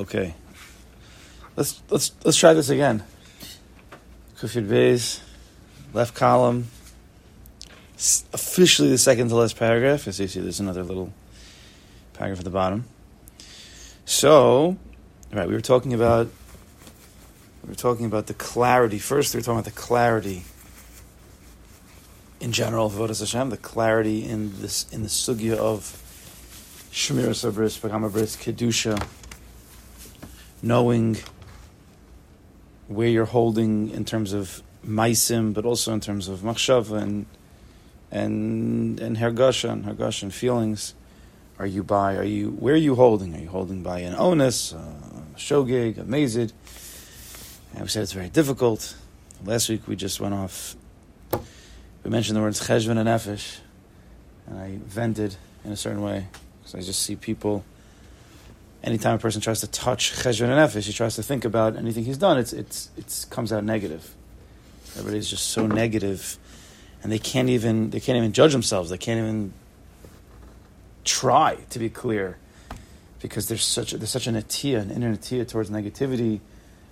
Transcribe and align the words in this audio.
Okay. 0.00 0.34
Let's 1.56 1.82
let's 1.90 2.12
let's 2.24 2.38
try 2.38 2.54
this 2.54 2.70
again. 2.70 3.04
Kufyud 4.38 4.66
Beis, 4.66 5.20
left 5.92 6.14
column. 6.14 6.68
Officially 8.32 8.88
the 8.88 8.96
second 8.96 9.28
to 9.28 9.34
last 9.34 9.56
paragraph. 9.58 10.08
As 10.08 10.18
you 10.18 10.26
see, 10.26 10.40
there's 10.40 10.58
another 10.58 10.82
little 10.82 11.12
paragraph 12.14 12.38
at 12.38 12.44
the 12.44 12.50
bottom. 12.50 12.86
So, 14.06 14.78
right, 15.34 15.46
we 15.46 15.52
were 15.52 15.60
talking 15.60 15.92
about 15.92 16.28
we 17.62 17.68
were 17.68 17.74
talking 17.74 18.06
about 18.06 18.26
the 18.26 18.32
clarity. 18.32 18.98
First, 18.98 19.34
we 19.34 19.38
were 19.38 19.44
talking 19.44 19.58
about 19.58 19.66
the 19.66 19.78
clarity 19.78 20.44
in 22.40 22.52
general 22.52 22.86
of 22.86 22.94
Avodas 22.94 23.20
Hashem, 23.20 23.50
the 23.50 23.58
clarity 23.58 24.26
in 24.26 24.62
this 24.62 24.90
in 24.90 25.02
the 25.02 25.10
sugya 25.10 25.58
of 25.58 25.98
Shemir 26.90 27.28
Sabris, 27.34 27.78
Pagama 27.78 28.10
Bris, 28.10 28.34
Kedusha, 28.34 29.06
knowing 30.62 31.16
where 32.88 33.08
you're 33.08 33.24
holding 33.24 33.90
in 33.90 34.04
terms 34.04 34.32
of 34.32 34.62
maisim, 34.86 35.54
but 35.54 35.64
also 35.64 35.92
in 35.92 36.00
terms 36.00 36.28
of 36.28 36.40
machshava 36.40 37.00
and 37.00 37.26
and 38.10 38.98
and 39.00 39.18
hergasha 39.18 39.70
and 39.70 39.84
hergasha 39.84 40.24
and 40.24 40.34
feelings. 40.34 40.94
Are 41.58 41.66
you 41.66 41.82
by? 41.82 42.16
Are 42.16 42.24
you 42.24 42.50
where 42.50 42.74
are 42.74 42.78
you 42.78 42.94
holding? 42.94 43.34
Are 43.34 43.40
you 43.40 43.48
holding 43.48 43.82
by 43.82 44.00
an 44.00 44.14
onus, 44.14 44.72
a 44.72 44.94
shogig, 45.36 45.98
a 45.98 46.04
mazid? 46.04 46.52
And 47.72 47.82
we 47.82 47.88
said 47.88 48.02
it's 48.02 48.12
very 48.12 48.30
difficult. 48.30 48.96
Last 49.44 49.68
week 49.68 49.86
we 49.86 49.94
just 49.94 50.20
went 50.20 50.34
off. 50.34 50.74
We 52.02 52.10
mentioned 52.10 52.36
the 52.36 52.40
words 52.40 52.66
cheshbon 52.66 52.98
and 52.98 53.08
nefesh, 53.08 53.58
and 54.46 54.58
I 54.58 54.78
vented 54.84 55.36
in 55.64 55.72
a 55.72 55.76
certain 55.76 56.02
way 56.02 56.26
because 56.58 56.74
I 56.74 56.80
just 56.80 57.02
see 57.02 57.14
people 57.14 57.64
anytime 58.82 59.14
a 59.14 59.18
person 59.18 59.40
tries 59.40 59.60
to 59.60 59.66
touch 59.66 60.12
cheshbon 60.12 60.48
and 60.48 60.52
nefesh, 60.52 60.86
he 60.86 60.92
tries 60.92 61.16
to 61.16 61.22
think 61.22 61.44
about 61.44 61.76
anything 61.76 62.04
he's 62.04 62.18
done, 62.18 62.38
it's 62.38 62.52
it's 62.52 62.90
it's 62.96 63.24
comes 63.26 63.52
out 63.52 63.64
negative. 63.64 64.14
Everybody's 64.96 65.28
just 65.28 65.48
so 65.48 65.66
negative, 65.66 66.38
and 67.02 67.12
they 67.12 67.18
can't 67.18 67.48
even 67.48 67.90
they 67.90 68.00
can't 68.00 68.16
even 68.16 68.32
judge 68.32 68.52
themselves. 68.52 68.90
They 68.90 68.98
can't 68.98 69.18
even 69.18 69.52
try 71.04 71.56
to 71.70 71.78
be 71.78 71.88
clear 71.88 72.38
because 73.20 73.48
there's 73.48 73.64
such 73.64 73.92
there's 73.92 74.10
such 74.10 74.26
an 74.26 74.34
atia, 74.34 74.80
an 74.80 74.90
inner 74.90 75.16
atia 75.16 75.46
towards 75.46 75.70
negativity. 75.70 76.40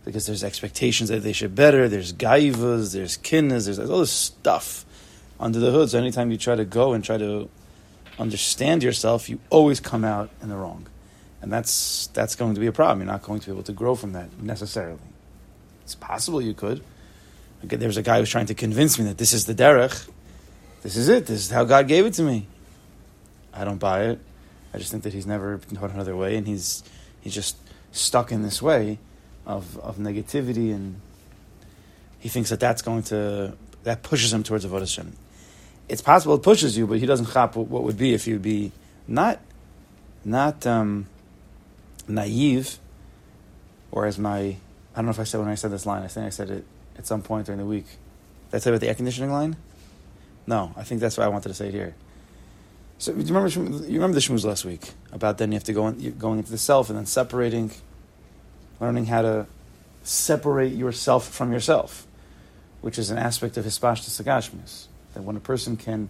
Because 0.04 0.24
there's 0.24 0.42
expectations 0.42 1.10
that 1.10 1.22
they 1.22 1.34
should 1.34 1.54
better, 1.54 1.86
there's 1.86 2.14
gaivas, 2.14 2.94
there's 2.94 3.18
kinnas, 3.18 3.66
there's, 3.66 3.76
there's 3.76 3.90
all 3.90 3.98
this 3.98 4.12
stuff 4.12 4.86
under 5.38 5.58
the 5.58 5.70
hood. 5.70 5.90
So 5.90 5.98
anytime 5.98 6.30
you 6.30 6.38
try 6.38 6.54
to 6.54 6.64
go 6.64 6.94
and 6.94 7.04
try 7.04 7.18
to 7.18 7.50
understand 8.18 8.82
yourself, 8.82 9.28
you 9.28 9.38
always 9.50 9.80
come 9.80 10.04
out 10.04 10.30
in 10.40 10.48
the 10.48 10.56
wrong 10.56 10.86
and 11.40 11.52
that's 11.52 12.08
that's 12.08 12.34
going 12.34 12.54
to 12.54 12.60
be 12.60 12.66
a 12.66 12.72
problem. 12.72 13.00
You're 13.00 13.12
not 13.12 13.22
going 13.22 13.40
to 13.40 13.46
be 13.46 13.52
able 13.52 13.62
to 13.64 13.72
grow 13.72 13.94
from 13.94 14.12
that 14.12 14.40
necessarily. 14.40 14.98
It's 15.82 15.94
possible 15.94 16.42
you 16.42 16.54
could. 16.54 16.82
Again, 17.62 17.78
there 17.78 17.88
was 17.88 17.96
a 17.96 18.02
guy 18.02 18.16
who 18.16 18.20
was 18.20 18.30
trying 18.30 18.46
to 18.46 18.54
convince 18.54 18.98
me 18.98 19.04
that 19.06 19.18
this 19.18 19.32
is 19.32 19.46
the 19.46 19.54
derech, 19.54 20.08
this 20.82 20.96
is 20.96 21.08
it, 21.08 21.26
this 21.26 21.40
is 21.40 21.50
how 21.50 21.64
God 21.64 21.88
gave 21.88 22.06
it 22.06 22.14
to 22.14 22.22
me. 22.22 22.46
I 23.52 23.64
don't 23.64 23.78
buy 23.78 24.04
it. 24.04 24.20
I 24.72 24.78
just 24.78 24.90
think 24.90 25.02
that 25.04 25.12
he's 25.12 25.26
never 25.26 25.58
taught 25.74 25.90
another 25.90 26.16
way, 26.16 26.36
and 26.36 26.46
he's 26.46 26.82
he's 27.20 27.34
just 27.34 27.56
stuck 27.92 28.32
in 28.32 28.42
this 28.42 28.60
way 28.60 28.98
of 29.46 29.78
of 29.78 29.96
negativity, 29.96 30.74
and 30.74 31.00
he 32.18 32.28
thinks 32.28 32.50
that 32.50 32.60
that's 32.60 32.82
going 32.82 33.04
to 33.04 33.54
that 33.84 34.02
pushes 34.02 34.32
him 34.32 34.42
towards 34.42 34.66
avodah 34.66 34.80
Hashem. 34.80 35.12
It's 35.88 36.02
possible 36.02 36.34
it 36.34 36.42
pushes 36.42 36.76
you, 36.76 36.86
but 36.86 36.98
he 36.98 37.06
doesn't 37.06 37.32
chop 37.32 37.56
what, 37.56 37.68
what 37.68 37.82
would 37.84 37.96
be 37.96 38.12
if 38.12 38.26
you'd 38.26 38.42
be 38.42 38.72
not 39.06 39.40
not. 40.24 40.66
Um, 40.66 41.06
naive, 42.08 42.78
or 43.90 44.06
as 44.06 44.18
my, 44.18 44.38
I 44.38 44.56
don't 44.96 45.06
know 45.06 45.10
if 45.10 45.20
I 45.20 45.24
said 45.24 45.40
when 45.40 45.48
I 45.48 45.54
said 45.54 45.70
this 45.70 45.86
line, 45.86 46.02
I 46.02 46.08
think 46.08 46.26
I 46.26 46.30
said 46.30 46.50
it 46.50 46.64
at 46.96 47.06
some 47.06 47.22
point 47.22 47.46
during 47.46 47.60
the 47.60 47.66
week. 47.66 47.86
Did 48.50 48.56
I 48.56 48.58
say 48.60 48.70
about 48.70 48.80
the 48.80 48.88
air 48.88 48.94
conditioning 48.94 49.30
line? 49.30 49.56
No, 50.46 50.72
I 50.76 50.82
think 50.82 51.00
that's 51.00 51.18
why 51.18 51.24
I 51.24 51.28
wanted 51.28 51.48
to 51.48 51.54
say 51.54 51.70
here. 51.70 51.94
So 52.98 53.12
you 53.12 53.32
remember, 53.32 53.48
you 53.86 53.94
remember 53.94 54.14
the 54.14 54.20
shmooze 54.20 54.44
last 54.44 54.64
week 54.64 54.90
about 55.12 55.38
then 55.38 55.52
you 55.52 55.56
have 55.56 55.64
to 55.64 55.72
go 55.72 55.86
in, 55.86 56.18
going 56.18 56.38
into 56.38 56.50
the 56.50 56.58
self 56.58 56.88
and 56.88 56.98
then 56.98 57.06
separating, 57.06 57.70
learning 58.80 59.06
how 59.06 59.22
to 59.22 59.46
separate 60.02 60.72
yourself 60.72 61.28
from 61.28 61.52
yourself, 61.52 62.06
which 62.80 62.98
is 62.98 63.10
an 63.10 63.18
aspect 63.18 63.56
of 63.56 63.64
hispashtas 63.64 64.20
sagashmis. 64.20 64.86
That 65.14 65.22
when 65.22 65.36
a 65.36 65.40
person 65.40 65.76
can 65.76 66.08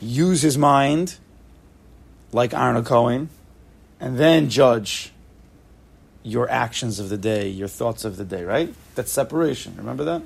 use 0.00 0.42
his 0.42 0.58
mind, 0.58 1.16
like 2.32 2.52
Aaron 2.52 2.84
Cohen, 2.84 3.30
and 4.04 4.18
then 4.18 4.50
judge 4.50 5.12
your 6.22 6.46
actions 6.50 7.00
of 7.00 7.08
the 7.08 7.16
day, 7.16 7.48
your 7.48 7.68
thoughts 7.68 8.04
of 8.04 8.18
the 8.18 8.24
day, 8.24 8.44
right? 8.44 8.74
That's 8.96 9.10
separation. 9.10 9.76
Remember 9.78 10.04
that? 10.04 10.20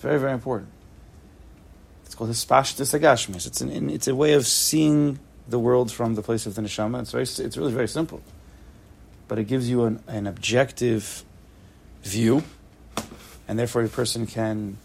Very, 0.00 0.18
very 0.18 0.32
important. 0.32 0.70
It's 2.06 2.14
called 2.14 2.30
hispashtus 2.30 2.98
agashmis. 2.98 3.46
It's 3.46 3.60
an, 3.60 3.90
it's 3.90 4.08
a 4.08 4.14
way 4.14 4.32
of 4.32 4.46
seeing 4.46 5.18
the 5.46 5.58
world 5.58 5.92
from 5.92 6.14
the 6.14 6.22
place 6.22 6.46
of 6.46 6.54
the 6.54 6.62
neshama. 6.62 7.02
It's 7.02 7.12
very, 7.12 7.24
it's 7.24 7.58
really 7.58 7.74
very 7.74 7.86
simple, 7.86 8.22
but 9.28 9.38
it 9.38 9.44
gives 9.44 9.68
you 9.68 9.84
an, 9.84 10.02
an 10.06 10.26
objective 10.26 11.22
view, 12.02 12.42
and 13.46 13.58
therefore 13.58 13.82
a 13.82 13.88
person 13.88 14.26
can 14.26 14.78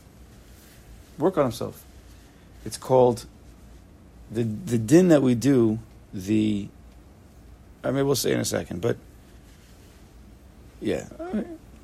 work 1.18 1.38
on 1.38 1.46
himself. 1.46 1.82
It's 2.66 2.78
called 2.78 3.26
the 4.30 4.44
the 4.44 4.78
din 4.78 5.08
that 5.08 5.22
we 5.22 5.34
do 5.34 5.80
the 6.14 6.68
I 7.88 7.92
mean, 7.92 8.06
we'll 8.06 8.16
say 8.16 8.34
in 8.34 8.40
a 8.40 8.46
second, 8.46 8.81
but 8.81 8.98
yeah, 10.81 11.08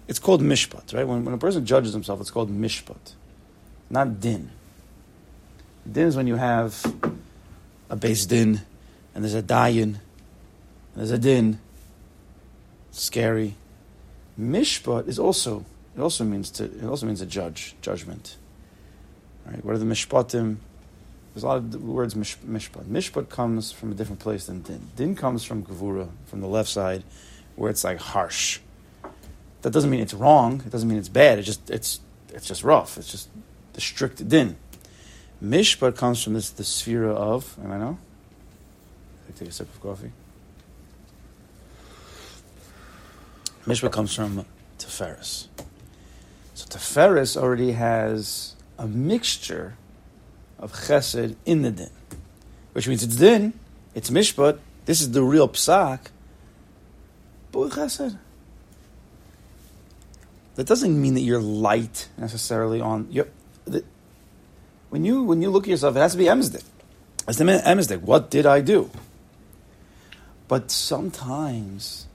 it's 0.07 0.19
called 0.19 0.41
mishpat, 0.41 0.93
right? 0.93 1.07
When, 1.07 1.23
when 1.23 1.33
a 1.33 1.37
person 1.37 1.65
judges 1.65 1.93
himself, 1.93 2.19
it's 2.19 2.29
called 2.29 2.51
mishpat, 2.51 3.13
not 3.89 4.19
din. 4.19 4.51
Din 5.89 6.07
is 6.07 6.17
when 6.17 6.27
you 6.27 6.35
have 6.35 6.85
a 7.89 7.95
base 7.95 8.25
din, 8.25 8.61
and 9.15 9.23
there's 9.23 9.33
a 9.33 9.41
dayan, 9.41 9.95
there's 10.95 11.11
a 11.11 11.17
din. 11.17 11.59
Scary. 12.91 13.55
Mishpat 14.39 15.07
is 15.07 15.17
also 15.17 15.65
it 15.95 16.01
also 16.01 16.23
means 16.23 16.49
to 16.51 16.65
it 16.65 16.83
also 16.83 17.05
means 17.05 17.21
a 17.21 17.25
judge 17.25 17.75
judgment. 17.81 18.37
Right? 19.45 19.63
What 19.63 19.75
are 19.75 19.77
the 19.77 19.85
mishpatim? 19.85 20.57
There's 21.33 21.43
a 21.43 21.47
lot 21.47 21.57
of 21.57 21.83
words 21.83 22.15
mish, 22.15 22.37
mishpat. 22.39 22.85
Mishpat 22.85 23.29
comes 23.29 23.71
from 23.71 23.91
a 23.91 23.95
different 23.95 24.19
place 24.19 24.45
than 24.45 24.61
din. 24.61 24.89
Din 24.95 25.15
comes 25.15 25.43
from 25.43 25.63
gavura, 25.63 26.09
from 26.25 26.41
the 26.41 26.47
left 26.47 26.69
side, 26.69 27.03
where 27.55 27.71
it's 27.71 27.83
like 27.83 27.99
harsh. 27.99 28.59
That 29.63 29.71
doesn't 29.71 29.89
mean 29.89 30.01
it's 30.01 30.13
wrong. 30.13 30.61
It 30.65 30.69
doesn't 30.69 30.87
mean 30.87 30.97
it's 30.97 31.09
bad. 31.09 31.39
It 31.39 31.43
just 31.43 31.69
it's 31.69 32.01
it's 32.29 32.47
just 32.47 32.63
rough. 32.63 32.97
It's 32.97 33.11
just 33.11 33.29
the 33.73 33.81
strict 33.81 34.27
din. 34.27 34.57
Mishpat 35.43 35.97
comes 35.97 36.23
from 36.23 36.33
this 36.33 36.49
the 36.51 36.63
sphere 36.63 37.09
of. 37.09 37.57
Am 37.63 37.71
I 37.71 37.77
know? 37.77 37.97
Take 39.35 39.47
a 39.47 39.51
sip 39.51 39.73
of 39.73 39.81
coffee. 39.81 40.11
Mishpat 43.65 43.91
comes 43.91 44.13
from 44.13 44.45
Teferis. 44.77 45.47
So 46.53 46.67
Teferis 46.67 47.35
already 47.35 47.71
has 47.71 48.55
a 48.77 48.85
mixture 48.85 49.75
of 50.63 50.71
chesed 50.71 51.35
in 51.45 51.61
the 51.61 51.71
din, 51.71 51.89
which 52.71 52.87
means 52.87 53.03
it's 53.03 53.17
din, 53.17 53.53
it's 53.93 54.09
mishpat. 54.09 54.59
This 54.85 55.01
is 55.01 55.11
the 55.11 55.21
real 55.21 55.49
psak, 55.49 55.99
but 57.51 57.59
with 57.59 57.73
chesed. 57.73 58.17
That 60.55 60.65
doesn't 60.65 60.99
mean 60.99 61.15
that 61.15 61.21
you're 61.21 61.41
light 61.41 62.07
necessarily 62.17 62.79
on. 62.79 63.09
The, 63.65 63.83
when 64.89 65.03
you 65.03 65.23
when 65.23 65.41
you 65.41 65.49
look 65.49 65.65
at 65.65 65.69
yourself, 65.69 65.97
it 65.97 65.99
has 65.99 66.13
to 66.13 66.17
be 66.17 66.25
emsdik. 66.25 66.63
It's 67.27 67.37
the 67.37 67.43
emsdik. 67.43 68.01
What 68.01 68.29
did 68.29 68.45
I 68.45 68.61
do? 68.61 68.89
But 70.47 70.71
sometimes 70.71 72.07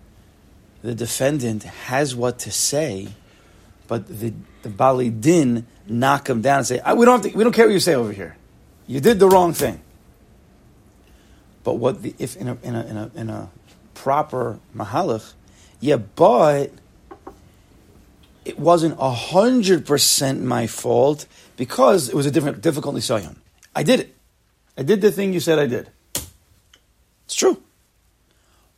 the 0.82 0.94
defendant 0.94 1.64
has 1.64 2.14
what 2.14 2.38
to 2.40 2.50
say, 2.50 3.08
but 3.88 4.06
the 4.06 4.32
the 4.62 4.70
bali 4.70 5.10
din 5.10 5.66
knock 5.86 6.30
him 6.30 6.40
down 6.40 6.58
and 6.58 6.66
say, 6.66 6.80
"We 6.96 7.04
don't 7.04 7.22
have 7.22 7.32
to, 7.32 7.36
we 7.36 7.44
don't 7.44 7.52
care 7.52 7.66
what 7.66 7.74
you 7.74 7.80
say 7.80 7.94
over 7.94 8.12
here. 8.12 8.37
You 8.88 9.00
did 9.00 9.20
the 9.20 9.28
wrong 9.28 9.52
thing." 9.52 9.80
But 11.62 11.74
what 11.74 12.02
the, 12.02 12.14
if 12.18 12.34
in 12.36 12.48
a 12.48 12.58
in 12.62 12.74
a 12.74 12.86
in 12.86 12.96
a, 12.96 13.10
in 13.14 13.30
a 13.30 13.50
proper 13.94 14.58
mahalach, 14.74 15.34
yeah, 15.80 15.96
but 15.96 16.72
it 18.44 18.58
wasn't 18.58 18.98
hundred 18.98 19.86
percent 19.86 20.42
my 20.42 20.66
fault 20.66 21.26
because 21.56 22.08
it 22.08 22.14
was 22.14 22.24
a 22.24 22.30
different 22.30 22.62
difficult 22.62 22.94
nisayon. 22.94 23.36
I 23.76 23.82
did 23.82 24.00
it. 24.00 24.16
I 24.78 24.82
did 24.82 25.00
the 25.02 25.12
thing 25.12 25.34
you 25.34 25.40
said 25.40 25.58
I 25.58 25.66
did. 25.66 25.90
It's 27.26 27.34
true. 27.34 27.62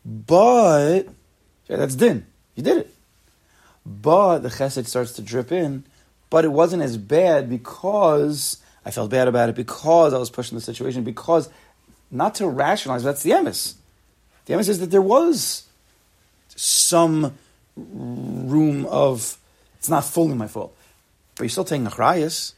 But 0.04 1.02
yeah, 1.68 1.76
that's 1.76 1.94
din. 1.94 2.26
You 2.56 2.64
did 2.64 2.78
it. 2.78 2.94
But 3.86 4.40
the 4.40 4.48
chesed 4.48 4.86
starts 4.86 5.12
to 5.12 5.22
drip 5.22 5.52
in. 5.52 5.84
But 6.28 6.44
it 6.44 6.52
wasn't 6.52 6.82
as 6.82 6.96
bad 6.96 7.48
because 7.48 8.58
I 8.84 8.90
felt 8.90 9.10
bad 9.10 9.28
about 9.28 9.48
it 9.48 9.54
because 9.54 10.14
I 10.14 10.18
was 10.18 10.30
pushing 10.30 10.56
the 10.56 10.62
situation 10.62 11.04
because 11.04 11.48
not 12.10 12.34
to 12.36 12.48
rationalize. 12.48 13.04
That's 13.04 13.22
the 13.22 13.30
emes. 13.30 13.74
The 14.46 14.54
emes 14.54 14.68
is 14.68 14.80
that 14.80 14.90
there 14.90 15.02
was 15.02 15.64
some 16.48 17.34
room 17.76 18.86
of 18.86 19.38
it's 19.78 19.88
not 19.88 20.04
fully 20.04 20.34
my 20.34 20.46
fault, 20.46 20.76
but 21.36 21.44
you're 21.44 21.50
still 21.50 21.64
taking 21.64 21.86
achrayas. 21.86 22.52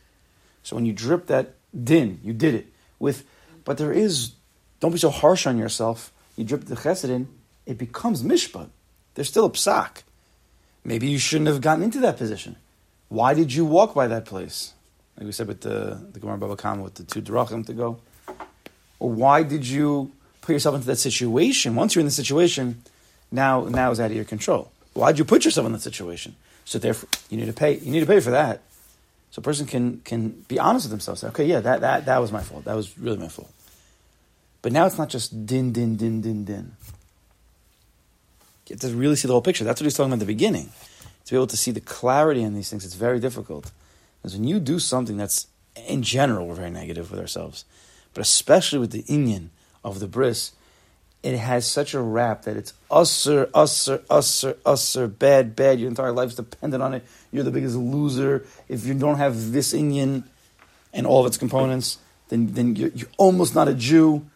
So 0.62 0.76
when 0.76 0.86
you 0.86 0.92
drip 0.92 1.26
that 1.26 1.54
din, 1.72 2.20
you 2.22 2.32
did 2.32 2.54
it 2.54 2.66
with. 2.98 3.24
But 3.64 3.78
there 3.78 3.92
is, 3.92 4.32
don't 4.80 4.90
be 4.90 4.98
so 4.98 5.10
harsh 5.10 5.46
on 5.46 5.56
yourself. 5.56 6.12
You 6.36 6.44
drip 6.44 6.64
the 6.64 6.74
chesed 6.74 7.08
in, 7.08 7.28
it 7.66 7.78
becomes 7.78 8.22
mishpat. 8.22 8.70
There's 9.14 9.28
still 9.28 9.46
a 9.46 9.50
psak. 9.50 10.02
Maybe 10.84 11.08
you 11.08 11.18
shouldn't 11.18 11.48
have 11.48 11.60
gotten 11.60 11.84
into 11.84 12.00
that 12.00 12.16
position. 12.16 12.56
Why 13.08 13.34
did 13.34 13.52
you 13.52 13.64
walk 13.64 13.94
by 13.94 14.08
that 14.08 14.24
place? 14.24 14.72
Like 15.22 15.26
we 15.26 15.32
said 15.32 15.46
with 15.46 15.60
the 15.60 16.00
the 16.12 16.18
Gemara 16.18 16.36
Baba 16.36 16.56
Kama 16.56 16.82
with 16.82 16.94
the 16.94 17.04
two 17.04 17.22
drachim 17.22 17.64
to 17.66 17.72
go. 17.72 18.00
Or 18.98 19.08
why 19.08 19.44
did 19.44 19.64
you 19.64 20.10
put 20.40 20.52
yourself 20.52 20.74
into 20.74 20.88
that 20.88 20.96
situation? 20.96 21.76
Once 21.76 21.94
you're 21.94 22.00
in 22.00 22.06
the 22.06 22.10
situation, 22.10 22.82
now 23.30 23.62
now 23.66 23.92
it's 23.92 24.00
out 24.00 24.10
of 24.10 24.16
your 24.16 24.24
control. 24.24 24.72
Why 24.94 25.12
did 25.12 25.20
you 25.20 25.24
put 25.24 25.44
yourself 25.44 25.64
in 25.64 25.72
that 25.74 25.82
situation? 25.82 26.34
So 26.64 26.80
therefore, 26.80 27.08
you 27.30 27.36
need 27.36 27.46
to 27.46 27.52
pay. 27.52 27.78
You 27.78 27.92
need 27.92 28.00
to 28.00 28.06
pay 28.06 28.18
for 28.18 28.32
that. 28.32 28.62
So 29.30 29.38
a 29.38 29.42
person 29.44 29.64
can 29.64 30.00
can 30.04 30.30
be 30.48 30.58
honest 30.58 30.86
with 30.86 30.90
themselves. 30.90 31.22
Okay, 31.22 31.44
yeah, 31.44 31.60
that, 31.60 31.82
that, 31.82 32.06
that 32.06 32.18
was 32.18 32.32
my 32.32 32.42
fault. 32.42 32.64
That 32.64 32.74
was 32.74 32.98
really 32.98 33.18
my 33.18 33.28
fault. 33.28 33.52
But 34.60 34.72
now 34.72 34.86
it's 34.86 34.98
not 34.98 35.08
just 35.08 35.46
din, 35.46 35.70
din, 35.70 35.94
din, 35.94 36.20
din, 36.20 36.44
din. 36.44 36.76
You 38.66 38.74
have 38.74 38.80
to 38.80 38.88
really 38.96 39.14
see 39.14 39.28
the 39.28 39.34
whole 39.34 39.40
picture. 39.40 39.62
That's 39.62 39.80
what 39.80 39.84
he's 39.84 39.94
talking 39.94 40.10
about 40.10 40.22
at 40.22 40.26
the 40.26 40.34
beginning. 40.34 40.72
To 41.26 41.30
be 41.32 41.36
able 41.36 41.46
to 41.46 41.56
see 41.56 41.70
the 41.70 41.80
clarity 41.80 42.42
in 42.42 42.54
these 42.54 42.70
things, 42.70 42.84
it's 42.84 42.94
very 42.94 43.20
difficult. 43.20 43.70
Because 44.22 44.36
when 44.36 44.46
you 44.46 44.60
do 44.60 44.78
something 44.78 45.16
that's, 45.16 45.48
in 45.88 46.02
general, 46.02 46.46
we're 46.46 46.54
very 46.54 46.70
negative 46.70 47.10
with 47.10 47.18
ourselves, 47.18 47.64
but 48.14 48.20
especially 48.20 48.78
with 48.78 48.92
the 48.92 49.02
Inyan 49.04 49.48
of 49.82 49.98
the 49.98 50.06
bris, 50.06 50.52
it 51.22 51.36
has 51.36 51.66
such 51.66 51.94
a 51.94 52.00
rap 52.00 52.42
that 52.42 52.56
it's 52.56 52.72
usser, 52.90 53.46
usser, 53.46 53.98
usser, 53.98 54.54
usser, 54.54 55.18
bad, 55.18 55.54
bad. 55.54 55.78
Your 55.78 55.88
entire 55.88 56.12
life's 56.12 56.34
dependent 56.34 56.82
on 56.82 56.94
it. 56.94 57.04
You're 57.30 57.44
the 57.44 57.50
biggest 57.50 57.76
loser. 57.76 58.44
If 58.68 58.84
you 58.84 58.94
don't 58.94 59.18
have 59.18 59.52
this 59.52 59.72
Inyan 59.72 60.24
and 60.92 61.06
all 61.06 61.20
of 61.20 61.26
its 61.26 61.36
components, 61.36 61.98
then, 62.28 62.54
then 62.54 62.76
you're, 62.76 62.90
you're 62.90 63.08
almost 63.18 63.54
not 63.54 63.68
a 63.68 63.74
Jew. 63.74 64.26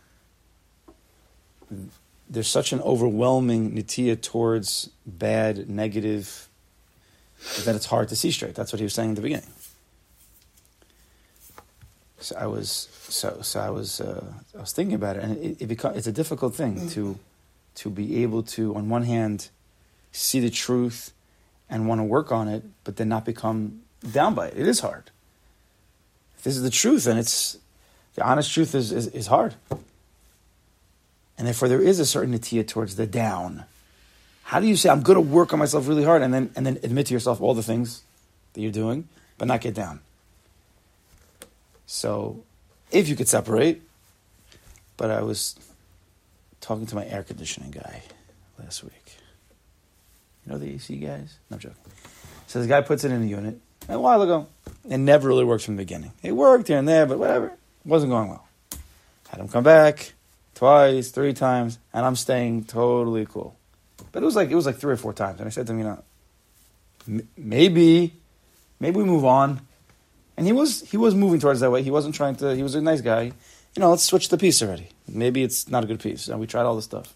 There's 2.28 2.48
such 2.48 2.72
an 2.72 2.80
overwhelming 2.82 3.72
nitiya 3.72 4.20
towards 4.20 4.90
bad, 5.04 5.68
negative, 5.68 6.48
that 7.64 7.74
it's 7.74 7.86
hard 7.86 8.08
to 8.10 8.16
see 8.16 8.30
straight. 8.30 8.54
That's 8.54 8.72
what 8.72 8.78
he 8.78 8.84
was 8.84 8.94
saying 8.94 9.10
in 9.10 9.14
the 9.16 9.22
beginning. 9.22 9.50
So 12.18 12.36
I 12.38 12.46
was 12.46 12.88
so 13.08 13.38
so 13.42 13.60
I 13.60 13.70
was 13.70 14.00
uh, 14.00 14.24
I 14.56 14.60
was 14.60 14.72
thinking 14.72 14.94
about 14.94 15.16
it, 15.16 15.24
and 15.24 15.36
it, 15.38 15.60
it 15.60 15.84
it's 15.96 16.06
a 16.06 16.12
difficult 16.12 16.54
thing 16.54 16.88
to 16.90 17.18
to 17.76 17.90
be 17.90 18.22
able 18.22 18.42
to 18.42 18.74
on 18.74 18.88
one 18.88 19.02
hand 19.02 19.50
see 20.12 20.40
the 20.40 20.50
truth 20.50 21.12
and 21.68 21.88
want 21.88 22.00
to 22.00 22.04
work 22.04 22.32
on 22.32 22.48
it, 22.48 22.64
but 22.84 22.96
then 22.96 23.08
not 23.08 23.24
become 23.24 23.82
down 24.12 24.34
by 24.34 24.48
it. 24.48 24.54
It 24.56 24.66
is 24.66 24.80
hard. 24.80 25.10
If 26.38 26.44
this 26.44 26.56
is 26.56 26.62
the 26.62 26.70
truth, 26.70 27.06
and 27.06 27.18
it's 27.18 27.58
the 28.14 28.26
honest 28.26 28.52
truth 28.52 28.74
is, 28.74 28.92
is, 28.92 29.08
is 29.08 29.26
hard. 29.26 29.54
And 31.38 31.46
therefore 31.46 31.68
there 31.68 31.82
is 31.82 32.00
a 32.00 32.06
certain 32.06 32.32
natiya 32.32 32.66
towards 32.66 32.96
the 32.96 33.06
down. 33.06 33.64
How 34.44 34.60
do 34.60 34.66
you 34.66 34.76
say 34.76 34.88
I'm 34.88 35.02
going 35.02 35.16
to 35.16 35.20
work 35.20 35.52
on 35.52 35.58
myself 35.58 35.86
really 35.86 36.04
hard 36.04 36.22
and 36.22 36.32
then 36.32 36.50
and 36.56 36.64
then 36.64 36.78
admit 36.82 37.06
to 37.06 37.14
yourself 37.14 37.42
all 37.42 37.52
the 37.52 37.62
things 37.62 38.02
that 38.54 38.60
you're 38.62 38.72
doing, 38.72 39.08
but 39.36 39.48
not 39.48 39.60
get 39.60 39.74
down? 39.74 40.00
So 41.86 42.42
if 42.90 43.08
you 43.08 43.16
could 43.16 43.28
separate, 43.28 43.82
but 44.96 45.10
I 45.10 45.22
was 45.22 45.56
talking 46.60 46.86
to 46.86 46.94
my 46.94 47.06
air 47.06 47.22
conditioning 47.22 47.70
guy 47.70 48.02
last 48.58 48.82
week. 48.82 49.16
You 50.44 50.52
know 50.52 50.58
the 50.58 50.74
AC 50.74 50.96
guys? 50.96 51.38
No 51.50 51.56
joking. 51.56 51.76
So 52.46 52.60
this 52.60 52.68
guy 52.68 52.80
puts 52.80 53.04
it 53.04 53.10
in 53.10 53.22
a 53.22 53.26
unit 53.26 53.58
a 53.88 53.98
while 53.98 54.22
ago. 54.22 54.46
It 54.88 54.98
never 54.98 55.28
really 55.28 55.44
worked 55.44 55.64
from 55.64 55.76
the 55.76 55.82
beginning. 55.82 56.12
It 56.22 56.32
worked 56.32 56.68
here 56.68 56.78
and 56.78 56.88
there, 56.88 57.06
but 57.06 57.18
whatever. 57.18 57.46
It 57.46 57.58
wasn't 57.84 58.10
going 58.10 58.28
well. 58.28 58.46
Had 59.28 59.40
him 59.40 59.48
come 59.48 59.64
back 59.64 60.12
twice, 60.54 61.10
three 61.10 61.34
times, 61.34 61.78
and 61.92 62.06
I'm 62.06 62.16
staying 62.16 62.64
totally 62.64 63.26
cool. 63.26 63.56
But 64.12 64.22
it 64.22 64.26
was 64.26 64.36
like 64.36 64.50
it 64.50 64.54
was 64.54 64.66
like 64.66 64.76
three 64.76 64.92
or 64.92 64.96
four 64.96 65.12
times, 65.12 65.40
and 65.40 65.46
I 65.46 65.50
said 65.50 65.66
to 65.66 65.72
him, 65.72 65.78
you 65.78 65.84
know, 65.84 66.02
maybe, 67.36 68.14
maybe 68.80 68.96
we 68.96 69.04
move 69.04 69.24
on. 69.24 69.60
And 70.36 70.46
he 70.46 70.52
was 70.52 70.82
he 70.90 70.96
was 70.96 71.14
moving 71.14 71.40
towards 71.40 71.60
that 71.60 71.70
way. 71.70 71.82
He 71.82 71.90
wasn't 71.90 72.14
trying 72.14 72.36
to. 72.36 72.54
He 72.54 72.62
was 72.62 72.74
a 72.74 72.80
nice 72.80 73.00
guy. 73.00 73.32
You 73.74 73.80
know, 73.80 73.90
let's 73.90 74.02
switch 74.02 74.28
the 74.28 74.38
piece 74.38 74.62
already. 74.62 74.88
Maybe 75.08 75.42
it's 75.42 75.68
not 75.68 75.84
a 75.84 75.86
good 75.86 76.00
piece. 76.00 76.28
And 76.28 76.40
we 76.40 76.46
tried 76.46 76.62
all 76.62 76.76
this 76.76 76.84
stuff. 76.84 77.14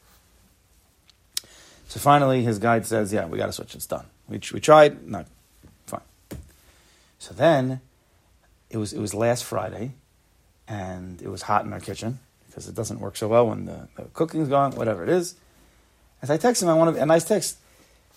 So 1.89 1.99
finally, 1.99 2.43
his 2.43 2.59
guide 2.59 2.87
says, 2.87 3.13
"Yeah, 3.13 3.27
we 3.27 3.37
got 3.37 3.47
to 3.47 3.53
switch. 3.53 3.75
It's 3.75 3.87
done. 3.87 4.07
We 4.29 4.41
we 4.53 4.61
tried. 4.61 5.07
Not 5.07 5.27
fine." 5.87 6.03
So 7.19 7.35
then, 7.35 7.81
it 8.71 8.79
was 8.79 8.93
it 8.93 9.01
was 9.01 9.13
last 9.13 9.45
Friday, 9.45 9.93
and 10.69 11.21
it 11.21 11.29
was 11.29 11.43
hot 11.43 11.65
in 11.65 11.73
our 11.73 11.81
kitchen 11.81 12.21
because 12.47 12.69
it 12.69 12.75
doesn't 12.75 13.01
work 13.01 13.17
so 13.17 13.29
well 13.29 13.49
when 13.49 13.67
the, 13.67 13.89
the 13.97 14.05
cooking's 14.15 14.49
gone. 14.49 14.73
Whatever 14.73 15.03
it 15.03 15.09
is. 15.09 15.35
As 16.23 16.31
I 16.31 16.37
text 16.37 16.63
him, 16.63 16.69
I 16.69 16.75
want 16.75 16.97
a 16.97 17.07
nice 17.07 17.25
text. 17.25 17.59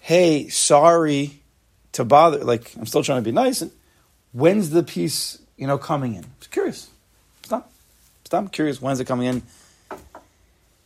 Hey, 0.02 0.50
sorry 0.50 1.42
to 1.94 2.04
bother. 2.04 2.44
Like 2.44 2.74
I'm 2.78 2.86
still 2.86 3.04
trying 3.04 3.20
to 3.20 3.26
be 3.26 3.32
nice. 3.32 3.62
And 3.62 3.72
when's 4.34 4.72
the 4.72 4.84
piece, 4.84 5.40
you 5.56 5.66
know, 5.66 5.78
coming 5.78 6.16
in? 6.16 6.26
I 6.26 6.28
was 6.40 6.48
curious. 6.48 6.90
Stop. 7.44 7.72
Stop. 8.26 8.52
curious. 8.52 8.82
When's 8.82 9.00
it 9.00 9.06
coming 9.06 9.28
in? 9.28 9.44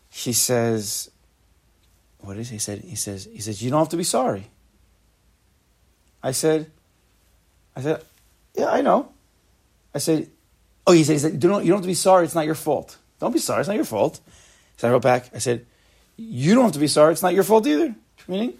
He 0.09 0.33
says, 0.33 1.09
what 2.19 2.37
is 2.37 2.49
he 2.49 2.59
said? 2.59 2.79
He 2.79 2.95
says, 2.95 3.27
he 3.31 3.39
says, 3.39 3.61
you 3.61 3.71
don't 3.71 3.79
have 3.79 3.89
to 3.89 3.97
be 3.97 4.03
sorry. 4.03 4.47
I 6.21 6.31
said, 6.31 6.69
I 7.75 7.81
said, 7.81 8.03
yeah, 8.55 8.69
I 8.69 8.81
know. 8.81 9.11
I 9.93 9.99
said, 9.99 10.29
oh, 10.85 10.91
he 10.91 11.03
said, 11.03 11.13
he 11.13 11.19
said 11.19 11.33
you, 11.33 11.39
don't, 11.39 11.63
you 11.63 11.69
don't 11.69 11.77
have 11.77 11.83
to 11.83 11.87
be 11.87 11.93
sorry. 11.93 12.25
It's 12.25 12.35
not 12.35 12.45
your 12.45 12.55
fault. 12.55 12.97
Don't 13.19 13.31
be 13.31 13.39
sorry. 13.39 13.61
It's 13.61 13.67
not 13.67 13.75
your 13.75 13.85
fault. 13.85 14.19
So 14.77 14.87
I 14.87 14.91
wrote 14.91 15.03
back. 15.03 15.29
I 15.33 15.39
said, 15.39 15.65
you 16.17 16.55
don't 16.55 16.65
have 16.65 16.73
to 16.73 16.79
be 16.79 16.87
sorry. 16.87 17.13
It's 17.13 17.21
not 17.21 17.33
your 17.33 17.43
fault 17.43 17.65
either. 17.67 17.95
Meaning, 18.27 18.53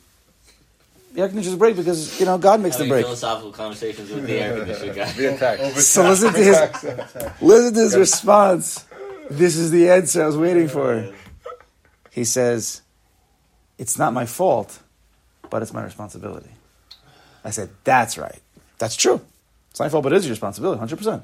the 1.17 1.23
air 1.23 1.29
conditioner's 1.29 1.57
break 1.57 1.75
because 1.75 2.19
you 2.19 2.27
know 2.27 2.37
God 2.37 2.61
makes 2.61 2.75
Having 2.75 2.89
the 2.89 2.93
break. 2.93 3.05
philosophical 3.05 3.51
conversations 3.51 4.11
with 4.11 4.27
the 4.27 4.39
air 4.39 4.55
conditioner 4.55 4.93
guy. 5.39 5.57
So 5.73 6.03
listen 6.03 6.31
to 6.31 6.39
his 6.39 7.41
listen 7.41 7.73
to 7.73 7.79
his 7.79 7.97
response. 7.97 8.85
This 9.27 9.55
is 9.55 9.71
the 9.71 9.89
answer 9.89 10.21
I 10.21 10.27
was 10.27 10.37
waiting 10.37 10.67
for. 10.67 11.11
He 12.11 12.23
says, 12.23 12.83
"It's 13.79 13.97
not 13.97 14.13
my 14.13 14.27
fault, 14.27 14.77
but 15.49 15.63
it's 15.63 15.73
my 15.73 15.83
responsibility." 15.83 16.51
I 17.43 17.49
said, 17.49 17.71
"That's 17.83 18.19
right. 18.19 18.39
That's 18.77 18.95
true. 18.95 19.19
It's 19.71 19.79
not 19.79 19.87
my 19.87 19.89
fault, 19.89 20.03
but 20.03 20.13
it 20.13 20.17
is 20.17 20.25
your 20.25 20.33
responsibility, 20.33 20.77
hundred 20.77 20.97
percent." 20.97 21.23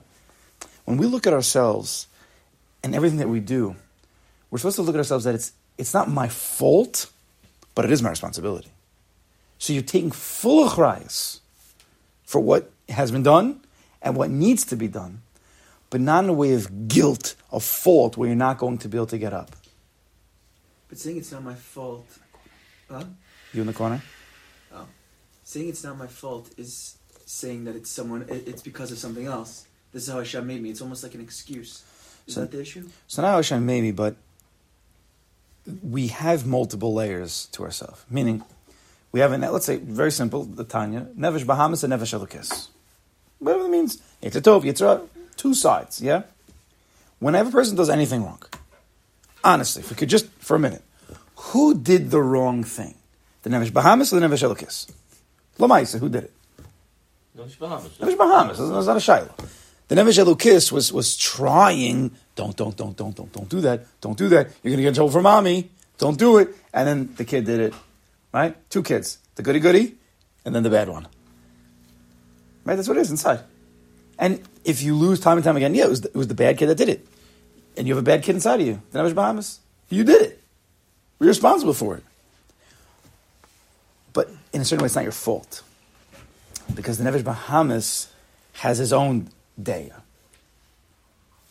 When 0.86 0.98
we 0.98 1.06
look 1.06 1.28
at 1.28 1.34
ourselves 1.34 2.08
and 2.84 2.96
everything 2.96 3.20
that 3.20 3.30
we 3.30 3.40
do, 3.40 3.76
we're 4.50 4.58
supposed 4.58 4.78
to 4.78 4.82
look 4.82 4.96
at 4.96 5.00
ourselves 5.06 5.26
that 5.26 5.36
it's 5.36 5.52
it's 5.78 5.94
not 5.94 6.10
my 6.10 6.30
fault, 6.30 7.12
but 7.76 7.86
it 7.86 7.92
is 7.92 8.02
my 8.02 8.10
responsibility. 8.10 8.73
So 9.64 9.72
you're 9.72 9.82
taking 9.82 10.12
full 10.12 10.68
achrayas 10.68 11.40
for 12.26 12.42
what 12.42 12.70
has 12.90 13.12
been 13.12 13.24
done 13.24 13.62
and 14.02 14.18
what 14.18 14.30
needs 14.30 14.66
to 14.66 14.76
be 14.76 14.90
done, 14.90 15.22
but 15.90 16.02
not 16.02 16.26
in 16.26 16.30
a 16.30 16.34
way 16.34 16.54
of 16.54 16.90
guilt, 16.90 17.36
of 17.50 17.64
fault, 17.64 18.18
where 18.18 18.28
you're 18.28 18.36
not 18.36 18.58
going 18.58 18.78
to 18.80 18.90
be 18.90 18.98
able 18.98 19.06
to 19.08 19.18
get 19.18 19.32
up. 19.32 19.56
But 20.90 20.98
saying 20.98 21.16
it's 21.16 21.32
not 21.32 21.46
my 21.46 21.56
fault. 21.56 22.06
Huh? 22.92 23.06
You 23.54 23.62
in 23.62 23.68
the 23.68 23.72
corner? 23.72 24.04
Oh. 24.74 24.86
Saying 25.46 25.70
it's 25.70 25.86
not 25.86 25.98
my 25.98 26.08
fault 26.08 26.50
is 26.58 26.98
saying 27.26 27.64
that 27.64 27.78
it's 27.78 27.90
someone. 27.90 28.24
it- 28.24 28.46
It's 28.46 28.62
because 28.62 28.92
of 28.92 28.98
something 28.98 29.28
else. 29.28 29.66
This 29.94 30.04
is 30.04 30.10
how 30.10 30.18
Hashem 30.18 30.46
made 30.46 30.62
me. 30.62 30.72
It's 30.72 30.82
almost 30.82 31.04
like 31.04 31.14
an 31.16 31.22
excuse. 31.22 31.84
Is 32.28 32.34
So- 32.34 32.42
that 32.42 32.52
the 32.52 32.60
issue? 32.60 32.90
So 33.08 33.22
now 33.22 33.38
Hashem 33.38 33.66
maybe, 33.66 33.92
but 33.92 34.18
we 35.82 36.08
have 36.08 36.46
multiple 36.46 36.94
layers 36.94 37.48
to 37.54 37.64
ourselves. 37.64 38.04
Meaning, 38.10 38.44
we 39.14 39.20
have 39.20 39.32
a 39.32 39.38
let's 39.52 39.66
say 39.66 39.78
very 39.78 40.12
simple, 40.12 40.44
the 40.44 40.64
Tanya, 40.64 41.08
Nefesh 41.18 41.46
Bahamas 41.46 41.84
and 41.84 41.94
Nefesh 41.94 42.20
Elokis. 42.20 42.68
Whatever 43.40 43.64
that 43.64 43.70
means. 43.70 44.02
Yetzer 44.22 44.42
Tov, 44.42 44.64
Yetzer, 44.64 45.08
two 45.38 45.54
sides, 45.54 46.02
yeah? 46.02 46.24
Whenever 47.20 47.50
a 47.50 47.52
person 47.52 47.78
does 47.78 47.90
anything 47.90 48.24
wrong, 48.24 48.42
honestly, 49.44 49.82
if 49.84 49.90
we 49.90 49.96
could 49.96 50.10
just, 50.10 50.28
for 50.40 50.56
a 50.56 50.60
minute, 50.60 50.82
who 51.36 51.78
did 51.78 52.10
the 52.10 52.22
wrong 52.22 52.64
thing? 52.64 52.96
The 53.44 53.52
Nefesh 53.52 53.72
Bahamas 53.72 54.12
or 54.12 54.20
the 54.20 54.26
Nefesh 54.28 54.44
Elokis? 54.44 54.92
Lamaisa, 55.60 56.00
who 56.00 56.10
did 56.10 56.24
it? 56.26 56.34
It's 57.38 57.56
Bahamas. 57.56 57.92
Nefesh 58.00 58.18
Bahamas. 58.18 58.60
It's 58.60 58.88
not 58.88 58.98
a 58.98 59.00
Shiloh. 59.00 59.34
The 59.90 59.96
Nefesh 59.96 60.24
Elokis 60.24 60.72
was 60.72 60.92
was 60.92 61.16
trying. 61.16 62.12
Don't 62.36 62.56
don't 62.56 62.76
don't 62.76 62.98
don't 62.98 63.16
don't 63.16 63.32
don't 63.32 63.50
do 63.50 63.62
that. 63.62 63.86
Don't 64.02 64.18
do 64.18 64.30
that. 64.30 64.48
You're 64.64 64.72
gonna 64.72 64.82
get 64.82 64.90
in 64.90 64.94
trouble 64.96 65.12
for 65.12 65.22
mommy. 65.22 65.70
Don't 66.00 66.18
do 66.18 66.40
it. 66.40 66.50
And 66.74 66.88
then 66.88 67.14
the 67.16 67.26
kid 67.26 67.46
did 67.46 67.60
it. 67.60 67.74
Right? 68.34 68.58
Two 68.70 68.84
kids. 68.84 69.20
The 69.36 69.44
goody 69.44 69.60
goody, 69.60 69.96
and 70.44 70.54
then 70.54 70.64
the 70.64 70.70
bad 70.70 70.90
one. 70.90 71.08
Right? 72.66 72.76
That's 72.76 72.88
what 72.88 72.98
it 72.98 73.02
is 73.02 73.12
inside. 73.12 73.42
And 74.18 74.42
if 74.66 74.82
you 74.82 74.96
lose 74.96 75.20
time 75.20 75.38
and 75.38 75.44
time 75.44 75.56
again, 75.56 75.76
yeah, 75.76 75.86
it 75.86 75.90
was 75.90 76.02
the, 76.02 76.10
it 76.10 76.16
was 76.16 76.28
the 76.28 76.36
bad 76.36 76.58
kid 76.58 76.68
that 76.68 76.76
did 76.76 76.90
it, 76.90 77.08
and 77.78 77.88
you 77.88 77.96
have 77.96 78.04
a 78.04 78.06
bad 78.06 78.24
kid 78.24 78.36
inside 78.36 78.60
of 78.60 78.68
you. 78.68 78.82
The 78.92 79.00
Nefesh 79.00 79.16
Bahamas. 79.16 79.60
You 79.90 80.04
did 80.04 80.22
it. 80.22 80.42
You're 81.20 81.28
responsible 81.28 81.74
for 81.74 81.98
it. 81.98 82.04
But 84.14 84.30
in 84.52 84.62
a 84.62 84.66
certain 84.66 84.84
way, 84.84 84.88
it's 84.88 84.96
not 84.96 85.04
your 85.04 85.12
fault. 85.12 85.64
Because 86.74 86.98
the 86.98 87.04
Nefesh 87.04 87.24
Bahamas 87.24 88.12
has 88.54 88.78
his 88.78 88.94
own 88.94 89.30
day. 89.62 89.92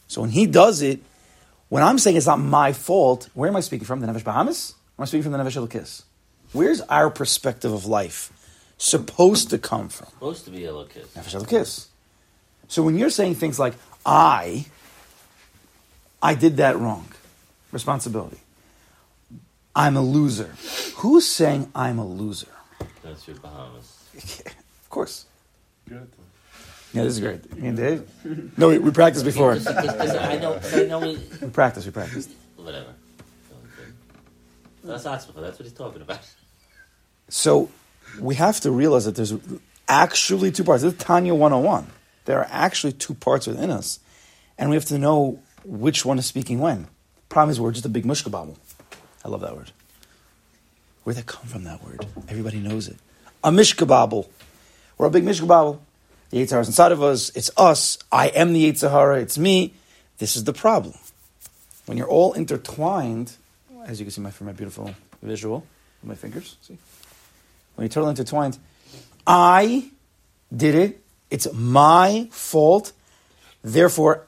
So 0.08 0.20
when 0.20 0.30
he 0.30 0.46
does 0.46 0.82
it, 0.82 1.00
when 1.68 1.82
I'm 1.82 1.98
saying 1.98 2.16
it's 2.16 2.26
not 2.26 2.38
my 2.38 2.72
fault, 2.72 3.28
where 3.34 3.48
am 3.48 3.56
I 3.56 3.60
speaking 3.60 3.86
from? 3.86 4.00
The 4.00 4.06
Nefesh 4.06 4.24
Bahamas? 4.24 4.74
Or 4.96 5.02
am 5.02 5.04
I 5.04 5.06
speaking 5.06 5.22
from 5.22 5.32
the 5.32 5.38
Nefesh 5.38 5.56
Elokis? 5.56 6.02
Where's 6.52 6.80
our 6.82 7.10
perspective 7.10 7.72
of 7.72 7.86
life 7.86 8.30
supposed 8.78 9.50
to 9.50 9.58
come 9.58 9.88
from? 9.88 10.08
Supposed 10.08 10.44
to 10.46 10.50
be 10.50 10.60
Elokis. 10.60 11.06
Nefesh 11.08 11.40
Elokis. 11.40 11.86
So 12.68 12.82
when 12.82 12.96
you're 12.98 13.10
saying 13.10 13.36
things 13.36 13.58
like, 13.58 13.74
I, 14.04 14.66
I 16.22 16.34
did 16.34 16.58
that 16.58 16.78
wrong, 16.78 17.06
responsibility. 17.70 18.38
I'm 19.74 19.96
a 19.96 20.02
loser. 20.02 20.54
Who's 20.96 21.26
saying 21.26 21.70
I'm 21.74 21.98
a 21.98 22.06
loser? 22.06 22.48
That's 23.02 23.26
your 23.26 23.36
Bahamas. 23.36 24.04
of 24.46 24.90
course. 24.90 25.26
Good. 25.88 26.10
Yeah, 26.92 27.04
this 27.04 27.14
is 27.14 27.20
great. 27.20 27.40
You 27.56 27.62
mean 27.62 27.76
Dave? 27.76 28.58
No, 28.58 28.68
we, 28.68 28.78
we 28.78 28.90
practiced 28.90 29.24
before. 29.24 29.54
Because, 29.54 29.82
because 29.82 30.14
I 30.14 30.36
know, 30.36 30.60
I 30.74 30.84
know 30.84 30.98
we, 30.98 31.18
We 31.40 31.48
practiced, 31.48 31.86
we 31.86 31.92
practiced. 31.92 32.30
whatever. 32.56 32.94
That's 34.84 35.04
Atzmacha, 35.04 35.40
that's 35.40 35.58
what 35.58 35.64
he's 35.64 35.72
talking 35.72 36.02
about. 36.02 36.20
So 37.32 37.70
we 38.20 38.34
have 38.34 38.60
to 38.60 38.70
realize 38.70 39.06
that 39.06 39.16
there's 39.16 39.32
actually 39.88 40.52
two 40.52 40.64
parts. 40.64 40.82
This 40.82 40.92
is 40.92 40.98
Tanya 40.98 41.34
101. 41.34 41.86
There 42.26 42.38
are 42.38 42.46
actually 42.50 42.92
two 42.92 43.14
parts 43.14 43.46
within 43.46 43.70
us. 43.70 44.00
And 44.58 44.68
we 44.68 44.76
have 44.76 44.84
to 44.86 44.98
know 44.98 45.40
which 45.64 46.04
one 46.04 46.18
is 46.18 46.26
speaking 46.26 46.60
when. 46.60 46.88
Problem 47.30 47.50
is, 47.50 47.58
we're 47.58 47.72
just 47.72 47.86
a 47.86 47.88
big 47.88 48.04
mushkababble. 48.04 48.58
I 49.24 49.28
love 49.30 49.40
that 49.40 49.56
word. 49.56 49.70
Where'd 51.04 51.16
that 51.16 51.24
come 51.24 51.46
from, 51.46 51.64
that 51.64 51.82
word? 51.82 52.06
Everybody 52.28 52.60
knows 52.60 52.86
it. 52.86 52.98
A 53.42 53.50
mishkababble. 53.50 54.28
We're 54.98 55.06
a 55.06 55.10
big 55.10 55.24
mishkababble. 55.24 55.78
The 56.28 56.36
Yetzer 56.36 56.50
Hara 56.50 56.60
is 56.60 56.68
inside 56.68 56.92
of 56.92 57.02
us. 57.02 57.30
It's 57.34 57.50
us. 57.56 57.98
I 58.12 58.26
am 58.28 58.52
the 58.52 58.70
Yetzer 58.70 58.90
Hara. 58.90 59.18
It's 59.20 59.38
me. 59.38 59.72
This 60.18 60.36
is 60.36 60.44
the 60.44 60.52
problem. 60.52 60.96
When 61.86 61.96
you're 61.96 62.10
all 62.10 62.34
intertwined, 62.34 63.36
as 63.86 64.00
you 64.00 64.04
can 64.04 64.12
see 64.12 64.20
my, 64.20 64.30
from 64.30 64.48
my 64.48 64.52
beautiful 64.52 64.94
visual 65.22 65.66
my 66.04 66.14
fingers, 66.14 66.56
see? 66.60 66.76
When 67.74 67.88
totally 67.88 68.10
intertwined, 68.10 68.58
I 69.26 69.90
did 70.54 70.74
it. 70.74 71.00
It's 71.30 71.52
my 71.52 72.28
fault. 72.30 72.92
Therefore, 73.62 74.26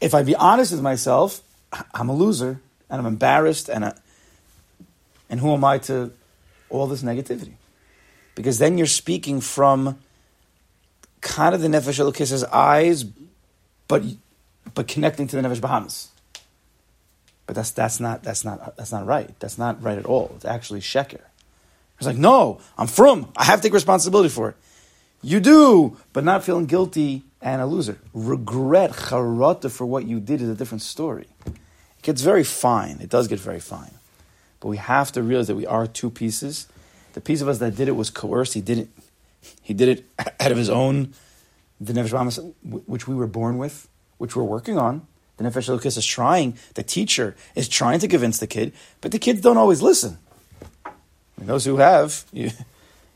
if 0.00 0.14
I 0.14 0.22
be 0.22 0.34
honest 0.34 0.72
with 0.72 0.82
myself, 0.82 1.40
I'm 1.94 2.08
a 2.08 2.14
loser 2.14 2.60
and 2.90 3.00
I'm 3.00 3.06
embarrassed 3.06 3.68
and 3.68 3.84
I, 3.84 3.94
and 5.30 5.40
who 5.40 5.52
am 5.52 5.64
I 5.64 5.78
to 5.78 6.12
all 6.68 6.86
this 6.86 7.02
negativity? 7.02 7.54
Because 8.34 8.58
then 8.58 8.78
you're 8.78 8.86
speaking 8.86 9.40
from 9.40 9.98
kind 11.20 11.54
of 11.54 11.60
the 11.60 11.68
Nefesh 11.68 11.98
Elokis's 11.98 12.44
eyes, 12.44 13.04
but 13.88 14.02
but 14.74 14.88
connecting 14.88 15.26
to 15.28 15.40
the 15.40 15.42
Nefesh 15.42 15.60
Bahamas. 15.60 16.08
But 17.46 17.56
that's 17.56 17.70
that's 17.70 18.00
not 18.00 18.22
that's 18.22 18.44
not 18.44 18.76
that's 18.76 18.92
not 18.92 19.06
right. 19.06 19.30
That's 19.38 19.58
not 19.58 19.82
right 19.82 19.98
at 19.98 20.06
all. 20.06 20.32
It's 20.36 20.44
actually 20.44 20.80
sheker. 20.80 21.20
It's 21.98 22.06
like, 22.06 22.16
no, 22.16 22.60
I'm 22.76 22.86
from. 22.86 23.32
I 23.36 23.44
have 23.44 23.60
to 23.60 23.68
take 23.68 23.72
responsibility 23.72 24.28
for 24.28 24.50
it. 24.50 24.56
You 25.22 25.40
do, 25.40 25.96
but 26.12 26.24
not 26.24 26.44
feeling 26.44 26.66
guilty 26.66 27.22
and 27.40 27.62
a 27.62 27.66
loser. 27.66 27.98
Regret, 28.12 28.90
charata 28.92 29.70
for 29.70 29.86
what 29.86 30.06
you 30.06 30.20
did 30.20 30.42
is 30.42 30.48
a 30.48 30.54
different 30.54 30.82
story. 30.82 31.28
It 31.46 32.02
gets 32.02 32.22
very 32.22 32.44
fine. 32.44 32.98
It 33.00 33.08
does 33.08 33.28
get 33.28 33.38
very 33.38 33.60
fine. 33.60 33.92
But 34.60 34.68
we 34.68 34.76
have 34.76 35.12
to 35.12 35.22
realize 35.22 35.46
that 35.46 35.56
we 35.56 35.66
are 35.66 35.86
two 35.86 36.10
pieces. 36.10 36.66
The 37.12 37.20
piece 37.20 37.40
of 37.40 37.48
us 37.48 37.58
that 37.58 37.76
did 37.76 37.88
it 37.88 37.96
was 37.96 38.10
coerced. 38.10 38.54
He 38.54 38.60
did 38.60 38.78
it. 38.78 38.88
He 39.62 39.74
did 39.74 39.88
it 39.88 40.04
out 40.40 40.50
of 40.50 40.58
his 40.58 40.70
own, 40.70 41.14
the 41.80 41.92
Nefesh 41.92 42.10
Bahamas, 42.10 42.40
which 42.62 43.06
we 43.06 43.14
were 43.14 43.26
born 43.26 43.58
with, 43.58 43.88
which 44.18 44.34
we're 44.34 44.42
working 44.42 44.78
on. 44.78 45.06
The 45.36 45.44
Nefesh 45.44 45.68
Elokis 45.68 45.98
is 45.98 46.06
trying, 46.06 46.56
the 46.74 46.82
teacher 46.82 47.34
is 47.54 47.68
trying 47.68 47.98
to 47.98 48.08
convince 48.08 48.38
the 48.38 48.46
kid, 48.46 48.72
but 49.00 49.10
the 49.10 49.18
kids 49.18 49.40
don't 49.40 49.56
always 49.56 49.82
listen. 49.82 50.18
Those 51.38 51.64
who 51.64 51.76
have, 51.78 52.24
you, 52.32 52.50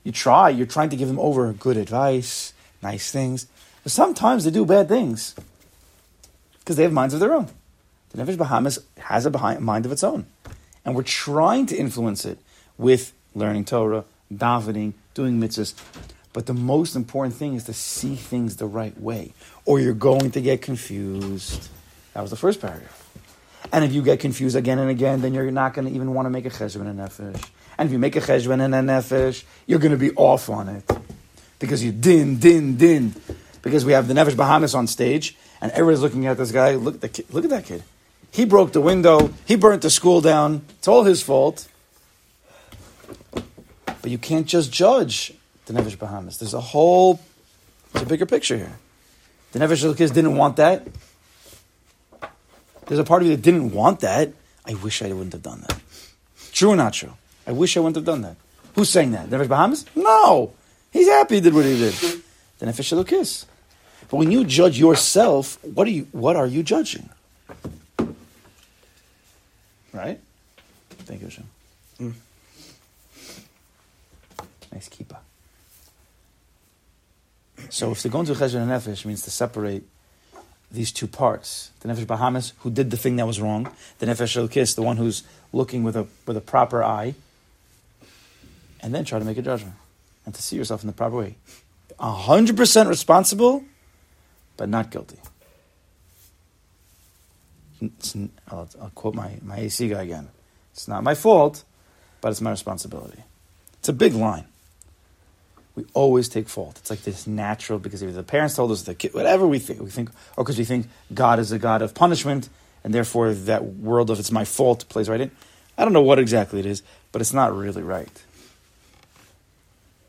you 0.05 0.13
try, 0.13 0.51
you're 0.51 0.67
trying 0.67 0.91
to 0.91 0.97
give 0.97 1.09
them 1.09 1.19
over 1.19 1.53
good 1.53 1.77
advice, 1.77 2.53
nice 2.83 3.11
things. 3.11 3.47
But 3.83 3.93
sometimes 3.93 4.45
they 4.45 4.51
do 4.51 4.67
bad 4.67 4.89
things 4.89 5.35
because 6.61 6.77
they 6.77 6.83
have 6.83 6.93
minds 6.93 7.15
of 7.15 7.21
their 7.21 7.35
own. 7.35 7.49
The 8.11 8.23
Nefesh 8.23 8.39
Bahamas 8.39 8.79
has 8.99 9.27
a 9.27 9.61
mind 9.61 9.87
of 9.87 9.93
its 9.93 10.03
own. 10.03 10.27
And 10.85 10.95
we're 10.95 11.03
trying 11.03 11.67
to 11.67 11.77
influence 11.77 12.25
it 12.25 12.39
with 12.77 13.13
learning 13.35 13.67
Torah, 13.67 14.05
davening, 14.33 14.95
doing 15.15 15.41
mitzvahs. 15.41 15.75
But 16.33 16.47
the 16.47 16.55
most 16.55 16.97
important 16.97 17.35
thing 17.35 17.55
is 17.55 17.65
to 17.65 17.73
see 17.73 18.15
things 18.15 18.57
the 18.57 18.67
right 18.67 18.99
way, 19.01 19.33
or 19.65 19.81
you're 19.81 19.95
going 19.95 20.31
to 20.33 20.41
get 20.41 20.63
confused. 20.63 21.69
That 22.15 22.21
was 22.23 22.31
the 22.31 22.37
first 22.37 22.61
paragraph. 22.61 23.05
And 23.73 23.85
if 23.85 23.93
you 23.93 24.03
get 24.03 24.21
confused 24.21 24.57
again 24.57 24.79
and 24.79 24.91
again, 24.91 25.21
then 25.21 25.35
you're 25.35 25.51
not 25.51 25.75
going 25.75 25.89
to 25.89 25.95
even 25.95 26.15
want 26.15 26.27
to 26.27 26.31
make 26.31 26.47
a 26.47 26.51
cheshbon 26.51 26.89
and 26.89 26.99
nefesh. 26.99 27.45
And 27.79 27.87
if 27.87 27.93
you 27.93 27.99
make 27.99 28.17
a 28.17 28.21
cheshbon 28.21 28.61
and 28.61 28.75
a 28.75 28.79
nefesh, 28.79 29.45
you're 29.67 29.79
going 29.79 29.93
to 29.93 29.99
be 29.99 30.11
off 30.13 30.51
on 30.51 30.69
it. 30.69 30.91
Because 31.61 31.83
you 31.85 31.93
din, 31.93 32.39
din, 32.39 32.77
din. 32.77 33.15
Because 33.63 33.85
we 33.85 33.93
have 33.93 34.09
the 34.09 34.15
Nefesh 34.15 34.37
Bahamas 34.37 34.75
on 34.75 34.87
stage, 34.87 35.37
and 35.61 35.71
everybody's 35.73 36.01
looking 36.01 36.27
at 36.27 36.37
this 36.37 36.53
guy. 36.53 36.75
Look 36.75 36.97
at, 36.97 37.01
the. 37.13 37.25
Look 37.31 37.45
at 37.45 37.51
that 37.51 37.65
kid. 37.65 37.83
He 38.31 38.45
broke 38.45 38.73
the 38.73 38.81
window. 38.81 39.33
He 39.47 39.57
burnt 39.57 39.83
the 39.83 39.91
school 39.91 40.21
down. 40.21 40.63
It's 40.79 40.89
all 40.89 41.05
his 41.05 41.23
fault. 41.23 41.69
But 43.33 44.11
you 44.11 44.19
can't 44.19 44.47
just 44.47 44.73
judge 44.73 45.33
the 45.67 45.73
Nefesh 45.73 45.99
Bahamas. 45.99 46.39
There's 46.39 46.55
a 46.55 46.61
whole, 46.61 47.21
there's 47.93 48.05
a 48.05 48.09
bigger 48.09 48.27
picture 48.27 48.57
here. 48.57 48.79
The 49.53 49.61
Nefesh 49.61 49.97
kids 49.97 50.13
didn't 50.13 50.37
want 50.37 50.57
that. 50.57 50.87
There's 52.87 53.01
a 53.01 53.05
part 53.05 53.23
of 53.23 53.29
you 53.29 53.37
that 53.37 53.43
didn't 53.43 53.73
want 53.73 54.01
that. 54.01 54.33
I 54.65 54.75
wish 54.75 55.03
I 55.03 55.13
wouldn't 55.13 55.33
have 55.33 55.43
done 55.43 55.61
that. 55.63 55.81
True 56.53 56.71
or 56.71 56.77
not 56.77 56.93
true? 56.93 57.13
I 57.49 57.53
wish 57.53 57.79
I 57.79 57.81
wouldn't 57.81 57.97
have 57.97 58.05
done 58.05 58.21
that. 58.23 58.37
Who's 58.75 58.91
saying 58.91 59.13
that? 59.13 59.31
The 59.31 59.39
Nefesh 59.39 59.49
Bahamas? 59.49 59.87
No. 59.97 60.53
He's 60.93 61.09
happy 61.09 61.37
he 61.37 61.41
did 61.41 61.55
what 61.55 61.65
he 61.65 61.79
did. 61.79 61.95
The 62.59 62.67
Nefesh 62.67 62.93
Elokis. 62.93 63.47
But 64.11 64.19
when 64.19 64.31
you 64.31 64.45
judge 64.45 64.79
yourself, 64.79 65.59
what 65.65 65.87
are 65.87 65.91
you? 65.91 66.07
What 66.13 66.37
are 66.37 66.47
you 66.47 66.63
judging? 66.63 67.09
Right? 69.95 70.21
Thank 70.91 71.23
you, 71.23 71.27
Hashem. 71.27 71.45
Mm. 72.01 72.13
Nice 74.73 74.89
kippah. 74.91 75.19
So 77.71 77.93
if 77.93 78.03
to 78.03 78.11
go 78.11 78.21
into 78.21 78.35
Cheshbon 78.35 78.63
and 78.63 78.71
Nefesh 78.71 79.07
means 79.07 79.23
to 79.23 79.31
separate 79.31 79.85
these 80.71 80.93
two 80.93 81.07
parts. 81.07 81.71
The 81.81 81.89
Nefesh 81.89 82.07
Bahamas, 82.07 82.53
who 82.59 82.71
did 82.71 82.91
the 82.91 82.99
thing 82.99 83.17
that 83.17 83.27
was 83.27 83.41
wrong. 83.41 83.73
The 84.01 84.07
Nefesh 84.07 84.37
Elokis, 84.37 84.75
the 84.75 84.83
one 84.83 84.99
who's 84.99 85.23
looking 85.53 85.83
with 85.83 85.97
a, 85.97 86.07
with 86.27 86.37
a 86.37 86.43
proper 86.43 86.85
eye. 86.85 87.15
And 88.81 88.95
then 88.95 89.05
try 89.05 89.19
to 89.19 89.25
make 89.25 89.39
a 89.39 89.43
judgment. 89.43 89.75
And 90.25 90.35
to 90.35 90.43
see 90.43 90.57
yourself 90.57 90.83
in 90.83 90.87
the 90.87 90.93
proper 90.93 91.17
way. 91.17 91.37
100% 91.99 92.89
responsible, 92.89 93.65
but 94.57 94.69
not 94.69 94.91
guilty. 94.91 95.19
I'll, 98.49 98.69
I'll 98.81 98.93
quote 98.95 99.15
my, 99.15 99.39
my 99.43 99.59
AC 99.59 99.89
guy 99.89 100.03
again. 100.03 100.29
It's 100.73 100.89
not 100.89 101.03
my 101.03 101.15
fault, 101.15 101.65
but 102.21 102.31
it's 102.31 102.41
my 102.41 102.51
responsibility. 102.51 103.23
It's 103.79 103.89
a 103.89 103.93
big 103.93 104.15
line. 104.15 104.45
We 105.75 105.85
always 105.95 106.29
take 106.29 106.49
fault. 106.49 106.77
It's 106.79 106.91
like 106.91 107.03
this 107.03 107.27
natural 107.27 107.79
because 107.79 108.03
either 108.03 108.13
the 108.13 108.25
parents 108.25 108.57
told 108.57 108.73
us, 108.73 108.83
the 108.83 108.95
kid, 108.95 109.15
whatever 109.15 109.47
we 109.47 109.61
think, 109.61 109.81
we 109.81 109.91
think, 109.91 110.11
or 110.37 110.43
because 110.45 110.59
we 110.59 110.65
think 110.65 110.89
God 111.15 111.39
is 111.39 111.53
a 111.53 111.59
God 111.59 111.83
of 111.83 111.95
punishment, 111.95 112.49
and 112.83 112.93
therefore 112.93 113.33
that 113.33 113.65
world 113.65 114.11
of 114.11 114.19
it's 114.19 114.33
my 114.33 114.45
fault 114.45 114.89
plays 114.89 115.09
right 115.09 115.21
in. 115.21 115.31
I 115.77 115.85
don't 115.85 115.93
know 115.93 116.03
what 116.03 116.19
exactly 116.19 116.59
it 116.59 116.67
is, 116.67 116.83
but 117.13 117.21
it's 117.21 117.33
not 117.33 117.57
really 117.57 117.83
right. 117.83 118.11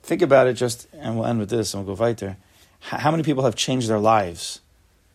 Think 0.10 0.24
about 0.24 0.48
it 0.48 0.54
just, 0.54 0.88
and 0.92 1.16
we'll 1.16 1.28
end 1.28 1.38
with 1.38 1.52
this, 1.52 1.72
and 1.72 1.86
we'll 1.86 1.96
go 1.96 2.02
weiter. 2.02 2.36
How 2.80 3.12
many 3.12 3.22
people 3.22 3.44
have 3.44 3.56
changed 3.56 3.88
their 3.88 4.00
lives 4.00 4.60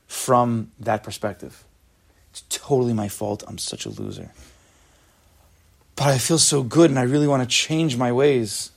from 0.07 0.71
that 0.79 1.03
perspective? 1.03 1.65
It's 2.31 2.45
totally 2.49 2.93
my 2.93 3.09
fault. 3.09 3.43
I'm 3.49 3.59
such 3.59 3.87
a 3.87 3.89
loser. 3.89 4.31
But 5.97 6.07
I 6.07 6.19
feel 6.19 6.39
so 6.39 6.63
good, 6.63 6.91
and 6.91 6.99
I 7.01 7.03
really 7.03 7.27
want 7.27 7.43
to 7.43 7.49
change 7.49 7.97
my 7.97 8.13
ways. 8.13 8.71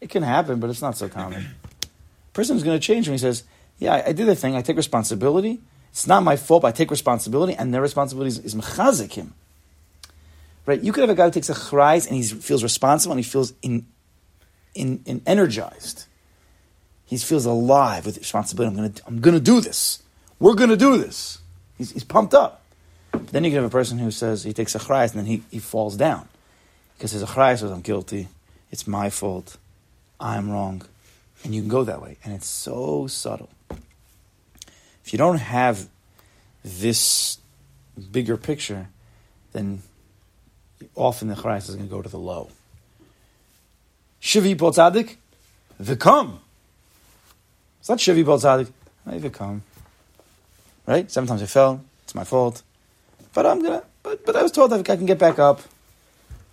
It 0.00 0.10
can 0.10 0.22
happen, 0.22 0.60
but 0.60 0.70
it's 0.70 0.80
not 0.80 0.96
so 0.96 1.08
common. 1.08 1.44
Person 2.32 2.56
is 2.56 2.62
going 2.62 2.78
to 2.78 2.86
change 2.86 3.08
when 3.08 3.14
he 3.14 3.18
says, 3.18 3.42
Yeah, 3.80 4.00
I, 4.06 4.12
did 4.12 4.28
the 4.28 4.36
thing, 4.36 4.54
I 4.54 4.62
take 4.62 4.76
responsibility. 4.76 5.58
It's 5.90 6.06
not 6.06 6.22
my 6.22 6.36
fault, 6.36 6.62
but 6.62 6.68
I 6.68 6.70
take 6.70 6.92
responsibility, 6.92 7.54
and 7.54 7.74
their 7.74 7.82
responsibility 7.82 8.28
is, 8.44 8.54
mechazik 8.54 9.14
him. 9.14 9.34
Right? 10.66 10.80
You 10.80 10.92
could 10.92 11.00
have 11.00 11.10
a 11.10 11.16
guy 11.16 11.24
who 11.24 11.32
takes 11.32 11.50
a 11.50 11.54
chrais 11.54 12.06
and 12.06 12.14
he 12.14 12.22
feels 12.22 12.62
responsible 12.62 13.14
and 13.14 13.18
he 13.18 13.28
feels 13.28 13.54
in, 13.62 13.86
in, 14.74 15.02
in 15.06 15.22
energized. 15.26 16.06
He 17.04 17.18
feels 17.18 17.44
alive 17.44 18.06
with 18.06 18.18
responsibility. 18.18 18.70
I'm 18.70 18.76
gonna, 18.76 18.94
I'm 19.06 19.20
gonna 19.20 19.40
do 19.40 19.60
this. 19.60 20.02
We're 20.38 20.54
gonna 20.54 20.76
do 20.76 20.96
this. 20.96 21.38
He's, 21.76 21.92
he's 21.92 22.04
pumped 22.04 22.34
up. 22.34 22.62
But 23.10 23.28
then 23.28 23.44
you 23.44 23.50
can 23.50 23.56
have 23.56 23.64
a 23.64 23.70
person 23.70 23.98
who 23.98 24.10
says 24.10 24.44
he 24.44 24.52
takes 24.52 24.74
a 24.74 24.78
chrais 24.78 25.10
and 25.10 25.20
then 25.20 25.26
he, 25.26 25.42
he 25.50 25.58
falls 25.58 25.96
down. 25.96 26.28
Because 26.96 27.12
his 27.12 27.22
achrayas 27.22 27.58
says, 27.58 27.70
I'm 27.70 27.80
guilty. 27.80 28.28
It's 28.70 28.86
my 28.86 29.10
fault. 29.10 29.56
I'm 30.18 30.50
wrong. 30.50 30.82
And 31.44 31.54
you 31.54 31.60
can 31.60 31.68
go 31.68 31.84
that 31.84 32.00
way. 32.00 32.16
And 32.24 32.32
it's 32.32 32.46
so 32.46 33.06
subtle. 33.06 33.50
If 35.04 35.12
you 35.12 35.18
don't 35.18 35.38
have 35.38 35.88
this 36.64 37.38
bigger 38.10 38.36
picture, 38.36 38.88
then 39.52 39.82
often 40.94 41.28
the 41.28 41.34
charas 41.34 41.68
is 41.68 41.74
going 41.74 41.88
to 41.88 41.94
go 41.94 42.02
to 42.02 42.08
the 42.08 42.18
low. 42.18 42.50
Shivi 44.22 44.56
Bol 44.56 44.70
Tzadik, 44.70 45.16
Vikam. 45.82 46.38
It's 47.80 47.88
not 47.88 47.98
Shivi 47.98 48.24
Bol 48.24 48.38
Tzadik, 48.38 48.70
I. 49.04 49.60
Right? 50.86 51.10
Seven 51.10 51.26
times 51.26 51.42
I 51.42 51.46
fell, 51.46 51.84
it's 52.04 52.14
my 52.14 52.22
fault. 52.22 52.62
But 53.34 53.46
I'm 53.46 53.60
gonna, 53.62 53.82
but, 54.02 54.24
but 54.24 54.36
I 54.36 54.42
was 54.42 54.52
told 54.52 54.70
that 54.70 54.88
I 54.88 54.96
can 54.96 55.06
get 55.06 55.18
back 55.18 55.38
up. 55.38 55.60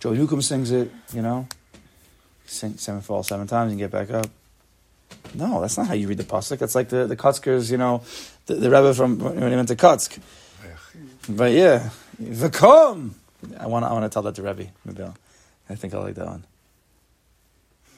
Joey 0.00 0.16
Newcomb 0.16 0.42
sings 0.42 0.70
it, 0.72 0.90
you 1.12 1.22
know? 1.22 1.46
Sing, 2.46 2.76
seven 2.76 3.00
fall 3.02 3.22
seven 3.22 3.46
times 3.46 3.70
and 3.70 3.78
get 3.78 3.92
back 3.92 4.10
up. 4.10 4.26
No, 5.34 5.60
that's 5.60 5.78
not 5.78 5.86
how 5.86 5.94
you 5.94 6.08
read 6.08 6.18
the 6.18 6.24
pasuk. 6.24 6.58
That's 6.58 6.74
like 6.74 6.88
the 6.88 7.06
the 7.06 7.16
Kutzkers, 7.16 7.70
you 7.70 7.76
know, 7.76 8.02
the, 8.46 8.54
the 8.54 8.70
Rebbe 8.70 8.94
from 8.94 9.18
when 9.18 9.50
he 9.50 9.56
went 9.56 9.68
to 9.68 9.76
Kutsk. 9.76 10.18
But 11.28 11.52
yeah, 11.52 11.90
Vakom. 12.20 13.12
I 13.58 13.66
want 13.66 13.84
I 13.84 13.92
want 13.92 14.04
to 14.04 14.08
tell 14.08 14.22
that 14.22 14.34
to 14.34 14.42
Rebbe. 14.42 14.66
Maybe 14.84 15.02
I'll, 15.02 15.14
I 15.68 15.76
think 15.76 15.94
I 15.94 15.98
like 15.98 16.16
that 16.16 16.26
one. 16.26 16.44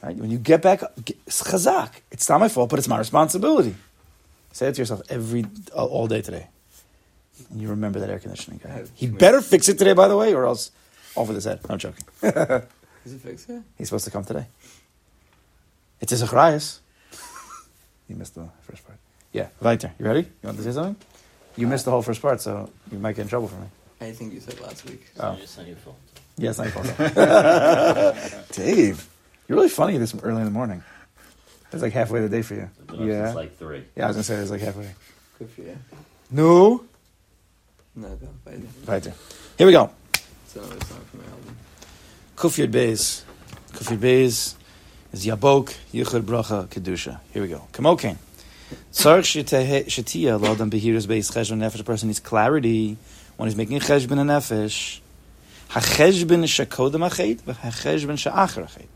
Right? 0.03 0.17
When 0.17 0.29
you 0.29 0.37
get 0.37 0.61
back, 0.61 0.83
up, 0.83 0.99
it's 1.25 1.41
chazak. 1.41 1.91
It's 2.11 2.27
not 2.27 2.41
my 2.41 2.49
fault, 2.49 2.69
but 2.69 2.77
it's 2.77 2.89
my 2.89 2.97
responsibility. 2.97 3.75
Say 4.51 4.67
it 4.67 4.75
to 4.75 4.81
yourself 4.81 5.01
every 5.09 5.45
all, 5.73 5.87
all 5.87 6.07
day 6.07 6.21
today, 6.21 6.47
and 7.49 7.61
you 7.61 7.69
remember 7.69 7.99
that 8.01 8.09
air 8.09 8.19
conditioning 8.19 8.59
guy. 8.61 8.83
He 8.95 9.07
better 9.07 9.41
fix 9.41 9.69
it 9.69 9.77
today, 9.77 9.93
by 9.93 10.09
the 10.09 10.17
way, 10.17 10.33
or 10.33 10.45
else 10.45 10.71
over 11.15 11.33
his 11.33 11.45
head. 11.45 11.61
No, 11.67 11.73
I'm 11.73 11.79
joking. 11.79 12.03
Is 13.05 13.13
it 13.13 13.21
fixed 13.21 13.49
yet? 13.49 13.63
He's 13.77 13.87
supposed 13.87 14.05
to 14.05 14.11
come 14.11 14.25
today. 14.25 14.45
It's 16.01 16.11
a 16.11 16.17
Zacharias. 16.17 16.81
you 18.09 18.15
missed 18.15 18.35
the 18.35 18.47
first 18.61 18.85
part. 18.85 18.97
Yeah, 19.31 19.47
Weiter. 19.61 19.93
You 19.97 20.05
ready? 20.05 20.21
You 20.21 20.27
want 20.43 20.57
to 20.57 20.63
say 20.63 20.71
something? 20.73 20.97
You 21.55 21.67
missed 21.67 21.85
the 21.85 21.91
whole 21.91 22.01
first 22.01 22.21
part, 22.21 22.41
so 22.41 22.69
you 22.91 22.99
might 22.99 23.15
get 23.15 23.23
in 23.23 23.27
trouble 23.29 23.47
for 23.47 23.55
me. 23.55 23.67
I 24.01 24.11
think 24.11 24.33
you 24.33 24.41
said 24.41 24.59
last 24.59 24.85
week. 24.85 25.05
Oh. 25.19 25.37
It's 25.41 25.57
not 25.57 25.65
your 25.65 25.77
fault. 25.77 25.97
Yeah, 26.37 26.49
it's 26.49 26.59
not 26.59 26.67
your 26.67 26.83
fault. 26.83 28.47
Dave, 28.51 29.07
you're 29.53 29.59
really 29.61 29.69
funny 29.69 29.97
this 29.99 30.15
early 30.23 30.39
in 30.39 30.45
the 30.45 30.51
morning. 30.51 30.83
It's 31.71 31.81
like 31.81 31.93
halfway 31.93 32.21
the 32.21 32.29
day 32.29 32.41
for 32.41 32.55
you. 32.55 32.69
I've 32.79 32.87
been 32.87 33.01
up 33.01 33.07
Yeah. 33.07 33.25
since 33.25 33.35
like 33.35 33.57
three. 33.57 33.83
Yeah, 33.95 34.05
I 34.05 34.07
was 34.07 34.15
gonna 34.15 34.23
say 34.23 34.35
it's 34.35 34.49
like 34.51 34.61
halfway. 34.61 34.89
Good 35.37 35.49
for 35.49 35.61
you. 35.61 35.77
No. 36.31 36.83
No, 37.95 38.07
go. 38.09 38.27
Bye. 38.45 38.57
Weiter. 38.87 39.13
Here 39.57 39.67
we 39.67 39.73
go. 39.73 39.91
It's 40.13 40.55
another 40.55 40.71
song 40.85 41.01
from 41.09 41.19
my 41.19 41.25
album. 41.25 41.55
Kufyud 42.35 42.71
Beis. 42.71 43.21
Kufyud 43.73 43.99
Beis 43.99 44.55
is 45.11 45.25
Yabok 45.25 45.75
Yichud 45.93 46.21
Bracha 46.21 46.67
Kedusha. 46.67 47.19
Here 47.31 47.41
we 47.43 47.47
go. 47.49 47.67
Kamokain. 47.71 48.17
Tzarch 48.91 49.43
shetiya 49.43 50.39
l'adam 50.41 50.71
behirus 50.71 51.05
beis 51.05 51.31
cheshbon 51.31 51.59
nefesh. 51.59 51.79
A 51.81 51.83
person 51.83 52.07
needs 52.07 52.19
clarity 52.19 52.97
when 53.37 53.47
he's 53.47 53.55
making 53.55 53.77
a 53.77 53.79
cheshbon 53.79 54.19
and 54.19 54.29
nefesh. 54.31 54.99
Hacheshbon 55.69 56.43
shekodem 56.45 57.07
achet, 57.07 57.41
v'hacheshbon 57.41 58.17
she'acher 58.17 58.63
achet. 58.63 58.87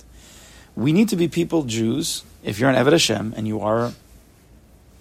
We 0.78 0.94
need 0.94 1.10
to 1.10 1.16
be 1.16 1.28
people, 1.28 1.64
Jews, 1.64 2.24
if 2.44 2.60
you're 2.60 2.70
an 2.70 2.76
Eved 2.76 2.92
Hashem 2.92 3.34
and 3.36 3.48
you 3.48 3.62
are 3.62 3.94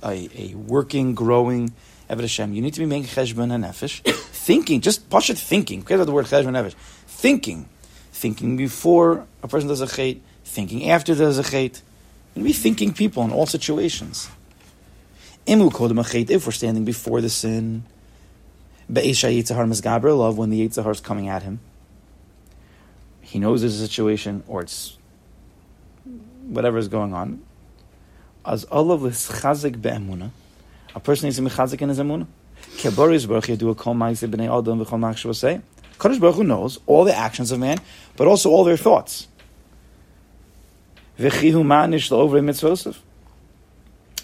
a, 0.03 0.31
a 0.35 0.55
working, 0.55 1.15
growing 1.15 1.75
Eved 2.09 2.23
Hashem, 2.23 2.55
you 2.55 2.63
need 2.63 2.73
to 2.73 2.81
be 2.81 2.87
making 2.87 3.09
cheshbon 3.09 3.53
and 3.53 3.63
nefesh, 3.63 4.01
thinking, 4.31 4.81
just 4.81 5.11
pashut 5.11 5.37
thinking, 5.37 5.83
forget 5.83 5.97
about 5.97 6.07
the 6.07 6.13
word 6.13 6.25
cheshbon 6.25 6.53
nefesh, 6.53 6.73
thinking, 7.07 7.69
thinking 8.11 8.57
before 8.57 9.27
a 9.43 9.49
person 9.49 9.69
does 9.69 9.83
a 9.83 9.87
chait, 9.87 10.21
thinking 10.47 10.89
after 10.89 11.15
there's 11.15 11.37
a 11.37 11.43
chait, 11.43 11.83
and 12.35 12.43
be 12.43 12.55
thinking 12.55 12.95
people 12.95 13.23
in 13.25 13.31
all 13.31 13.45
situations. 13.45 14.31
Imu 15.47 15.71
kodem 15.73 16.03
achet, 16.03 16.31
if 16.31 16.47
we're 16.47 16.53
standing 16.53 16.87
before 16.87 17.21
the 17.21 17.29
sin, 17.29 17.83
be'esha 18.91 19.29
yitzahar 19.29 19.69
mizgaber 19.69 20.17
love, 20.17 20.39
when 20.39 20.49
the 20.49 20.67
yitzahar 20.67 20.93
is 20.93 21.01
coming 21.01 21.29
at 21.29 21.43
him, 21.43 21.61
he 23.21 23.39
knows 23.39 23.61
there's 23.61 23.79
a 23.79 23.87
situation, 23.87 24.43
or 24.47 24.63
it's 24.63 24.97
whatever 26.47 26.79
is 26.79 26.89
going 26.89 27.13
on. 27.13 27.43
As 28.45 28.65
all 28.65 28.93
of 28.93 29.03
olav 29.03 29.13
l'schazik 29.13 29.81
be'emuna, 29.81 30.31
a 30.95 31.01
person 31.01 31.27
needs 31.27 31.37
to 31.37 31.43
be 31.43 31.51
chazik 31.51 31.83
in 31.83 31.89
his 31.89 31.99
emuna. 31.99 32.27
Kebaris 32.77 33.29
baruch 33.29 33.45
yadu 33.45 33.77
kol 33.77 33.95
ma'aseh 33.95 34.29
b'nei 34.29 34.47
adam 34.47 34.85
v'chol 34.85 34.99
ma'achshav 35.01 35.35
say. 35.35 35.61
Kadosh 35.99 36.21
Baruch 36.21 36.37
Hu 36.37 36.45
knows 36.45 36.79
all 36.87 37.05
the 37.05 37.17
actions 37.17 37.51
of 37.51 37.59
man, 37.59 37.79
but 38.17 38.27
also 38.27 38.51
all 38.51 38.65
their 38.65 38.77
thoughts. 38.77 39.29
V'chihu 41.19 41.65
ma'anish 41.65 42.11
l'ovrei 42.11 42.45
mitzvosov. 42.45 42.99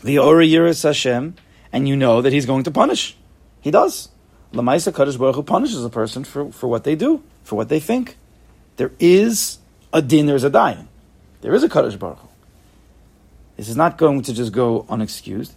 V'yorah 0.02 0.48
yiras 0.48 0.82
Hashem, 0.82 1.34
and 1.72 1.88
you 1.88 1.96
know 1.96 2.20
that 2.20 2.32
He's 2.32 2.44
going 2.46 2.64
to 2.64 2.70
punish. 2.70 3.16
He 3.60 3.70
does. 3.70 4.08
Lamaisa 4.52 4.92
Kadosh 4.92 5.18
Baruch 5.18 5.36
Hu 5.36 5.42
punishes 5.42 5.82
a 5.84 5.88
person 5.88 6.24
for, 6.24 6.52
for 6.52 6.68
what 6.68 6.84
they 6.84 6.94
do, 6.94 7.22
for 7.42 7.56
what 7.56 7.70
they 7.70 7.80
think. 7.80 8.18
There 8.76 8.92
is 8.98 9.58
a 9.92 10.02
din, 10.02 10.26
there's 10.26 10.44
a 10.44 10.50
dayan. 10.50 10.88
There 11.42 11.54
is 11.54 11.62
a 11.62 11.68
Kadosh 11.68 11.98
Baruch. 11.98 12.18
This 13.56 13.68
is 13.68 13.76
not 13.76 13.98
going 13.98 14.22
to 14.22 14.32
just 14.32 14.52
go 14.52 14.84
unexcused. 14.88 15.56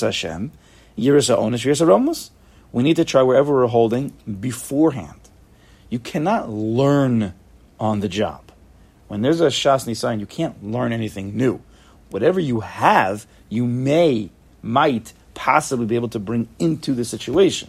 Hashem, 0.00 0.52
yiras. 0.96 2.30
We 2.72 2.82
need 2.82 2.96
to 2.96 3.04
try 3.04 3.22
wherever 3.22 3.52
we're 3.52 3.66
holding 3.66 4.12
beforehand. 4.40 5.20
You 5.90 5.98
cannot 5.98 6.48
learn 6.48 7.34
on 7.78 8.00
the 8.00 8.08
job. 8.08 8.52
When 9.08 9.22
there's 9.22 9.40
a 9.40 9.48
Shas 9.48 9.94
sign, 9.96 10.20
you 10.20 10.26
can't 10.26 10.64
learn 10.64 10.92
anything 10.92 11.36
new. 11.36 11.60
Whatever 12.10 12.38
you 12.38 12.60
have, 12.60 13.26
you 13.48 13.66
may, 13.66 14.30
might, 14.62 15.12
possibly 15.34 15.86
be 15.86 15.96
able 15.96 16.08
to 16.10 16.20
bring 16.20 16.48
into 16.60 16.94
the 16.94 17.04
situation. 17.04 17.68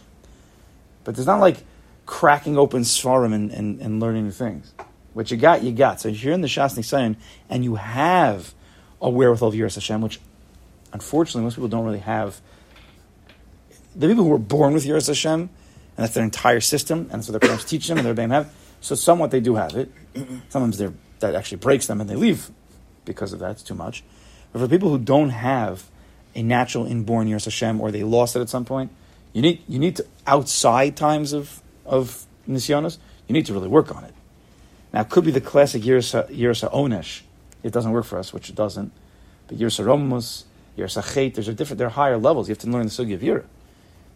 But 1.03 1.17
it's 1.17 1.25
not 1.25 1.39
like 1.39 1.63
cracking 2.05 2.57
open 2.57 2.81
Svarim 2.83 3.33
and, 3.33 3.49
and, 3.51 3.81
and 3.81 3.99
learning 3.99 4.25
new 4.25 4.31
things. 4.31 4.73
What 5.13 5.29
you 5.31 5.37
got, 5.37 5.63
you 5.63 5.71
got. 5.71 6.01
So 6.01 6.09
if 6.09 6.23
you're 6.23 6.33
in 6.33 6.41
the 6.41 6.47
Shas 6.47 6.77
Nisayan 6.77 7.15
and 7.49 7.63
you 7.63 7.75
have 7.75 8.53
a 9.01 9.09
wherewithal 9.09 9.49
of 9.49 9.53
Yiras 9.53 9.75
Hashem, 9.75 10.01
which 10.01 10.19
unfortunately 10.93 11.43
most 11.43 11.55
people 11.55 11.67
don't 11.67 11.85
really 11.85 11.99
have. 11.99 12.39
The 13.95 14.07
people 14.07 14.23
who 14.23 14.29
were 14.29 14.37
born 14.37 14.73
with 14.73 14.85
Yiras 14.85 15.07
Hashem, 15.07 15.41
and 15.41 15.49
that's 15.97 16.13
their 16.13 16.23
entire 16.23 16.61
system, 16.61 17.09
and 17.11 17.25
so 17.25 17.31
their 17.31 17.39
parents 17.39 17.65
teach 17.65 17.87
them, 17.87 17.97
and 17.97 18.05
their 18.05 18.13
Bam 18.13 18.29
have. 18.29 18.53
So 18.79 18.95
somewhat 18.95 19.31
they 19.31 19.41
do 19.41 19.55
have 19.55 19.75
it. 19.75 19.91
Sometimes 20.49 20.77
that 21.19 21.35
actually 21.35 21.57
breaks 21.57 21.87
them, 21.87 21.99
and 21.99 22.09
they 22.09 22.15
leave 22.15 22.49
because 23.03 23.33
of 23.33 23.39
that. 23.39 23.51
It's 23.51 23.63
too 23.63 23.75
much. 23.75 24.03
But 24.53 24.59
for 24.59 24.67
people 24.67 24.89
who 24.89 24.97
don't 24.97 25.29
have 25.29 25.89
a 26.35 26.41
natural 26.41 26.85
inborn 26.85 27.27
Yiras 27.27 27.45
Hashem, 27.45 27.81
or 27.81 27.91
they 27.91 28.03
lost 28.03 28.35
it 28.35 28.41
at 28.41 28.49
some 28.49 28.65
point, 28.65 28.91
you 29.33 29.41
need 29.41 29.63
you 29.67 29.79
need 29.79 29.97
to 29.97 30.05
outside 30.25 30.95
times 30.95 31.33
of 31.33 31.61
of 31.85 32.25
nisyonos, 32.47 32.97
you 33.27 33.33
need 33.33 33.45
to 33.47 33.53
really 33.53 33.67
work 33.67 33.93
on 33.95 34.03
it. 34.03 34.13
Now, 34.93 35.01
it 35.01 35.09
could 35.09 35.23
be 35.23 35.31
the 35.31 35.41
classic 35.41 35.83
Yiras 35.83 36.29
Yiras 36.29 36.69
Onesh. 36.71 37.21
It 37.63 37.71
doesn't 37.71 37.91
work 37.91 38.05
for 38.05 38.17
us, 38.17 38.33
which 38.33 38.49
it 38.49 38.55
doesn't. 38.55 38.91
But 39.47 39.57
Yiras 39.57 39.83
Romus, 39.83 40.45
Yiras 40.77 41.13
Chet, 41.13 41.35
there's 41.35 41.47
a 41.47 41.53
different. 41.53 41.77
There 41.77 41.87
are 41.87 41.91
higher 41.91 42.17
levels. 42.17 42.49
You 42.49 42.53
have 42.53 42.59
to 42.59 42.69
learn 42.69 42.83
the 42.83 42.89
sugi 42.89 43.13
of 43.13 43.21
Yira. 43.21 43.45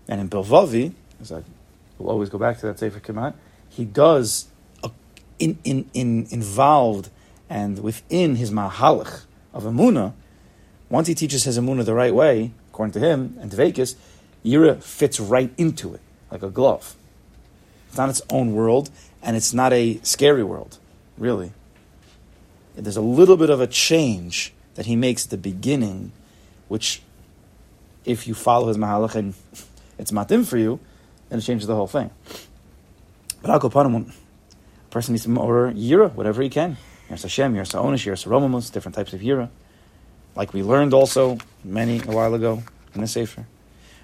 And 0.07 0.21
in 0.21 0.29
Bilvavi, 0.29 0.93
as 1.21 1.31
I 1.31 1.43
will 1.97 2.09
always 2.09 2.29
go 2.29 2.37
back 2.37 2.59
to 2.59 2.67
that 2.67 2.79
Sefer 2.79 2.99
Kemat, 2.99 3.33
he 3.69 3.85
does 3.85 4.47
a, 4.83 4.91
in, 5.39 5.57
in, 5.63 5.89
in 5.93 6.27
involved 6.29 7.09
and 7.49 7.79
within 7.79 8.35
his 8.35 8.51
mahalach 8.51 9.23
of 9.53 9.63
Amuna, 9.63 10.13
once 10.89 11.07
he 11.07 11.15
teaches 11.15 11.43
his 11.43 11.57
Amuna 11.57 11.85
the 11.85 11.93
right 11.93 12.13
way, 12.13 12.51
according 12.69 12.93
to 12.93 12.99
him, 12.99 13.37
and 13.39 13.51
Dvekis, 13.51 13.95
Yira 14.43 14.81
fits 14.81 15.19
right 15.19 15.53
into 15.57 15.93
it, 15.93 16.01
like 16.31 16.43
a 16.43 16.49
glove. 16.49 16.95
It's 17.87 17.97
not 17.97 18.09
its 18.09 18.21
own 18.29 18.53
world, 18.53 18.89
and 19.25 19.35
it's 19.35 19.53
not 19.53 19.73
a 19.73 19.99
scary 20.03 20.43
world, 20.43 20.77
really. 21.17 21.51
There's 22.75 22.95
a 22.95 23.01
little 23.01 23.37
bit 23.37 23.49
of 23.49 23.59
a 23.59 23.67
change 23.67 24.53
that 24.75 24.85
he 24.85 24.95
makes 24.95 25.25
at 25.25 25.31
the 25.31 25.37
beginning, 25.37 26.11
which, 26.67 27.01
if 28.05 28.27
you 28.27 28.35
follow 28.35 28.67
his 28.67 28.77
mahalach 28.77 29.15
and 29.15 29.33
it's 29.97 30.11
matim 30.11 30.45
for 30.45 30.57
you, 30.57 30.79
then 31.29 31.39
it 31.39 31.41
changes 31.41 31.67
the 31.67 31.75
whole 31.75 31.87
thing. 31.87 32.11
But 33.41 33.49
Al 33.49 33.59
Kopanim, 33.59 34.09
a 34.09 34.89
person 34.91 35.13
needs 35.13 35.25
to 35.25 35.37
order 35.37 35.73
Yira, 35.73 36.13
whatever 36.13 36.43
he 36.43 36.49
can. 36.49 36.77
Yiras 37.09 37.23
Hashem, 37.23 37.55
Yiras 37.55 37.73
Onish, 37.73 38.05
Yiras 38.05 38.27
Romamus, 38.27 38.69
different 38.69 38.95
types 38.95 39.13
of 39.13 39.21
Yira. 39.21 39.49
Like 40.35 40.53
we 40.53 40.61
learned 40.61 40.93
also 40.93 41.37
many 41.63 41.99
a 41.99 42.11
while 42.11 42.33
ago 42.33 42.61
in 42.93 43.01
the 43.01 43.07
Sefer. 43.07 43.45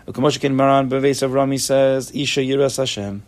Ukamoshikin 0.08 0.54
Maran 0.54 0.90
Beves 0.90 1.22
Rami 1.22 1.58
says, 1.58 2.12
Isha 2.12 2.42
Yiras 2.42 2.78
Hashem. 2.78 3.24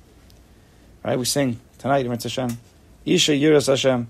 Right, 1.03 1.19
we 1.19 1.25
sing 1.25 1.59
tonight, 1.83 2.05
Yiras 2.05 2.23
Hashem. 2.23 2.57
Isha 3.05 3.33
Yiras 3.33 3.67
Hashem. 3.67 4.07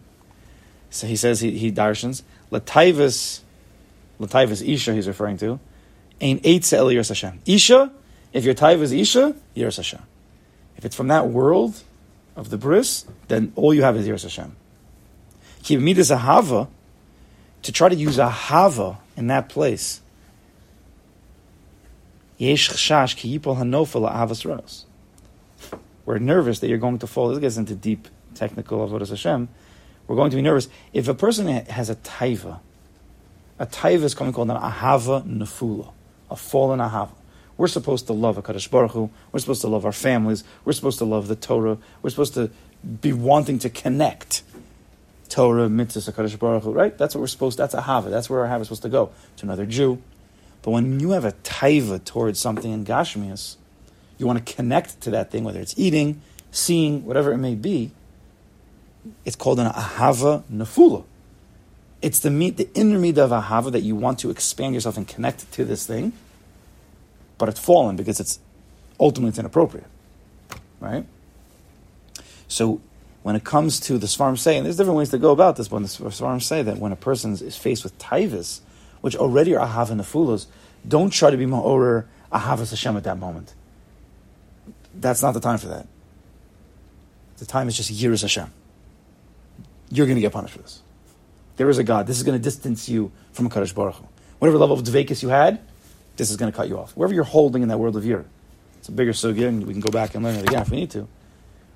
So 0.92 1.08
he 1.08 1.16
says, 1.16 1.40
he, 1.40 1.58
he 1.58 1.72
darshans, 1.72 2.22
Lataivas, 2.52 3.40
Lataivas 4.22 4.66
Isha 4.66 4.94
he's 4.94 5.08
referring 5.08 5.38
to, 5.38 5.60
Ain't 6.22 6.44
Eitza 6.44 6.74
El 6.74 6.88
Yiras 6.88 7.10
Hashem. 7.10 7.42
Isha, 7.48 7.92
if 8.32 8.46
your 8.46 8.54
taiva 8.54 8.82
is 8.82 8.92
Isha, 8.92 9.36
Yiras 9.58 9.78
Hashem. 9.78 10.04
If 10.78 10.86
it's 10.86 10.96
from 10.96 11.08
that 11.08 11.30
world 11.30 11.82
of 12.36 12.52
the 12.52 12.58
bris, 12.58 13.06
then 13.28 13.52
all 13.56 13.74
you 13.74 13.82
have 13.82 13.98
is 13.98 14.08
Yiras 14.08 14.22
Hashem. 14.22 14.56
Ki 15.64 15.78
midas 15.78 16.12
ahava, 16.12 16.68
to 17.64 17.72
try 17.72 17.90
to 17.90 17.96
use 17.96 18.18
ahava 18.18 18.98
in 19.18 19.28
that 19.28 19.50
place. 19.50 20.00
Yesh 22.38 22.70
chashash 22.70 23.16
ki 23.16 23.40
yipol 23.40 23.58
hanofel 23.58 24.08
ahavas 24.12 24.46
ros. 24.46 24.86
We're 26.06 26.18
nervous 26.18 26.60
that 26.60 26.68
you're 26.68 26.78
going 26.78 27.00
to 27.00 27.08
fall. 27.08 27.30
This 27.30 27.40
gets 27.40 27.58
into 27.58 27.76
deep 27.76 28.08
technical 28.36 28.84
of 28.84 28.92
avodas 28.92 29.10
Hashem. 29.10 29.48
We're 30.08 30.16
going 30.16 30.32
to 30.32 30.36
be 30.36 30.42
nervous 30.42 30.68
if 30.92 31.08
a 31.08 31.14
person 31.14 31.48
has 31.48 31.90
a 31.90 31.96
taiva. 31.96 32.60
A 33.60 33.66
taiva 33.66 34.04
is 34.04 34.14
coming 34.14 34.34
called 34.34 34.50
an 34.50 34.58
ahava 34.58 35.24
nefula, 35.26 35.92
a 36.30 36.36
fallen 36.36 36.80
ahava. 36.80 37.12
We're 37.56 37.68
supposed 37.68 38.08
to 38.08 38.14
love 38.14 38.38
a 38.38 38.42
Kadosh 38.42 38.70
Baruch 38.70 38.92
Hu. 38.92 39.10
We're 39.32 39.40
supposed 39.40 39.62
to 39.62 39.68
love 39.68 39.86
our 39.86 39.92
families. 39.92 40.44
We're 40.66 40.74
supposed 40.74 40.98
to 40.98 41.06
love 41.06 41.28
the 41.28 41.36
Torah. 41.36 41.78
We're 42.02 42.10
supposed 42.10 42.34
to 42.34 42.50
be 43.02 43.14
wanting 43.14 43.60
to 43.60 43.70
connect 43.70 44.42
Torah, 45.30 45.70
mitzvahs, 45.70 46.12
Kadosh 46.12 46.38
Baruch 46.38 46.64
Hu. 46.64 46.72
Right? 46.72 46.98
That's 46.98 47.14
what 47.14 47.22
we're 47.22 47.28
supposed. 47.28 47.60
That's 47.60 47.76
ahava. 47.76 48.10
That's 48.10 48.30
where 48.30 48.46
our 48.46 48.48
ahava 48.48 48.62
is 48.62 48.68
supposed 48.68 48.82
to 48.82 48.90
go 48.90 49.12
to 49.38 49.46
another 49.46 49.68
Jew. 49.68 50.02
But 50.64 50.72
when 50.72 51.00
you 51.00 51.12
have 51.12 51.26
a 51.26 51.34
taiva 51.44 52.04
towards 52.04 52.40
something 52.40 52.72
in 52.72 52.86
Gashmias, 52.86 53.58
you 54.18 54.28
want 54.28 54.46
to 54.46 54.54
connect 54.54 55.02
to 55.02 55.12
that 55.12 55.32
thing, 55.32 55.44
whether 55.44 55.60
it's 55.60 55.74
eating, 55.78 56.22
seeing, 56.52 57.06
whatever 57.06 57.32
it 57.32 57.38
may 57.38 57.56
be. 57.56 57.92
It's 59.26 59.36
called 59.36 59.60
an 59.60 59.68
ahava 59.72 60.44
nefula. 60.52 61.04
It's 62.02 62.20
the 62.20 62.30
meat, 62.30 62.58
the 62.58 62.70
inner 62.74 63.00
meat 63.00 63.18
of 63.18 63.32
ahava 63.32 63.72
that 63.72 63.82
you 63.82 63.96
want 63.96 64.20
to 64.20 64.30
expand 64.30 64.76
yourself 64.76 64.98
and 64.98 65.08
connect 65.08 65.52
to 65.54 65.66
this 65.66 65.86
thing, 65.86 66.14
but 67.38 67.50
it's 67.50 67.60
fallen 67.60 67.96
because 67.96 68.20
it's 68.20 68.40
ultimately 69.00 69.30
it's 69.30 69.40
inappropriate, 69.40 69.88
right? 70.80 71.06
So 72.48 72.82
when 73.24 73.36
it 73.36 73.44
comes 73.44 73.80
to 73.82 73.98
the 73.98 74.08
Svarim 74.08 74.56
and 74.56 74.66
there's 74.66 74.78
different 74.78 74.98
ways 74.98 75.10
to 75.10 75.18
go 75.18 75.32
about 75.32 75.56
this, 75.56 75.70
but 75.70 75.76
when 75.76 75.84
the 75.84 75.90
Svarim 75.90 76.42
say 76.42 76.62
that 76.62 76.78
when 76.78 76.92
a 76.92 76.98
person 76.98 77.32
is 77.32 77.58
faced 77.58 77.84
with 77.84 77.98
taivas, 77.98 78.60
which 79.02 79.16
already 79.16 79.56
are 79.56 79.66
ahava 79.66 79.96
nefulos, 79.96 80.46
don't 80.88 81.10
try 81.10 81.32
to 81.32 81.38
be 81.38 81.46
ma'orer 81.46 82.06
ahavas 82.32 82.70
Hashem 82.70 82.98
at 82.98 83.06
that 83.06 83.18
moment. 83.18 83.54
That's 84.94 85.22
not 85.22 85.34
the 85.34 85.40
time 85.40 85.58
for 85.58 85.68
that. 85.68 85.88
The 87.38 87.46
time 87.46 87.68
is 87.68 87.76
just 87.76 87.92
yiras 87.92 88.22
Hashem. 88.22 88.52
You're 89.90 90.06
going 90.06 90.16
to 90.16 90.22
get 90.22 90.32
punished 90.32 90.54
for 90.54 90.62
this. 90.62 90.82
There 91.58 91.70
is 91.70 91.78
a 91.78 91.84
God. 91.84 92.08
This 92.08 92.18
is 92.18 92.24
going 92.24 92.38
to 92.38 92.44
distance 92.44 92.90
you 92.90 93.12
from 93.32 93.50
Kadosh 93.50 93.76
Baruch 93.76 93.96
Hu. 93.96 94.08
Whatever 94.40 94.58
level 94.58 94.78
of 94.78 94.84
dvekas 94.84 95.22
you 95.22 95.30
had, 95.30 95.60
this 96.18 96.30
is 96.30 96.38
going 96.38 96.52
to 96.52 96.56
cut 96.56 96.68
you 96.68 96.78
off. 96.80 96.96
Wherever 96.96 97.14
you're 97.14 97.24
holding 97.24 97.62
in 97.62 97.70
that 97.70 97.80
world 97.80 97.96
of 97.96 98.06
Yir. 98.06 98.26
It's 98.80 98.90
a 98.90 98.92
bigger 98.92 99.14
sugya, 99.14 99.48
and 99.48 99.66
we 99.66 99.74
can 99.74 99.82
go 99.82 99.92
back 99.92 100.16
and 100.16 100.24
learn 100.24 100.36
it 100.36 100.44
again 100.48 100.62
if 100.62 100.70
we 100.70 100.78
need 100.78 100.92
to. 100.92 101.08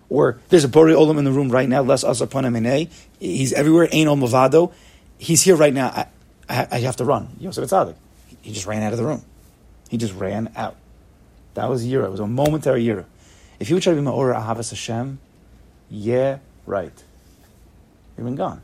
Or 0.10 0.40
there's 0.50 0.64
a 0.64 0.68
Bori 0.68 0.94
Olam 0.94 1.18
in 1.18 1.26
the 1.26 1.32
room 1.32 1.50
right 1.50 1.68
now, 1.68 1.82
less 1.82 2.04
Asapana 2.04 2.90
He's 3.20 3.54
everywhere, 3.54 3.88
Ain 3.92 4.08
Mavado. 4.08 4.74
He's 5.18 5.42
here 5.42 5.56
right 5.56 5.74
now. 5.74 5.88
I, 5.88 6.08
I, 6.50 6.68
I 6.72 6.80
have 6.80 6.98
to 6.98 7.06
run. 7.06 7.30
Yosef 7.40 7.70
Tzadik. 7.70 7.96
He 8.42 8.54
just 8.54 8.66
ran 8.66 8.84
out 8.84 8.94
of 8.94 9.00
the 9.00 9.06
room. 9.06 9.24
He 9.90 9.98
just 9.98 10.14
ran 10.14 10.52
out. 10.56 10.76
That 11.58 11.70
was 11.70 11.84
Yira. 11.84 12.06
It 12.06 12.12
was 12.12 12.20
a 12.20 12.28
momentary 12.28 12.86
Yira. 12.86 13.06
If 13.60 13.72
you 13.72 13.80
try 13.80 13.96
to 13.96 14.00
be 14.00 14.06
Ma'ora 14.06 14.36
Ahavas 14.36 14.70
Hashem, 14.70 15.18
yeah, 15.90 16.38
right. 16.68 16.94
You've 18.16 18.28
been 18.28 18.36
gone. 18.36 18.62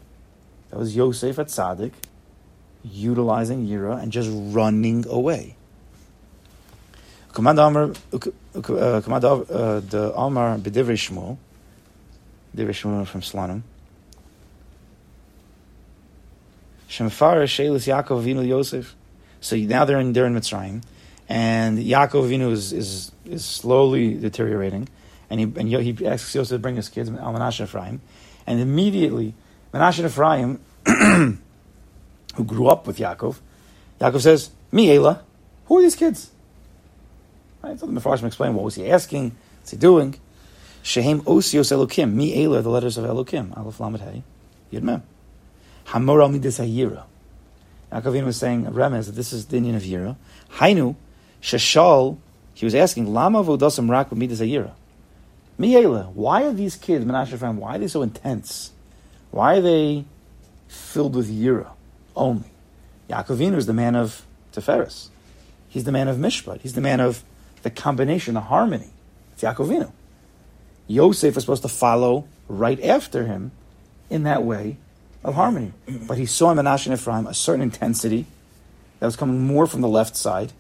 That 0.69 0.77
was 0.77 0.95
Yosef 0.95 1.39
at 1.39 1.47
Tzaddik 1.47 1.93
utilizing 2.83 3.65
Yira 3.67 3.99
and 3.99 4.11
just 4.11 4.29
running 4.31 5.07
away. 5.07 5.55
Command 7.31 7.57
Amar, 7.57 7.93
uh, 8.13 9.01
command 9.01 9.25
uh, 9.25 9.79
the 9.79 10.13
Amar 10.15 10.59
B'divrei 10.59 10.93
Shmuel, 10.93 11.37
Divrei 12.55 12.75
Shmuel 12.79 13.07
from 13.07 13.21
Slonim. 13.21 13.63
Shemfar 16.87 17.41
Shelis 17.45 17.87
Yaakov 17.87 18.23
Avinu 18.23 18.47
Yosef. 18.47 18.93
So 19.41 19.55
now 19.55 19.83
they're 19.83 19.99
in 19.99 20.13
they're 20.13 20.27
in 20.27 20.35
Mitzrayim, 20.35 20.83
and 21.29 21.77
Yaakov 21.77 22.29
Avinu 22.29 22.51
is 22.51 22.73
is 22.73 23.11
is 23.25 23.45
slowly 23.45 24.15
deteriorating, 24.15 24.89
and 25.29 25.39
he 25.39 25.45
and 25.45 25.69
he 25.69 26.05
asks 26.05 26.33
Yosef 26.35 26.55
to 26.55 26.59
bring 26.59 26.75
his 26.75 26.89
kids 26.89 27.09
Al 27.09 27.33
Menashe 27.33 27.63
Ephraim, 27.63 28.01
and 28.45 28.59
immediately 28.59 29.33
Menashe 29.73 29.99
and 29.99 30.07
Ephraim, 30.07 30.59
who 32.35 32.43
grew 32.43 32.67
up 32.67 32.87
with 32.87 32.97
Yaakov, 32.97 33.37
Yaakov 33.99 34.21
says, 34.21 34.51
"Me 34.71 34.95
Ela, 34.95 35.23
who 35.65 35.77
are 35.77 35.81
these 35.81 35.95
kids?" 35.95 36.31
Right? 37.63 37.79
So 37.79 37.85
the 37.85 37.99
Mefarshim 37.99 38.25
explain 38.25 38.53
what 38.53 38.65
was 38.65 38.75
he 38.75 38.89
asking, 38.89 39.35
what's 39.59 39.71
he 39.71 39.77
doing. 39.77 40.19
Shehem 40.81 41.21
Osios 41.21 41.71
Elokim, 41.71 42.11
Mi 42.11 42.43
Ela, 42.43 42.61
the 42.61 42.69
letters 42.69 42.97
of 42.97 43.05
Elokim, 43.05 43.57
Aleph 43.57 43.79
Lamed 43.79 44.01
Hey, 44.01 44.23
Yud 44.71 44.81
Mem. 44.81 45.01
Hamor 45.85 46.21
al 46.21 46.29
Hayira. 46.29 47.05
Yaakov 47.91 48.25
was 48.25 48.37
saying, 48.37 48.65
Remez, 48.65 49.05
that 49.05 49.13
this 49.13 49.31
is 49.31 49.45
the 49.45 49.57
Inyan 49.57 49.77
of 49.77 49.83
Yira. 49.83 50.17
Hainu, 50.57 50.95
Shashal, 51.43 52.17
he 52.53 52.65
was 52.65 52.73
asking, 52.73 53.13
Lama 53.13 53.43
Vodasam 53.43 53.89
Rak 53.89 54.09
with 54.09 54.17
Midas 54.17 54.39
Hayira. 54.39 54.71
Mi 55.57 55.75
Ela, 55.75 56.03
why 56.13 56.43
are 56.45 56.53
these 56.53 56.77
kids, 56.77 57.03
Menashe 57.03 57.33
Ephraim, 57.33 57.57
why 57.57 57.75
are 57.75 57.79
they 57.79 57.87
so 57.87 58.01
intense? 58.01 58.71
Why 59.29 59.57
are 59.57 59.61
they 59.61 60.05
filled 60.67 61.15
with 61.15 61.29
Yira 61.29 61.71
only? 62.15 62.49
Yaakov 63.09 63.55
is 63.57 63.65
the 63.65 63.73
man 63.73 63.95
of 63.95 64.25
Teferis. 64.53 65.09
He's 65.67 65.83
the 65.83 65.91
man 65.91 66.07
of 66.07 66.17
Mishpat. 66.17 66.61
He's 66.61 66.73
the 66.73 66.81
man 66.81 67.01
of 67.01 67.23
the 67.63 67.69
combination, 67.69 68.35
the 68.35 68.41
harmony. 68.41 68.91
It's 69.33 69.43
Yaakovinu. 69.43 69.91
Yosef 70.87 71.35
is 71.35 71.43
supposed 71.43 71.63
to 71.63 71.67
follow 71.67 72.25
right 72.47 72.81
after 72.83 73.25
him 73.25 73.51
in 74.09 74.23
that 74.23 74.43
way 74.43 74.77
of 75.23 75.35
harmony. 75.35 75.73
But 76.07 76.17
he 76.17 76.25
saw 76.25 76.51
in 76.51 76.57
Menashe 76.57 76.91
Ephraim 76.91 77.27
a 77.27 77.33
certain 77.33 77.61
intensity 77.61 78.27
that 78.99 79.05
was 79.05 79.15
coming 79.15 79.45
more 79.45 79.67
from 79.67 79.81
the 79.81 79.87
left 79.87 80.15
side. 80.15 80.53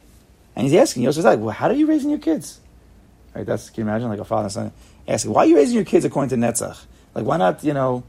And 0.55 0.67
he's 0.67 0.75
asking 0.75 1.03
Yosef, 1.03 1.23
like, 1.23 1.39
well, 1.39 1.49
how 1.49 1.67
are 1.67 1.73
you 1.73 1.87
raising 1.87 2.09
your 2.09 2.19
kids? 2.19 2.59
Right, 3.33 3.45
that's, 3.45 3.69
can 3.69 3.85
you 3.85 3.89
imagine, 3.89 4.09
like 4.09 4.19
a 4.19 4.25
father 4.25 4.43
and 4.43 4.51
son 4.51 4.71
asking, 5.07 5.33
why 5.33 5.43
are 5.43 5.47
you 5.47 5.55
raising 5.55 5.75
your 5.75 5.85
kids 5.85 6.05
according 6.05 6.29
to 6.29 6.35
Netzach? 6.35 6.85
Like, 7.15 7.25
why 7.25 7.37
not, 7.37 7.63
you 7.63 7.73
know, 7.73 8.03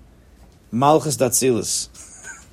Malchus 0.71 1.17
Datsilis? 1.17 1.89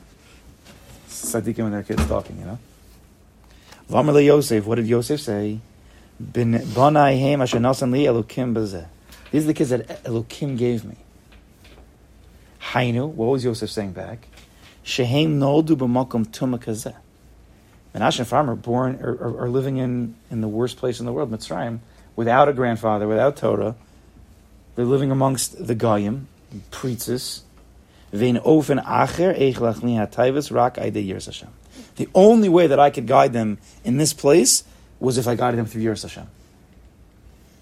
Sadiqim 1.07 1.65
and 1.65 1.73
their 1.73 1.83
kids 1.83 2.05
talking, 2.07 2.39
you 2.39 2.45
know? 2.45 2.59
Vamale 3.89 4.23
Yosef, 4.25 4.65
what 4.65 4.75
did 4.75 4.87
Yosef 4.87 5.19
say? 5.19 5.59
These 6.19 6.45
are 6.45 6.57
the 9.47 9.53
kids 9.53 9.69
that 9.69 10.03
Elokim 10.03 10.57
gave 10.57 10.85
me. 10.85 10.95
Hainu, 12.61 13.09
what 13.09 13.25
was 13.27 13.43
Yosef 13.43 13.69
saying 13.69 13.91
back? 13.91 14.27
Shehem 14.83 15.39
noldu 15.39 15.75
b'makom 15.75 16.25
tumakazeh. 16.27 16.95
Menashe 17.93 18.19
and 18.19 18.49
are 18.49 18.55
born, 18.55 18.95
are, 19.01 19.49
living 19.49 19.77
in, 19.77 20.15
in 20.29 20.41
the 20.41 20.47
worst 20.47 20.77
place 20.77 20.99
in 20.99 21.05
the 21.05 21.11
world, 21.11 21.29
Mitzrayim, 21.29 21.79
without 22.15 22.47
a 22.47 22.53
grandfather, 22.53 23.07
without 23.07 23.35
Torah. 23.35 23.75
They're 24.75 24.85
living 24.85 25.11
amongst 25.11 25.67
the 25.67 25.75
Goyim, 25.75 26.27
Hashem. 31.25 31.49
The 31.97 32.09
only 32.15 32.49
way 32.49 32.67
that 32.67 32.79
I 32.79 32.89
could 32.89 33.07
guide 33.07 33.33
them 33.33 33.57
in 33.83 33.97
this 33.97 34.13
place 34.13 34.63
was 34.99 35.17
if 35.17 35.27
I 35.27 35.35
guided 35.35 35.59
them 35.59 35.65
through 35.65 35.83
Yiras 35.83 36.03
Hashem. 36.03 36.27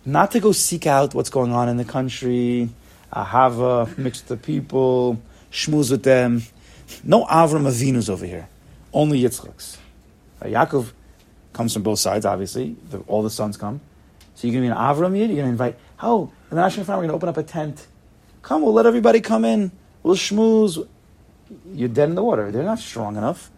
Not 0.06 0.32
to 0.32 0.40
go 0.40 0.52
seek 0.52 0.86
out 0.88 1.14
what's 1.14 1.30
going 1.30 1.52
on 1.52 1.70
in 1.70 1.78
the 1.78 1.86
country, 1.86 2.70
ahava, 3.12 3.98
mix 3.98 4.22
the 4.22 4.38
people, 4.38 5.22
schmooze 5.52 5.92
with 5.92 6.04
them. 6.04 6.44
No 7.04 7.26
Avram 7.26 7.68
Avinu's 7.68 8.10
over 8.10 8.26
here. 8.26 8.48
Only 8.94 9.22
Yitzchak's. 9.22 9.78
Uh, 10.42 10.46
Yaakov 10.46 10.92
comes 11.54 11.74
from 11.74 11.84
both 11.84 12.00
sides, 12.00 12.26
obviously. 12.26 12.76
The, 12.90 13.00
all 13.08 13.24
the 13.24 13.30
sons 13.30 13.58
come. 13.58 13.82
So 14.36 14.48
you're 14.48 14.54
going 14.54 14.70
to 14.70 14.74
be 14.74 14.80
an 14.80 14.84
Avram 14.84 15.18
yid? 15.18 15.30
You're 15.30 15.38
going 15.38 15.48
to 15.48 15.52
invite, 15.52 15.78
oh, 16.02 16.32
the 16.50 16.56
national 16.56 16.86
family, 16.86 17.08
we're 17.08 17.12
going 17.12 17.20
to 17.20 17.28
open 17.28 17.30
up 17.30 17.38
a 17.38 17.44
tent. 17.44 17.88
Come, 18.42 18.62
we'll 18.62 18.74
let 18.74 18.86
everybody 18.86 19.20
come 19.20 19.44
in. 19.44 19.72
We'll 20.02 20.16
schmooze. 20.16 20.88
You're 21.74 21.90
dead 21.90 22.10
in 22.10 22.16
the 22.16 22.24
water. 22.24 22.52
They're 22.52 22.64
not 22.64 22.80
strong 22.80 23.18
enough. 23.18 23.52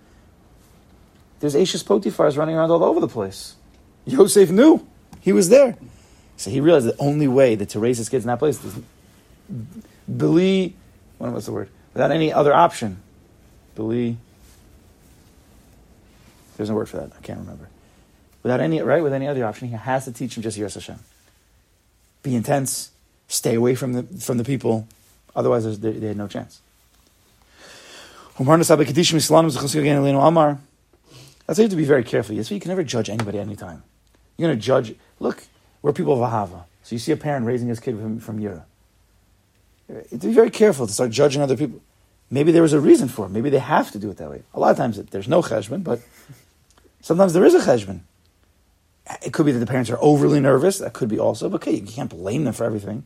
There's 1.39 1.55
Ashes 1.55 1.83
Potiphars 1.83 2.37
running 2.37 2.55
around 2.55 2.71
all 2.71 2.83
over 2.83 2.99
the 2.99 3.07
place. 3.07 3.55
Yosef 4.05 4.49
knew. 4.49 4.87
He 5.19 5.31
was 5.31 5.49
there. 5.49 5.77
So 6.37 6.49
he 6.49 6.59
realized 6.59 6.87
the 6.87 6.97
only 6.97 7.27
way 7.27 7.55
that 7.55 7.69
to 7.69 7.79
raise 7.79 7.97
his 7.97 8.09
kids 8.09 8.25
in 8.25 8.27
that 8.27 8.39
place 8.39 8.63
is 8.63 8.79
believe, 10.17 10.73
was 11.19 11.45
the 11.45 11.51
word? 11.51 11.69
Without 11.93 12.11
any 12.11 12.33
other 12.33 12.53
option. 12.53 13.01
Believe. 13.75 14.17
There's 16.57 16.69
no 16.69 16.75
word 16.75 16.89
for 16.89 16.97
that. 16.97 17.11
I 17.17 17.21
can't 17.21 17.39
remember. 17.39 17.69
Without 18.43 18.59
any, 18.59 18.81
right? 18.81 19.03
With 19.03 19.13
any 19.13 19.27
other 19.27 19.45
option, 19.45 19.67
he 19.67 19.75
has 19.75 20.05
to 20.05 20.11
teach 20.11 20.35
him 20.35 20.43
just 20.43 20.57
Yiras 20.57 20.73
Hashem. 20.73 20.99
Be 22.23 22.35
intense. 22.35 22.91
Stay 23.27 23.55
away 23.55 23.75
from 23.75 23.93
the, 23.93 24.03
from 24.03 24.37
the 24.37 24.43
people. 24.43 24.87
Otherwise, 25.35 25.79
they, 25.79 25.91
they 25.91 26.07
had 26.07 26.17
no 26.17 26.27
chance. 26.27 26.59
That's 31.45 31.57
why 31.57 31.63
you 31.63 31.65
have 31.65 31.71
to 31.71 31.75
be 31.75 31.85
very 31.85 32.03
careful. 32.03 32.35
Why 32.35 32.41
you 32.41 32.59
can 32.59 32.69
never 32.69 32.83
judge 32.83 33.09
anybody 33.09 33.39
at 33.39 33.45
any 33.45 33.55
time. 33.55 33.83
You're 34.37 34.49
going 34.49 34.57
to 34.57 34.65
judge. 34.65 34.95
Look, 35.19 35.43
we're 35.81 35.93
people 35.93 36.13
of 36.13 36.19
Ahava. 36.29 36.63
So 36.83 36.95
you 36.95 36.99
see 36.99 37.11
a 37.11 37.17
parent 37.17 37.45
raising 37.45 37.67
his 37.67 37.79
kid 37.79 37.97
from, 37.97 38.19
from 38.19 38.39
Yira. 38.39 38.63
To 39.87 40.17
be 40.17 40.33
very 40.33 40.49
careful 40.49 40.87
to 40.87 40.93
start 40.93 41.11
judging 41.11 41.41
other 41.41 41.57
people. 41.57 41.81
Maybe 42.31 42.51
there 42.51 42.61
was 42.61 42.73
a 42.73 42.79
reason 42.79 43.09
for 43.09 43.27
it. 43.27 43.29
Maybe 43.29 43.49
they 43.49 43.59
have 43.59 43.91
to 43.91 43.99
do 43.99 44.09
it 44.09 44.17
that 44.17 44.31
way. 44.31 44.41
A 44.53 44.59
lot 44.59 44.71
of 44.71 44.77
times 44.77 44.97
there's 44.97 45.27
no 45.27 45.41
cheshbon, 45.41 45.83
but 45.83 46.01
sometimes 47.01 47.33
there 47.33 47.45
is 47.45 47.53
a 47.53 47.59
cheshbon. 47.59 47.99
It 49.21 49.33
could 49.33 49.45
be 49.45 49.51
that 49.51 49.59
the 49.59 49.67
parents 49.67 49.89
are 49.89 49.99
overly 50.01 50.39
nervous. 50.39 50.79
That 50.79 50.93
could 50.93 51.09
be 51.09 51.19
also. 51.19 51.49
But 51.49 51.57
okay, 51.57 51.75
you 51.75 51.85
can't 51.85 52.09
blame 52.09 52.45
them 52.45 52.53
for 52.53 52.63
everything. 52.63 53.03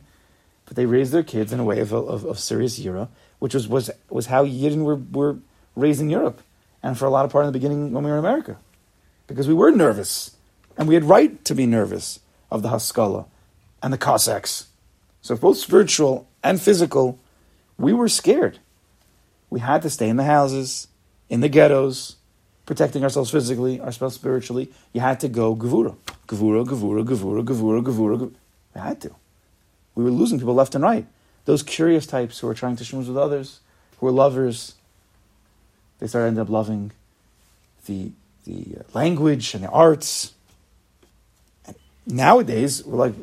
But 0.64 0.76
they 0.76 0.86
raised 0.86 1.12
their 1.12 1.22
kids 1.22 1.52
in 1.52 1.60
a 1.60 1.64
way 1.64 1.80
of, 1.80 1.92
of, 1.92 2.24
of 2.24 2.38
serious 2.38 2.78
yira, 2.78 3.08
which 3.38 3.54
was, 3.54 3.68
was, 3.68 3.90
was 4.08 4.26
how 4.26 4.44
Yidden 4.44 4.84
were, 4.84 4.96
were 4.96 5.38
raised 5.74 6.00
in 6.00 6.10
Europe. 6.10 6.42
And 6.82 6.96
for 6.96 7.06
a 7.06 7.10
lot 7.10 7.24
of 7.24 7.32
part 7.32 7.44
in 7.44 7.52
the 7.52 7.58
beginning 7.58 7.92
when 7.92 8.04
we 8.04 8.10
were 8.10 8.18
in 8.18 8.24
America. 8.24 8.58
Because 9.26 9.48
we 9.48 9.54
were 9.54 9.72
nervous. 9.72 10.36
And 10.76 10.86
we 10.86 10.94
had 10.94 11.04
right 11.04 11.44
to 11.44 11.54
be 11.54 11.66
nervous 11.66 12.20
of 12.50 12.62
the 12.62 12.68
Haskalah 12.68 13.26
and 13.82 13.92
the 13.92 13.98
Cossacks. 13.98 14.68
So 15.22 15.36
both 15.36 15.56
spiritual 15.56 16.28
and 16.44 16.60
physical, 16.60 17.18
we 17.78 17.92
were 17.92 18.08
scared. 18.08 18.60
We 19.50 19.60
had 19.60 19.82
to 19.82 19.90
stay 19.90 20.08
in 20.08 20.16
the 20.16 20.24
houses, 20.24 20.88
in 21.28 21.40
the 21.40 21.48
ghettos, 21.48 22.16
protecting 22.66 23.04
ourselves 23.04 23.30
physically, 23.30 23.80
ourselves 23.80 24.14
spiritually. 24.14 24.70
You 24.92 25.00
had 25.00 25.20
to 25.20 25.28
go 25.28 25.54
gevura. 25.54 25.96
Gevura, 26.26 26.66
gevura, 26.66 27.04
gevura, 27.04 27.44
gevura, 27.44 27.82
gevura. 27.82 28.32
We 28.74 28.80
had 28.80 29.00
to. 29.02 29.14
We 29.94 30.04
were 30.04 30.10
losing 30.10 30.38
people 30.38 30.54
left 30.54 30.74
and 30.74 30.84
right. 30.84 31.06
Those 31.44 31.62
curious 31.62 32.06
types 32.06 32.40
who 32.40 32.48
were 32.48 32.54
trying 32.54 32.76
to 32.76 32.84
shmooze 32.84 33.06
with 33.06 33.16
others, 33.16 33.60
who 33.98 34.06
were 34.06 34.12
lovers, 34.12 34.74
they 35.98 36.06
started 36.06 36.28
ended 36.28 36.42
up 36.42 36.50
loving 36.50 36.90
the, 37.86 38.10
the 38.44 38.78
uh, 38.80 38.82
language 38.92 39.54
and 39.54 39.62
the 39.62 39.70
arts. 39.70 40.34
And 41.64 41.76
nowadays, 42.06 42.84
we're 42.84 42.98
like, 42.98 43.14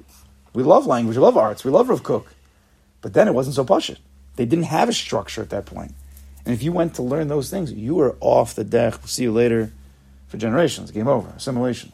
we 0.54 0.64
love 0.64 0.86
language, 0.86 1.18
we 1.18 1.22
love 1.22 1.38
arts, 1.38 1.64
we 1.64 1.72
love 1.72 1.90
Rav 1.90 2.02
Kook. 2.02 2.34
But 3.02 3.14
then 3.14 3.28
it 3.28 3.34
wasn't 3.34 3.56
so 3.56 3.66
push 3.66 3.90
it. 3.90 4.00
They 4.38 4.46
didn't 4.46 4.66
have 4.66 4.90
a 4.90 4.94
structure 4.94 5.42
at 5.42 5.50
that 5.50 5.66
point. 5.66 5.94
And 6.46 6.54
if 6.54 6.62
you 6.62 6.72
went 6.72 6.96
to 6.96 7.02
learn 7.02 7.28
those 7.28 7.50
things, 7.50 7.72
you 7.72 7.96
were 7.96 8.16
off 8.20 8.56
the 8.56 8.64
deck. 8.64 8.94
We'll 8.94 9.08
see 9.08 9.24
you 9.24 9.32
later 9.32 9.72
for 10.28 10.38
generations. 10.38 10.92
Game 10.92 11.08
over. 11.08 11.30
Assimilation. 11.38 11.94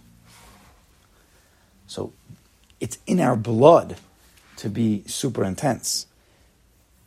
So 1.87 2.13
it's 2.79 2.97
in 3.05 3.19
our 3.19 3.35
blood 3.35 3.97
to 4.57 4.69
be 4.69 5.03
super 5.07 5.43
intense. 5.43 6.07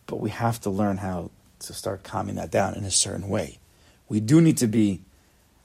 But 0.07 0.21
we 0.21 0.31
have 0.31 0.61
to 0.63 0.71
learn 0.71 0.99
how 0.99 1.31
to 1.61 1.73
start 1.73 2.03
calming 2.03 2.37
that 2.37 2.51
down 2.51 2.75
in 2.75 2.85
a 2.85 2.91
certain 2.91 3.29
way. 3.29 3.59
We 4.09 4.21
do 4.21 4.41
need 4.41 4.59
to 4.59 4.67
be, 4.67 5.01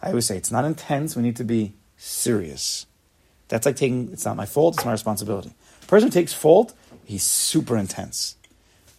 I 0.02 0.10
always 0.10 0.26
say, 0.26 0.38
it's 0.38 0.52
not 0.52 0.66
intense, 0.66 1.16
we 1.16 1.24
need 1.24 1.36
to 1.38 1.44
be 1.44 1.74
serious. 1.98 2.86
That's 3.50 3.66
like 3.66 3.76
taking, 3.76 4.10
it's 4.12 4.26
not 4.26 4.36
my 4.36 4.46
fault, 4.46 4.76
it's 4.76 4.86
my 4.86 4.92
responsibility. 4.92 5.54
A 5.84 5.86
person 5.86 6.10
takes 6.10 6.34
fault, 6.34 6.74
he's 7.06 7.24
super 7.24 7.78
intense. 7.78 8.36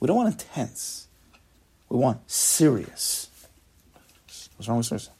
We 0.00 0.06
don't 0.06 0.16
want 0.16 0.32
intense. 0.32 1.07
We 1.88 1.98
want 1.98 2.30
serious. 2.30 3.30
What's 4.56 4.68
wrong 4.68 4.78
with 4.78 4.86
serious? 4.86 5.10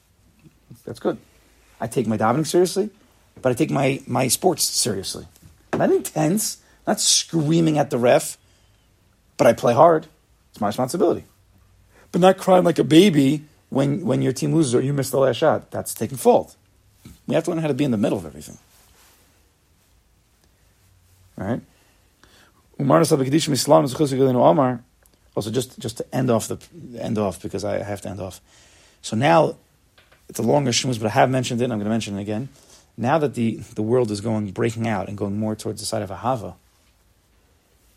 That's 0.85 1.01
good. 1.01 1.19
I 1.81 1.87
take 1.87 2.07
my 2.07 2.19
davening 2.19 2.47
seriously, 2.47 2.91
but 3.41 3.51
I 3.51 3.55
take 3.55 3.71
my, 3.71 4.03
my 4.07 4.29
sports 4.29 4.65
seriously. 4.65 5.27
Not 5.73 5.91
intense, 5.91 6.59
not 6.87 7.01
screaming 7.01 7.79
at 7.79 7.91
the 7.91 7.99
ref, 7.99 8.37
but 9.37 9.47
I 9.47 9.53
play 9.53 9.75
hard. 9.75 10.07
It's 10.51 10.61
my 10.61 10.67
responsibility. 10.67 11.25
But 12.11 12.21
not 12.21 12.39
crying 12.39 12.65
like 12.65 12.79
a 12.79 12.85
baby 12.85 13.45
when, 13.71 14.05
when 14.05 14.23
your 14.23 14.33
team 14.33 14.55
loses 14.55 14.75
or 14.75 14.81
you 14.81 14.93
miss 14.93 15.11
the 15.11 15.19
last 15.19 15.37
shot. 15.37 15.71
That's 15.71 15.95
taking 15.95 16.19
fault. 16.19 16.57
We 17.27 17.35
have 17.35 17.45
to 17.45 17.51
learn 17.51 17.61
how 17.61 17.69
to 17.69 17.75
be 17.75 17.85
in 17.85 17.91
the 17.91 17.97
middle 17.97 18.19
of 18.19 18.27
everything. 18.27 18.59
Right? 21.37 21.61
Also, 25.39 25.53
just, 25.53 25.79
just 25.79 25.99
to 25.99 26.05
end 26.13 26.31
off 26.31 26.49
the 26.49 26.59
end 27.01 27.17
off 27.17 27.41
because 27.41 27.65
I 27.65 27.79
have 27.85 28.01
to 28.01 28.09
end 28.09 28.21
off. 28.21 28.41
So 29.03 29.15
now 29.17 29.55
it's 30.29 30.41
a 30.41 30.43
longer 30.43 30.73
shmuz, 30.73 30.99
but 30.99 31.07
I 31.07 31.11
have 31.11 31.31
mentioned 31.31 31.61
it. 31.63 31.67
I'm 31.67 31.79
going 31.79 31.85
to 31.85 31.91
mention 31.91 32.19
it 32.19 32.23
again. 32.23 32.49
Now 32.97 33.19
that 33.19 33.35
the, 33.35 33.55
the 33.77 33.83
world 33.83 34.11
is 34.11 34.21
going 34.21 34.51
breaking 34.51 34.89
out 34.89 35.07
and 35.09 35.17
going 35.17 35.39
more 35.39 35.55
towards 35.55 35.79
the 35.79 35.87
side 35.87 36.03
of 36.03 36.11
ahava, 36.11 36.57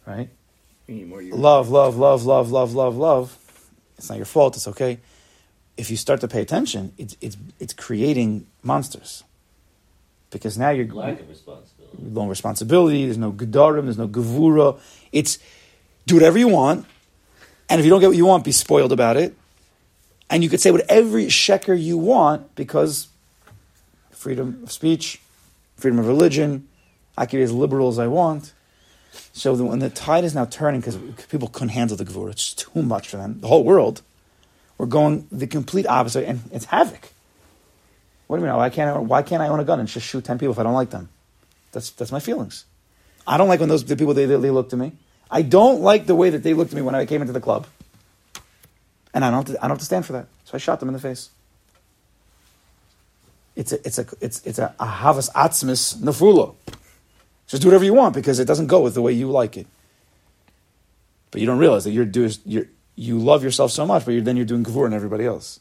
right? 0.06 0.30
More 0.88 1.23
Love, 1.23 1.69
love, 1.69 1.97
love, 1.97 2.25
love, 2.27 2.51
love, 2.51 2.75
love, 2.75 2.95
love. 2.95 3.36
It's 3.97 4.08
not 4.08 4.17
your 4.17 4.27
fault. 4.27 4.56
It's 4.56 4.67
okay. 4.67 4.99
If 5.77 5.89
you 5.89 5.97
start 5.97 6.21
to 6.21 6.27
pay 6.27 6.41
attention, 6.41 6.93
it's 6.99 7.17
it's 7.21 7.38
it's 7.60 7.73
creating 7.73 8.45
monsters. 8.62 9.23
Because 10.30 10.60
now 10.60 10.69
you're 10.69 10.86
Lack 10.93 11.19
of 11.19 11.27
responsibility. 11.27 11.97
no 11.99 12.27
responsibility. 12.27 13.06
There's 13.06 13.17
no 13.17 13.32
gedarim. 13.32 13.86
There's 13.86 13.97
no 13.97 14.08
gevura. 14.08 14.80
It's 15.12 15.39
do 16.06 16.15
whatever 16.15 16.38
you 16.38 16.47
want, 16.49 16.86
and 17.71 17.79
if 17.79 17.86
you 17.86 17.89
don't 17.89 18.01
get 18.01 18.07
what 18.07 18.17
you 18.17 18.25
want, 18.25 18.43
be 18.43 18.51
spoiled 18.51 18.91
about 18.91 19.15
it. 19.15 19.34
And 20.29 20.43
you 20.43 20.49
could 20.49 20.60
say 20.60 20.71
whatever 20.71 21.19
sheker 21.19 21.81
you 21.81 21.97
want 21.97 22.53
because 22.53 23.07
freedom 24.12 24.60
of 24.63 24.71
speech, 24.73 25.21
freedom 25.77 25.97
of 25.97 26.05
religion. 26.05 26.67
I 27.17 27.25
can 27.25 27.39
be 27.39 27.43
as 27.43 27.53
liberal 27.53 27.88
as 27.88 27.97
I 27.97 28.07
want. 28.07 28.51
So 29.31 29.53
when 29.53 29.79
the 29.79 29.89
tide 29.89 30.25
is 30.25 30.36
now 30.36 30.43
turning, 30.43 30.81
because 30.81 30.97
people 31.29 31.47
couldn't 31.47 31.69
handle 31.69 31.95
the 31.95 32.03
gevura, 32.03 32.31
it's 32.31 32.53
too 32.53 32.81
much 32.81 33.07
for 33.07 33.15
them. 33.15 33.39
The 33.39 33.47
whole 33.47 33.63
world, 33.63 34.01
we're 34.77 34.86
going 34.86 35.27
the 35.31 35.47
complete 35.47 35.88
opposite, 35.88 36.27
and 36.27 36.41
it's 36.51 36.65
havoc. 36.65 37.13
What 38.27 38.38
do 38.38 38.43
you 38.43 38.47
mean? 38.47 38.57
Why 38.57 38.69
can't 38.69 38.97
I, 38.97 38.99
why 38.99 39.21
can't 39.21 39.41
I 39.41 39.47
own 39.47 39.62
a 39.62 39.63
gun 39.63 39.79
and 39.79 39.88
just 39.88 40.05
shoot 40.05 40.25
ten 40.25 40.38
people 40.38 40.51
if 40.51 40.60
I 40.60 40.63
don't 40.63 40.73
like 40.73 40.89
them? 40.89 41.07
That's 41.71 41.89
that's 41.91 42.12
my 42.12 42.19
feelings. 42.19 42.65
I 43.25 43.38
don't 43.38 43.47
like 43.47 43.62
when 43.62 43.69
those 43.69 43.86
the 43.86 43.95
people 43.95 44.13
they, 44.13 44.25
they 44.25 44.49
look 44.49 44.69
to 44.71 44.77
me. 44.77 44.91
I 45.31 45.41
don't 45.41 45.81
like 45.81 46.05
the 46.05 46.15
way 46.15 46.29
that 46.29 46.43
they 46.43 46.53
looked 46.53 46.73
at 46.73 46.75
me 46.75 46.81
when 46.81 46.93
I 46.93 47.05
came 47.05 47.21
into 47.21 47.33
the 47.33 47.39
club, 47.39 47.65
and 49.13 49.23
I 49.23 49.31
don't 49.31 49.47
have 49.47 49.55
to, 49.55 49.59
I 49.59 49.67
don't 49.67 49.71
have 49.71 49.79
to 49.79 49.85
stand 49.85 50.05
for 50.05 50.13
that. 50.13 50.27
So 50.43 50.51
I 50.55 50.57
shot 50.57 50.81
them 50.81 50.89
in 50.89 50.93
the 50.93 50.99
face. 50.99 51.29
It's 53.55 53.71
a 53.71 53.85
it's 53.85 53.97
a 53.97 54.05
it's 54.19 54.45
it's 54.45 54.59
a 54.59 54.75
ahavas 54.79 55.31
atzmis 55.31 55.95
nefulo. 55.95 56.55
Just 57.47 57.61
do 57.61 57.69
whatever 57.69 57.85
you 57.85 57.93
want 57.93 58.13
because 58.13 58.39
it 58.39 58.45
doesn't 58.45 58.67
go 58.67 58.81
with 58.81 58.93
the 58.93 59.01
way 59.01 59.11
you 59.13 59.29
like 59.29 59.57
it. 59.57 59.67
But 61.31 61.41
you 61.41 61.47
don't 61.47 61.57
realize 61.57 61.85
that 61.85 61.91
you're 61.91 62.05
doing 62.05 62.31
you 62.45 62.67
you 62.95 63.17
love 63.17 63.43
yourself 63.43 63.71
so 63.71 63.85
much, 63.85 64.05
but 64.05 64.11
you're, 64.11 64.21
then 64.21 64.35
you're 64.37 64.45
doing 64.45 64.63
gavur 64.63 64.85
and 64.85 64.93
everybody 64.93 65.25
else. 65.25 65.59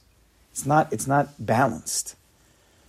It's 0.52 0.66
not 0.66 0.92
it's 0.92 1.06
not 1.06 1.44
balanced. 1.44 2.16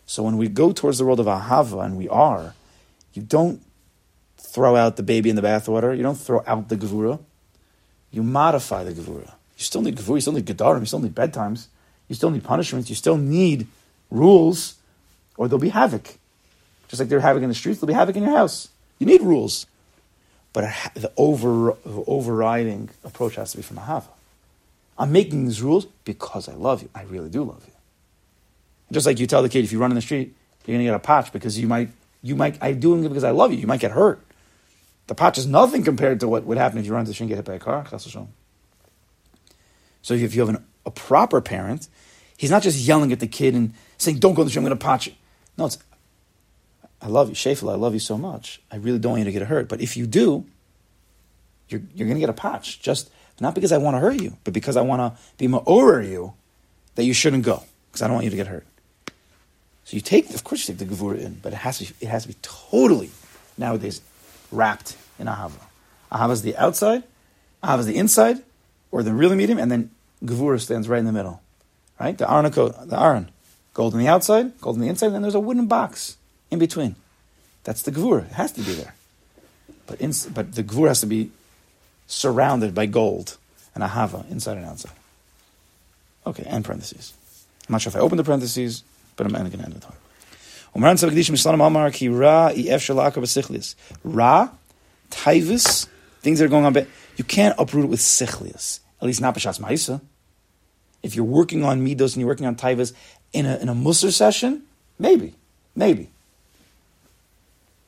So 0.05 0.23
when 0.23 0.37
we 0.37 0.49
go 0.49 0.71
towards 0.71 0.97
the 0.97 1.05
world 1.05 1.19
of 1.19 1.25
ahava, 1.25 1.85
and 1.85 1.97
we 1.97 2.09
are, 2.09 2.53
you 3.13 3.21
don't 3.21 3.61
throw 4.51 4.75
out 4.75 4.97
the 4.97 5.03
baby 5.03 5.29
in 5.29 5.35
the 5.35 5.41
bathwater. 5.41 5.95
You 5.95 6.03
don't 6.03 6.19
throw 6.19 6.43
out 6.45 6.69
the 6.69 6.75
gevura. 6.75 7.19
You 8.11 8.21
modify 8.23 8.83
the 8.83 8.91
gevura. 8.91 9.31
You 9.57 9.63
still 9.63 9.81
need 9.81 9.95
gevura. 9.95 10.15
You 10.15 10.21
still 10.21 10.33
need 10.33 10.45
gedarim. 10.45 10.81
You 10.81 10.85
still 10.85 10.99
need 10.99 11.15
bedtimes. 11.15 11.67
You 12.09 12.15
still 12.15 12.29
need 12.29 12.43
punishments. 12.43 12.89
You 12.89 12.95
still 12.95 13.17
need 13.17 13.67
rules, 14.09 14.75
or 15.37 15.47
there'll 15.47 15.61
be 15.61 15.69
havoc. 15.69 16.17
Just 16.89 16.99
like 16.99 17.07
there's 17.07 17.21
havoc 17.21 17.41
in 17.41 17.47
the 17.47 17.55
streets, 17.55 17.79
there'll 17.79 17.87
be 17.87 17.93
havoc 17.93 18.17
in 18.17 18.23
your 18.23 18.33
house. 18.33 18.67
You 18.99 19.05
need 19.07 19.21
rules, 19.21 19.65
but 20.51 20.65
the 20.93 21.11
over, 21.15 21.73
overriding 21.85 22.89
approach 23.05 23.35
has 23.35 23.51
to 23.51 23.57
be 23.57 23.63
from 23.63 23.77
ahava. 23.77 24.09
I'm 24.99 25.13
making 25.13 25.45
these 25.45 25.61
rules 25.61 25.85
because 26.03 26.49
I 26.49 26.53
love 26.53 26.81
you. 26.81 26.89
I 26.93 27.03
really 27.03 27.29
do 27.29 27.43
love 27.43 27.63
you. 27.65 27.73
Just 28.91 29.05
like 29.05 29.19
you 29.19 29.25
tell 29.25 29.41
the 29.41 29.47
kid, 29.47 29.63
if 29.63 29.71
you 29.71 29.79
run 29.79 29.89
in 29.91 29.95
the 29.95 30.01
street, 30.01 30.35
you're 30.65 30.75
going 30.75 30.85
to 30.85 30.91
get 30.91 30.93
a 30.93 30.99
patch 30.99 31.31
because 31.31 31.57
you 31.57 31.67
might, 31.67 31.89
you 32.21 32.35
might, 32.35 32.57
I'm 32.61 32.79
doing 32.79 33.05
it 33.05 33.07
because 33.07 33.23
I 33.23 33.31
love 33.31 33.53
you. 33.53 33.59
You 33.59 33.67
might 33.67 33.79
get 33.79 33.91
hurt. 33.91 34.21
The 35.07 35.15
patch 35.15 35.37
is 35.37 35.45
nothing 35.45 35.83
compared 35.83 36.19
to 36.21 36.27
what 36.27 36.45
would 36.45 36.57
happen 36.57 36.77
if 36.77 36.85
you 36.85 36.93
run 36.93 37.05
into 37.05 37.21
and 37.21 37.29
get 37.29 37.35
hit 37.35 37.45
by 37.45 37.55
a 37.55 37.59
car. 37.59 37.85
So 40.01 40.13
if 40.13 40.33
you 40.33 40.41
have 40.41 40.49
an, 40.49 40.65
a 40.85 40.91
proper 40.91 41.41
parent, 41.41 41.87
he's 42.37 42.51
not 42.51 42.63
just 42.63 42.77
yelling 42.79 43.11
at 43.11 43.19
the 43.19 43.27
kid 43.27 43.53
and 43.53 43.73
saying, 43.97 44.19
don't 44.19 44.33
go 44.33 44.41
to 44.41 44.45
the 44.45 44.49
street, 44.49 44.61
I'm 44.61 44.67
going 44.67 44.77
to 44.77 44.83
patch 44.83 45.07
you. 45.07 45.13
No, 45.57 45.65
it's, 45.65 45.77
I 47.01 47.07
love 47.07 47.29
you, 47.29 47.35
Shafel, 47.35 47.71
I 47.71 47.75
love 47.75 47.93
you 47.93 47.99
so 47.99 48.17
much. 48.17 48.61
I 48.71 48.77
really 48.77 48.99
don't 48.99 49.11
want 49.11 49.19
you 49.21 49.25
to 49.25 49.31
get 49.31 49.47
hurt. 49.47 49.67
But 49.67 49.81
if 49.81 49.97
you 49.97 50.07
do, 50.07 50.45
you're, 51.67 51.81
you're 51.93 52.07
going 52.07 52.17
to 52.17 52.21
get 52.21 52.29
a 52.29 52.33
patch. 52.33 52.81
Just 52.81 53.09
not 53.39 53.55
because 53.55 53.71
I 53.71 53.77
want 53.77 53.95
to 53.95 53.99
hurt 53.99 54.21
you, 54.21 54.37
but 54.43 54.53
because 54.53 54.77
I 54.77 54.81
want 54.81 55.01
to 55.01 55.21
be 55.37 55.47
ma'orer 55.47 56.07
you 56.07 56.33
that 56.95 57.03
you 57.03 57.13
shouldn't 57.13 57.43
go 57.43 57.63
because 57.91 58.01
I 58.01 58.07
don't 58.07 58.15
want 58.15 58.25
you 58.25 58.29
to 58.31 58.37
get 58.37 58.47
hurt. 58.47 58.65
So 59.85 59.95
you 59.95 60.01
take, 60.01 60.29
of 60.29 60.43
course, 60.43 60.67
you 60.67 60.75
take 60.75 60.87
the 60.87 60.95
gevura 60.95 61.19
in, 61.19 61.39
but 61.41 61.53
it 61.53 61.57
has 61.57 61.79
to, 61.79 61.93
it 61.99 62.07
has 62.07 62.23
to 62.23 62.29
be 62.29 62.35
totally 62.41 63.09
nowadays 63.57 64.01
wrapped 64.51 64.97
in 65.19 65.27
ahava. 65.27 65.59
Ahava 66.11 66.31
is 66.31 66.41
the 66.41 66.55
outside, 66.57 67.03
ahava 67.63 67.79
is 67.79 67.85
the 67.85 67.97
inside, 67.97 68.43
or 68.91 69.03
the 69.03 69.13
really 69.13 69.35
medium, 69.35 69.57
and 69.57 69.71
then 69.71 69.91
gevura 70.23 70.59
stands 70.59 70.87
right 70.87 70.99
in 70.99 71.05
the 71.05 71.11
middle, 71.11 71.41
right? 71.99 72.17
The 72.17 72.31
aron, 72.31 72.51
the 72.51 72.97
aron, 72.99 73.31
gold 73.73 73.93
on 73.93 73.99
the 73.99 74.07
outside, 74.07 74.59
gold 74.59 74.75
on 74.75 74.81
the 74.81 74.89
inside, 74.89 75.07
and 75.07 75.15
then 75.15 75.21
there's 75.21 75.35
a 75.35 75.39
wooden 75.39 75.67
box 75.67 76.17
in 76.49 76.59
between. 76.59 76.95
That's 77.63 77.81
the 77.81 77.91
gevura. 77.91 78.25
It 78.25 78.33
has 78.33 78.51
to 78.53 78.61
be 78.61 78.73
there, 78.73 78.95
but 79.87 80.01
in, 80.01 80.13
but 80.33 80.53
the 80.55 80.63
gevura 80.63 80.89
has 80.89 81.01
to 81.01 81.07
be 81.07 81.31
surrounded 82.07 82.75
by 82.75 82.87
gold 82.87 83.37
and 83.73 83.83
ahava 83.83 84.29
inside 84.29 84.57
and 84.57 84.65
outside. 84.65 84.91
Okay, 86.27 86.43
and 86.47 86.63
parentheses. 86.63 87.13
I'm 87.67 87.73
not 87.73 87.81
sure 87.81 87.89
if 87.89 87.95
I 87.95 87.99
opened 87.99 88.19
the 88.19 88.23
parentheses 88.23 88.83
but 89.15 89.25
I'm 89.25 89.33
going 89.33 89.51
to 89.51 89.59
end 89.59 89.75
it. 89.75 89.83
Umran 89.83 89.85
Tzavakdishim 89.85 89.89
Islam 89.89 89.89
Amar 89.89 89.89
Ki 89.89 90.60
Ra 94.03 94.49
Taivus, 95.11 95.87
things 96.21 96.39
that 96.39 96.45
are 96.45 96.47
going 96.47 96.65
on, 96.65 96.73
but 96.73 96.87
you 97.17 97.23
can't 97.23 97.55
uproot 97.59 97.85
it 97.85 97.89
with 97.89 97.99
Sichlius. 97.99 98.79
At 99.01 99.07
least 99.07 99.21
not 99.21 99.35
B'Shas 99.35 99.59
Ma'isa. 99.59 100.01
If 101.03 101.15
you're 101.15 101.25
working 101.25 101.63
on 101.63 101.85
midos 101.85 102.13
and 102.13 102.17
you're 102.17 102.27
working 102.27 102.45
on 102.45 102.55
taivas 102.55 102.93
in 103.33 103.45
a 103.45 103.57
in 103.57 103.69
a 103.69 103.73
musar 103.73 104.11
session, 104.11 104.63
maybe, 104.99 105.33
maybe. 105.75 106.09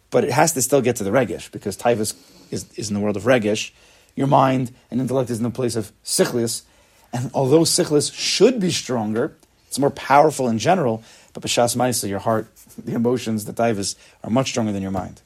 But 0.10 0.24
it 0.24 0.32
has 0.32 0.54
to 0.54 0.62
still 0.62 0.82
get 0.82 0.96
to 0.98 1.04
the 1.04 1.12
regish 1.12 1.52
because 1.52 1.78
taivas 1.78 2.16
is, 2.52 2.66
is 2.76 2.90
in 2.90 2.96
the 2.96 3.00
world 3.00 3.16
of 3.16 3.24
regish. 3.24 3.72
Your 4.16 4.28
mind 4.28 4.74
and 4.90 5.00
intellect 5.00 5.30
is 5.30 5.38
in 5.38 5.44
the 5.44 5.52
place 5.52 5.76
of 5.76 5.92
sichlis, 6.04 6.64
and 7.12 7.30
although 7.34 7.62
sichlis 7.62 8.14
should 8.14 8.60
be 8.60 8.72
stronger, 8.72 9.36
it's 9.68 9.80
more 9.80 9.92
powerful 9.92 10.48
in 10.48 10.58
general. 10.58 11.04
But 11.34 11.44
b'shas 11.44 11.76
ma'isa, 11.76 12.10
your 12.10 12.20
heart, 12.20 12.48
the 12.74 12.94
emotions, 12.94 13.46
the 13.46 13.54
taivas 13.54 13.96
are 14.24 14.30
much 14.30 14.50
stronger 14.50 14.72
than 14.72 14.82
your 14.82 14.92
mind. 14.92 15.22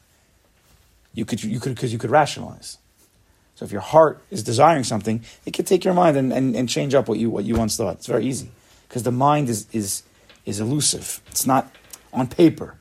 You 1.14 1.26
could 1.26 1.44
you 1.44 1.60
could 1.60 1.74
because 1.76 1.92
you 1.92 2.00
could 2.00 2.12
rationalize. 2.12 2.78
So 3.56 3.66
if 3.66 3.72
your 3.72 3.82
heart 3.82 4.22
is 4.30 4.44
desiring 4.44 4.84
something, 4.84 5.24
it 5.48 5.54
can 5.54 5.66
take 5.66 5.84
your 5.84 5.96
mind 5.96 6.16
and, 6.16 6.32
and, 6.32 6.56
and 6.56 6.70
change 6.70 6.94
up 6.94 7.08
what 7.08 7.18
you 7.18 7.32
what 7.32 7.44
you 7.44 7.56
once 7.56 7.76
thought. 7.76 7.96
It's 7.96 8.06
very 8.06 8.26
easy 8.26 8.52
because 8.88 9.02
the 9.04 9.12
mind 9.12 9.50
is 9.50 9.66
is 9.72 10.04
is 10.46 10.60
elusive. 10.60 11.22
It's 11.28 11.48
not 11.48 11.72
on 12.14 12.28
paper. 12.28 12.76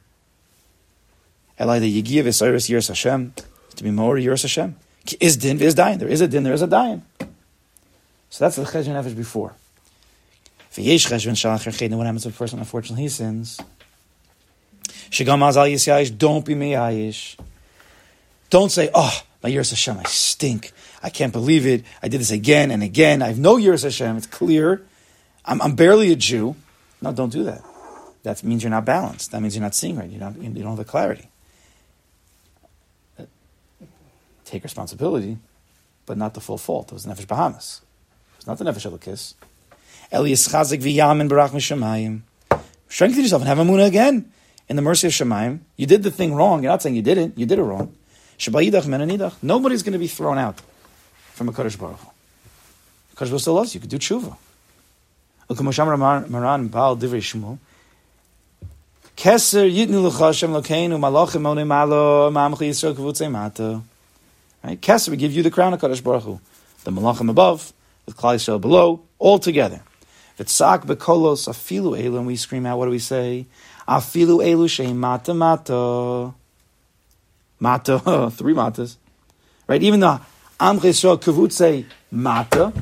Elai 1.59 1.81
the 1.81 2.03
yigiv 2.03 2.25
v'soiris 2.25 2.69
yiras 2.69 2.89
Hashem 2.89 3.33
to 3.77 3.85
be 3.85 3.91
more 3.91 4.17
yiras 4.17 4.43
Hashem. 4.43 4.77
Is 5.19 5.39
din 5.39 5.61
is 5.63 5.75
dying. 5.75 5.99
There 5.99 6.09
is 6.09 6.21
a 6.21 6.29
din. 6.29 6.43
There 6.43 6.53
is 6.53 6.63
a 6.63 6.67
dying. 6.67 7.03
So 8.29 8.45
that's 8.45 8.57
the 8.57 8.65
cheshbon 8.65 9.03
nefesh 9.03 9.17
before. 9.17 9.55
V'yesh 10.73 11.09
cheshbon. 11.09 11.97
What 11.97 12.05
happens 12.05 12.27
if 12.27 12.35
a 12.35 12.39
person 12.39 12.59
unfortunately 12.59 13.05
he 13.05 13.09
sins? 13.09 13.59
Don't 15.11 16.45
be 16.45 16.55
meyayish. 16.55 17.37
Don't 18.51 18.71
say, 18.71 18.90
oh, 18.95 19.23
my 19.42 19.51
Yiras 19.51 19.71
Hashem, 19.71 19.99
I 19.99 20.05
stink. 20.05 20.73
I 21.03 21.11
can't 21.11 21.33
believe 21.33 21.66
it. 21.66 21.85
I 22.03 22.09
did 22.09 22.21
this 22.21 22.31
again 22.31 22.71
and 22.71 22.83
again. 22.83 23.23
I 23.23 23.29
have 23.29 23.38
no 23.38 23.57
Yiras 23.57 23.83
Hashem. 23.83 24.16
It's 24.16 24.27
clear. 24.27 24.85
I'm, 25.45 25.61
I'm 25.62 25.75
barely 25.75 26.12
a 26.12 26.16
Jew. 26.16 26.57
No, 27.01 27.12
don't 27.12 27.33
do 27.33 27.45
that. 27.45 27.62
That 28.23 28.42
means 28.42 28.62
you're 28.62 28.71
not 28.71 28.85
balanced. 28.85 29.33
That 29.33 29.40
means 29.40 29.55
you're 29.55 29.62
not 29.62 29.75
seeing 29.75 29.97
right. 29.97 30.11
You're 30.11 30.21
not, 30.21 30.37
you 30.37 30.49
don't 30.51 30.64
have 30.64 30.77
the 30.77 30.85
clarity. 30.85 31.29
Take 34.45 34.62
responsibility, 34.62 35.38
but 36.07 36.16
not 36.16 36.35
the 36.35 36.40
full 36.40 36.59
fault. 36.59 36.92
It 36.92 36.95
was 36.95 37.05
the 37.05 37.12
Nefesh 37.12 37.27
Behamis. 37.27 37.81
It 37.81 38.37
was 38.38 38.47
not 38.47 38.59
the 38.59 38.64
Nefesh 38.64 38.90
Elokis. 38.90 39.35
Elias 40.12 40.49
Chazik 40.49 40.81
v'yamin 40.81 41.29
barach 41.29 41.51
mishamayim. 41.51 42.23
Strengthen 42.88 43.23
yourself 43.23 43.42
and 43.42 43.49
have 43.49 43.59
a 43.59 43.64
Amunah 43.64 43.87
again 43.87 44.33
in 44.69 44.77
the 44.77 44.83
mercy 44.83 45.07
of 45.07 45.13
Shemayim. 45.13 45.61
You 45.77 45.87
did 45.87 46.03
the 46.03 46.11
thing 46.11 46.35
wrong. 46.35 46.63
You're 46.63 46.73
not 46.73 46.83
saying 46.83 46.97
you 46.97 47.03
did 47.03 47.19
it. 47.19 47.33
You 47.37 47.47
did 47.47 47.59
it 47.59 47.63
wrong. 47.63 47.95
Nobody's 49.43 49.83
going 49.83 49.93
to 49.93 49.99
be 49.99 50.09
thrown 50.09 50.39
out 50.39 50.61
from 51.33 51.49
a 51.49 51.53
Kadosh 51.53 51.79
Baruch 51.79 51.99
Hu. 51.99 52.09
Baruch 53.19 53.41
still 53.41 53.55
loves 53.55 53.75
you. 53.75 53.79
You 53.79 53.83
could 53.83 53.91
do 53.91 53.99
tshuva. 53.99 54.37
Maran 56.29 56.69
Baal 56.69 56.97
Divrei 56.97 57.23
Shmuel. 57.23 57.59
Keser 59.17 59.71
yitnu 59.73 60.03
l'chashem 60.05 60.51
lokeinu 60.51 60.99
malachim 60.99 61.41
moni 61.41 61.65
malo 61.65 62.31
ma'amchi 62.31 62.69
yisrael 62.69 62.95
kavutzei 62.95 63.31
mato. 63.31 63.83
Right? 64.63 64.79
Keser, 64.79 65.09
we 65.09 65.17
give 65.17 65.33
you 65.33 65.43
the 65.43 65.51
crown 65.51 65.73
of 65.73 65.81
Kadosh 65.81 66.03
Baruch 66.05 66.25
Hu. 66.25 66.41
The 66.85 66.91
malachim 66.91 67.31
above, 67.31 67.73
with 68.05 68.17
Klal 68.17 68.35
Yisrael 68.35 68.61
below, 68.61 69.01
all 69.19 69.39
together. 69.39 69.81
V'tzak 70.39 70.85
bekolos 70.85 71.49
afilu 71.49 71.99
elu, 71.99 72.19
and 72.19 72.27
we 72.27 72.37
scream 72.37 72.67
out, 72.67 72.77
what 72.77 72.85
do 72.85 72.91
we 72.91 72.99
say? 72.99 73.47
Afilu 73.88 74.42
elu 74.44 74.66
sheim 74.66 74.96
mata 74.96 75.35
mato. 75.35 76.35
Mata, 77.59 78.31
three 78.33 78.55
matas. 78.55 78.96
Right? 79.66 79.83
Even 79.83 80.01
the 80.01 80.20
Am 80.59 80.79
Chesro 80.81 81.20
Kavutse 81.20 81.85
Mata, 82.11 82.72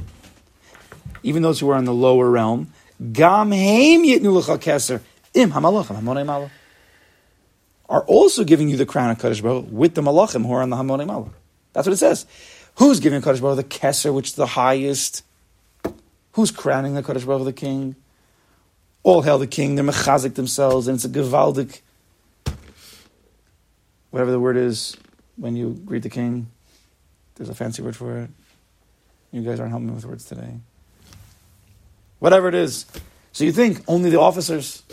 even 1.24 1.42
those 1.42 1.58
who 1.58 1.68
are 1.70 1.78
in 1.78 1.84
the 1.84 1.94
lower 1.94 2.30
realm, 2.30 2.72
Gam 3.12 3.50
Heim 3.50 4.04
Yitnu 4.04 4.40
Lecha 4.40 4.58
Keser, 4.58 5.00
Im 5.32 5.50
Hamalachim, 5.50 6.00
Hamonei 6.00 6.24
Malach, 6.24 6.50
are 7.88 8.02
also 8.02 8.44
giving 8.44 8.68
you 8.68 8.76
the 8.76 8.86
crown 8.86 9.10
of 9.10 9.18
Kadosh 9.18 9.42
Baruch 9.42 9.66
with 9.70 9.94
the 9.94 10.02
Malachim 10.02 10.46
who 10.46 10.52
are 10.52 10.62
on 10.62 10.70
the 10.70 10.76
Hamonei 10.76 11.06
Malach. 11.06 11.30
That's 11.72 11.88
what 11.88 11.94
it 11.94 11.96
says. 11.96 12.26
Who's 12.76 13.00
giving 13.00 13.20
Kadosh 13.22 13.40
Baruch 13.40 13.56
the 13.56 13.64
Keser, 13.64 14.14
which 14.14 14.28
is 14.28 14.34
the 14.34 14.46
highest? 14.46 15.24
Who's 16.32 16.52
crowning 16.52 16.94
the 16.94 17.02
Kadosh 17.02 17.26
Baruch 17.26 17.44
the 17.44 17.52
king? 17.52 17.96
All 19.04 19.22
hail 19.22 19.38
the 19.38 19.46
king. 19.46 19.76
They're 19.76 19.84
mechazik 19.84 20.34
themselves, 20.34 20.88
and 20.88 20.96
it's 20.96 21.04
a 21.04 21.08
gewaldic 21.08 21.80
whatever 24.14 24.30
the 24.30 24.38
word 24.38 24.56
is 24.56 24.96
when 25.34 25.56
you 25.56 25.70
greet 25.84 26.04
the 26.04 26.08
king. 26.08 26.46
There's 27.34 27.48
a 27.48 27.54
fancy 27.54 27.82
word 27.82 27.96
for 27.96 28.16
it. 28.18 28.30
You 29.32 29.42
guys 29.42 29.58
aren't 29.58 29.72
helping 29.72 29.88
me 29.88 29.92
with 29.92 30.04
words 30.04 30.24
today. 30.24 30.54
Whatever 32.20 32.48
it 32.48 32.54
is. 32.54 32.86
So 33.32 33.42
you 33.42 33.50
think 33.50 33.82
only 33.88 34.10
the 34.10 34.20
officers, 34.20 34.84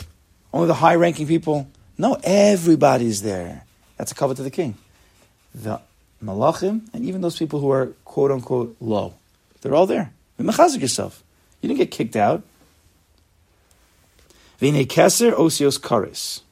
only 0.52 0.66
the 0.66 0.74
high 0.74 0.96
ranking 0.96 1.28
people? 1.28 1.68
No, 1.96 2.18
everybody's 2.24 3.22
there. 3.22 3.64
That's 3.96 4.10
a 4.10 4.16
cover 4.16 4.34
to 4.34 4.42
the 4.42 4.50
king. 4.50 4.76
The 5.54 5.80
malachim, 6.20 6.92
and 6.92 7.04
even 7.04 7.20
those 7.20 7.38
people 7.38 7.60
who 7.60 7.70
are 7.70 7.92
quote 8.04 8.32
unquote 8.32 8.76
low, 8.80 9.14
they're 9.60 9.76
all 9.76 9.86
there. 9.86 10.12
Mechazik 10.40 10.80
yourself. 10.80 11.22
You 11.60 11.68
didn't 11.68 11.78
get 11.78 11.92
kicked 11.92 12.16
out. 12.16 12.42
Vine 14.62 14.84
keser 14.86 15.32
osios 15.34 15.76
karis. 15.76 16.42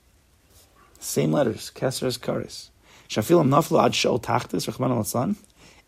Same 0.99 1.31
letters, 1.31 1.71
Keseres 1.73 2.19
Karis. 2.19 2.71
Shafilam 3.09 3.49
naflu 3.49 3.85
ad 3.85 3.93
shol 3.93 4.21
tachtis, 4.21 4.69
Rachman 4.69 4.91
al 4.91 5.37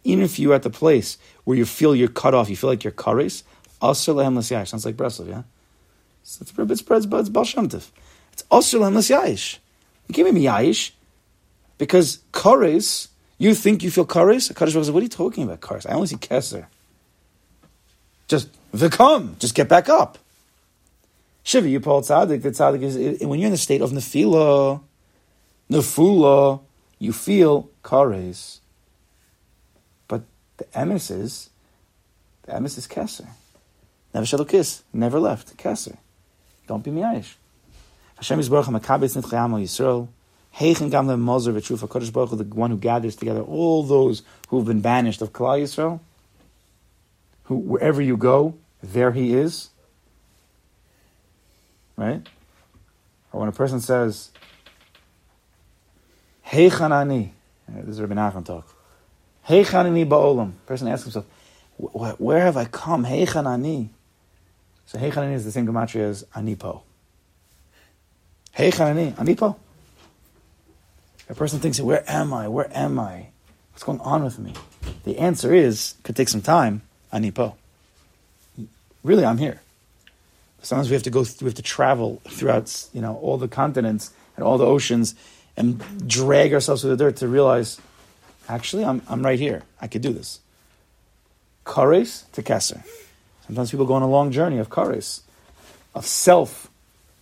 Even 0.05 0.25
if 0.25 0.39
you're 0.39 0.55
at 0.55 0.63
the 0.63 0.71
place 0.71 1.19
where 1.43 1.57
you 1.57 1.67
feel 1.67 1.97
you're 1.97 2.07
cut 2.07 2.33
off, 2.33 2.49
you 2.49 2.55
feel 2.57 2.71
like 2.71 2.85
you're 2.85 2.93
Karis, 2.93 3.43
Asr 3.83 4.15
lehem 4.15 4.39
l'syayish. 4.39 4.69
Sounds 4.69 4.87
like 4.87 4.97
Breslov, 4.97 5.29
yeah? 5.31 5.43
So 6.23 6.43
it's, 6.43 6.53
it's, 6.57 6.81
it's, 6.81 7.07
it's 7.13 7.29
Baal 7.29 7.45
Shem 7.45 7.69
Tov. 7.69 7.89
It's 8.33 8.45
Asr 8.45 8.79
lehem 8.79 8.95
l'syayish. 8.95 9.59
You 10.07 10.15
can't 10.15 10.33
be 10.33 10.43
yayish 10.43 10.93
because 11.77 12.21
Karis, 12.33 13.09
you 13.39 13.53
think 13.53 13.83
you 13.83 13.91
feel 13.91 14.07
Karis? 14.07 14.53
Kadosh 14.53 14.75
Baruch 14.75 14.95
what 14.95 15.01
are 15.01 15.03
you 15.03 15.09
talking 15.09 15.43
about, 15.43 15.61
Karis? 15.61 15.91
I 15.91 15.95
only 15.95 16.07
see 16.07 16.17
Keser. 16.17 16.67
Just 18.29 18.49
v'kom, 18.73 19.41
just 19.41 19.57
get 19.57 19.69
back 19.69 19.89
up. 19.89 20.19
Shiva, 21.43 21.69
you 21.69 21.81
Paul 21.81 22.03
Tzaddik, 22.03 22.43
the 22.43 22.51
Tzaddik 22.51 22.83
is, 22.83 23.27
when 23.27 23.39
you're 23.39 23.47
in 23.47 23.53
the 23.53 23.59
state 23.59 23.81
of 23.81 23.91
Nefila, 23.91 24.81
Nefula, 25.71 26.61
you 26.99 27.13
feel 27.13 27.69
kares. 27.83 28.61
But 30.07 30.23
the 30.57 30.65
emes 30.67 31.11
is, 31.11 31.51
the 32.43 32.53
emes 32.53 32.79
is 32.79 32.87
keser. 32.87 33.27
Never 34.15 34.27
shall 34.27 34.45
kiss, 34.45 34.83
never 34.93 35.19
left, 35.19 35.57
keser. 35.57 35.97
Don't 36.69 36.85
be 36.85 36.91
miyayish. 36.91 37.35
Hashem 38.17 38.39
is 38.39 38.49
baruch 38.49 38.67
ha-makabes 38.67 39.21
nitchayamo 39.21 39.61
Yisrael. 39.61 40.09
Heichen 40.55 40.91
gam 40.91 41.09
le 41.09 41.17
mozer 41.17 41.53
v'trufa 41.53 41.89
kodesh 41.89 42.13
baruch 42.13 42.31
the 42.31 42.45
one 42.45 42.71
who 42.71 42.77
gathers 42.77 43.17
together 43.17 43.41
all 43.41 43.83
those 43.83 44.23
who 44.49 44.59
have 44.59 44.67
been 44.67 44.81
banished 44.81 45.23
of 45.23 45.33
Klal 45.33 45.61
Yisrael. 45.61 45.99
Who, 47.45 47.57
wherever 47.57 48.01
you 48.01 48.17
go, 48.17 48.55
there 48.81 49.11
he 49.11 49.35
is. 49.35 49.71
Right? 51.97 52.27
Or 53.33 53.41
when 53.41 53.49
a 53.49 53.53
person 53.53 53.81
says, 53.81 54.31
Hey 56.43 56.69
Chanani. 56.69 57.31
This 57.69 57.97
is 57.97 58.01
Rabbi 58.01 58.15
Nachman 58.15 58.45
talk. 58.45 58.75
Hey 59.43 59.65
Chanani 59.65 60.07
ba'olam. 60.07 60.53
Person 60.67 60.89
asks 60.89 61.05
himself, 61.05 61.25
where 61.79 62.41
have 62.41 62.57
I 62.57 62.67
come? 62.67 63.05
Hey 63.05 63.25
Chanani. 63.25 63.89
So 64.87 64.99
Hey 64.99 65.11
Chanani 65.11 65.35
is 65.35 65.45
the 65.45 65.53
same 65.53 65.67
gematria 65.67 66.11
as 66.11 66.25
Anipo. 66.35 66.83
Hey 68.53 68.71
Chanani, 68.71 69.15
Anipo. 69.15 69.57
A 71.31 71.35
person 71.35 71.61
thinks, 71.61 71.81
where 71.81 72.05
am 72.07 72.35
I? 72.35 72.49
Where 72.49 72.71
am 72.77 72.99
I? 72.99 73.29
What's 73.73 73.83
going 73.83 74.01
on 74.01 74.23
with 74.25 74.39
me? 74.39 74.53
The 75.05 75.19
answer 75.19 75.55
is, 75.55 75.95
could 76.03 76.15
take 76.15 76.29
some 76.29 76.43
time, 76.43 76.83
Anipo. 77.11 77.55
Really, 79.03 79.25
I'm 79.25 79.39
here. 79.39 79.63
Sometimes 80.63 80.89
we 80.89 80.95
have 80.95 81.03
to 81.03 81.11
go, 81.11 81.25
we 81.41 81.47
have 81.47 81.55
to 81.55 81.63
travel 81.63 82.23
throughout, 82.29 82.87
you 82.93 83.01
know, 83.01 83.17
all 83.17 83.37
the 83.37 83.49
continents 83.49 84.13
and 84.37 84.45
all 84.45 84.59
the 84.59 84.67
oceans 84.67 85.15
and 85.57 85.83
drag 86.09 86.55
ourselves 86.55 86.83
through 86.83 86.97
the 86.97 87.05
dirt 87.05 87.17
to 87.17 87.29
realize, 87.29 87.81
actually, 88.49 88.85
I'm, 88.85 89.03
I'm 89.09 89.25
right 89.25 89.39
here. 89.39 89.63
I 89.81 89.89
could 89.89 90.03
do 90.03 90.13
this. 90.13 90.41
Kares 91.67 92.31
to 92.33 92.43
Keser. 92.43 92.83
Sometimes 93.47 93.71
people 93.71 93.87
go 93.87 93.95
on 93.95 94.03
a 94.03 94.09
long 94.09 94.31
journey 94.31 94.59
of 94.59 94.71
kares, 94.71 95.21
of 95.95 96.07
self 96.07 96.71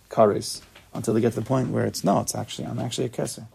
kares, 0.09 0.61
until 0.93 1.13
they 1.13 1.21
get 1.21 1.33
to 1.33 1.39
the 1.39 1.45
point 1.45 1.69
where 1.69 1.85
it's 1.85 2.03
no, 2.03 2.19
it's 2.19 2.35
actually, 2.35 2.67
I'm 2.67 2.79
actually 2.79 3.05
a 3.05 3.09
Keser. 3.09 3.47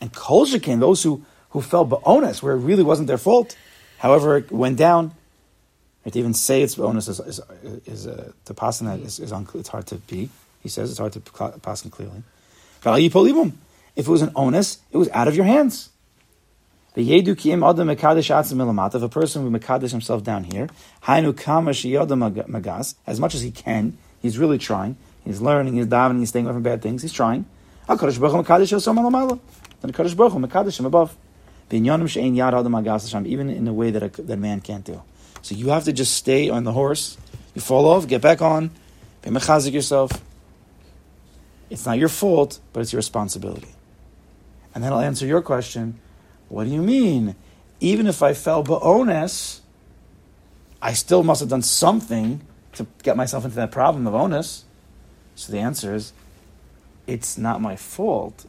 And 0.00 0.12
Kol 0.14 0.46
Shekin, 0.46 0.80
those 0.80 1.02
who, 1.02 1.24
who 1.50 1.60
fell 1.60 1.86
ba'ones, 1.86 2.42
where 2.42 2.54
it 2.54 2.60
really 2.60 2.82
wasn't 2.82 3.06
their 3.06 3.18
fault, 3.18 3.56
however 4.04 4.36
it 4.36 4.52
went 4.52 4.76
down, 4.76 5.12
to 6.04 6.18
even 6.18 6.34
say 6.34 6.60
it's 6.60 6.74
bonus 6.74 7.08
is, 7.08 7.20
is, 7.20 7.40
is 7.86 8.06
uh, 8.06 8.32
to 8.44 8.52
pass 8.52 8.82
in 8.82 8.86
that 8.86 9.00
is, 9.00 9.18
is. 9.18 9.32
It's 9.32 9.68
hard 9.70 9.86
to 9.86 9.94
be. 9.94 10.28
He 10.62 10.68
says 10.68 10.90
it's 10.90 10.98
hard 10.98 11.12
to 11.14 11.20
pass 11.60 11.82
in 11.84 11.90
clearly. 11.90 12.22
If 12.84 14.06
it 14.06 14.10
was 14.10 14.20
an 14.20 14.30
onus, 14.36 14.80
it 14.92 14.98
was 14.98 15.08
out 15.08 15.26
of 15.26 15.34
your 15.34 15.46
hands. 15.46 15.88
The. 16.92 17.16
If 17.16 17.26
a 17.26 19.08
person 19.08 19.50
would 19.50 19.62
mekadesh 19.62 19.90
himself 19.90 20.22
down 20.22 20.44
here, 20.44 20.68
hainu 21.04 21.34
kama 21.34 21.70
as 23.06 23.20
much 23.20 23.34
as 23.34 23.40
he 23.40 23.50
can, 23.50 23.96
he's 24.20 24.36
really 24.36 24.58
trying. 24.58 24.98
He's 25.24 25.40
learning, 25.40 25.76
he's 25.76 25.86
davening, 25.86 26.18
he's 26.18 26.28
staying 26.28 26.44
away 26.44 26.52
from 26.52 26.62
bad 26.62 26.82
things. 26.82 27.00
He's 27.00 27.14
trying. 27.14 27.46
Then 27.86 27.96
the 27.96 28.04
Kadosh 29.92 30.14
Baruch 30.14 30.78
him 30.78 30.86
above. 30.86 31.16
Even 31.70 33.50
in 33.50 33.68
a 33.68 33.72
way 33.72 33.90
that 33.90 34.02
a, 34.02 34.22
that 34.22 34.38
man 34.38 34.60
can't 34.60 34.84
do. 34.84 35.02
So 35.42 35.54
you 35.54 35.68
have 35.68 35.84
to 35.84 35.92
just 35.92 36.14
stay 36.14 36.48
on 36.48 36.64
the 36.64 36.72
horse. 36.72 37.16
You 37.54 37.60
fall 37.60 37.86
off, 37.86 38.06
get 38.06 38.22
back 38.22 38.42
on, 38.42 38.70
be 39.22 39.30
mechazik 39.30 39.72
yourself. 39.72 40.10
It's 41.70 41.86
not 41.86 41.98
your 41.98 42.08
fault, 42.08 42.60
but 42.72 42.80
it's 42.80 42.92
your 42.92 42.98
responsibility. 42.98 43.68
And 44.74 44.82
that'll 44.82 45.00
answer 45.00 45.26
your 45.26 45.42
question. 45.42 46.00
What 46.48 46.64
do 46.64 46.70
you 46.70 46.82
mean? 46.82 47.36
Even 47.80 48.06
if 48.06 48.22
I 48.22 48.34
fell 48.34 48.64
ba'ones, 48.64 49.60
I 50.80 50.92
still 50.92 51.22
must 51.22 51.40
have 51.40 51.48
done 51.48 51.62
something 51.62 52.40
to 52.74 52.86
get 53.02 53.16
myself 53.16 53.44
into 53.44 53.56
that 53.56 53.70
problem 53.70 54.06
of 54.06 54.14
onus. 54.14 54.64
So 55.34 55.52
the 55.52 55.58
answer 55.58 55.94
is, 55.94 56.12
it's 57.06 57.38
not 57.38 57.60
my 57.60 57.76
fault, 57.76 58.46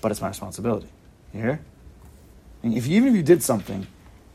but 0.00 0.10
it's 0.10 0.20
my 0.20 0.28
responsibility. 0.28 0.88
You 1.32 1.40
hear? 1.40 1.60
If 2.72 2.86
you, 2.86 2.96
even 2.96 3.10
if 3.10 3.14
you 3.14 3.22
did 3.22 3.42
something 3.42 3.86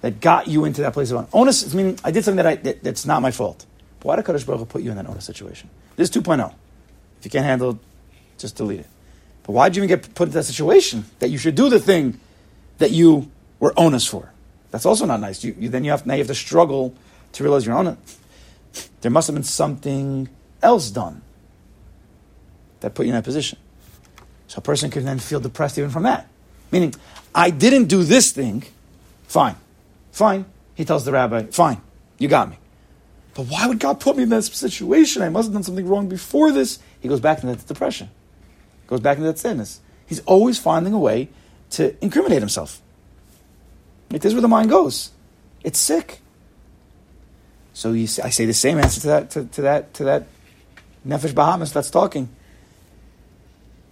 that 0.01 0.21
got 0.21 0.47
you 0.47 0.65
into 0.65 0.81
that 0.81 0.93
place 0.93 1.11
of 1.11 1.27
onus, 1.33 1.63
it's 1.63 1.73
meaning 1.73 1.97
I 2.03 2.11
did 2.11 2.23
something 2.23 2.43
that 2.43 2.47
I 2.47 2.55
that, 2.55 2.83
that's 2.83 3.05
not 3.05 3.21
my 3.21 3.31
fault. 3.31 3.65
But 3.99 4.07
why 4.07 4.15
did 4.15 4.25
Kadosh 4.25 4.45
Baruch 4.45 4.59
Hu 4.59 4.65
put 4.65 4.81
you 4.81 4.91
in 4.91 4.97
that 4.97 5.07
onus 5.07 5.25
situation? 5.25 5.69
This 5.95 6.09
is 6.09 6.15
2.0. 6.15 6.53
If 7.19 7.25
you 7.25 7.31
can't 7.31 7.45
handle 7.45 7.71
it, 7.71 7.77
just 8.37 8.55
delete 8.55 8.81
it. 8.81 8.87
But 9.43 9.53
why 9.53 9.67
did 9.67 9.77
you 9.77 9.83
even 9.83 9.97
get 9.97 10.13
put 10.15 10.27
into 10.27 10.37
that 10.37 10.43
situation 10.43 11.05
that 11.19 11.29
you 11.29 11.37
should 11.37 11.55
do 11.55 11.69
the 11.69 11.79
thing 11.79 12.19
that 12.77 12.91
you 12.91 13.29
were 13.59 13.73
onus 13.77 14.05
for? 14.05 14.31
That's 14.71 14.85
also 14.85 15.05
not 15.05 15.19
nice. 15.19 15.43
You, 15.43 15.55
you 15.59 15.69
then 15.69 15.83
you 15.83 15.91
have 15.91 16.05
now 16.05 16.13
you 16.13 16.19
have 16.19 16.27
to 16.27 16.35
struggle 16.35 16.93
to 17.33 17.43
realize 17.43 17.65
you're 17.65 17.75
on 17.75 17.87
it. 17.87 17.97
There 19.01 19.11
must 19.11 19.27
have 19.27 19.35
been 19.35 19.43
something 19.43 20.29
else 20.61 20.91
done 20.91 21.21
that 22.81 22.93
put 22.93 23.05
you 23.05 23.11
in 23.11 23.15
that 23.15 23.23
position. 23.23 23.57
So 24.47 24.59
a 24.59 24.61
person 24.61 24.89
can 24.89 25.05
then 25.05 25.19
feel 25.19 25.39
depressed 25.39 25.77
even 25.77 25.89
from 25.89 26.03
that. 26.03 26.27
Meaning, 26.71 26.93
I 27.33 27.49
didn't 27.49 27.85
do 27.85 28.03
this 28.03 28.31
thing, 28.31 28.63
fine. 29.27 29.55
Fine. 30.11 30.45
He 30.75 30.85
tells 30.85 31.05
the 31.05 31.11
rabbi, 31.11 31.43
fine, 31.43 31.81
you 32.17 32.27
got 32.27 32.49
me. 32.49 32.57
But 33.33 33.47
why 33.47 33.67
would 33.67 33.79
God 33.79 33.99
put 33.99 34.17
me 34.17 34.23
in 34.23 34.29
this 34.29 34.47
situation? 34.47 35.21
I 35.21 35.29
must 35.29 35.47
have 35.47 35.53
done 35.53 35.63
something 35.63 35.87
wrong 35.87 36.09
before 36.09 36.51
this. 36.51 36.79
He 36.99 37.07
goes 37.07 37.19
back 37.19 37.41
into 37.41 37.55
that 37.55 37.67
depression. 37.67 38.09
Goes 38.87 38.99
back 38.99 39.17
into 39.17 39.27
that 39.27 39.39
sadness. 39.39 39.79
He's 40.07 40.19
always 40.21 40.57
finding 40.57 40.93
a 40.93 40.99
way 40.99 41.29
to 41.71 41.95
incriminate 42.03 42.41
himself. 42.41 42.81
It 44.11 44.25
is 44.25 44.33
where 44.33 44.41
the 44.41 44.47
mind 44.47 44.69
goes. 44.69 45.11
It's 45.63 45.77
sick. 45.77 46.19
So 47.73 47.93
you 47.93 48.07
I 48.23 48.29
say 48.29 48.45
the 48.45 48.53
same 48.53 48.77
answer 48.79 48.99
to 49.01 49.07
that 49.07 49.31
to, 49.31 49.45
to 49.45 49.61
that 49.61 49.93
to 49.93 50.03
that 50.05 50.27
nefesh 51.07 51.33
Behamis 51.33 51.71
that's 51.71 51.89
talking. 51.91 52.29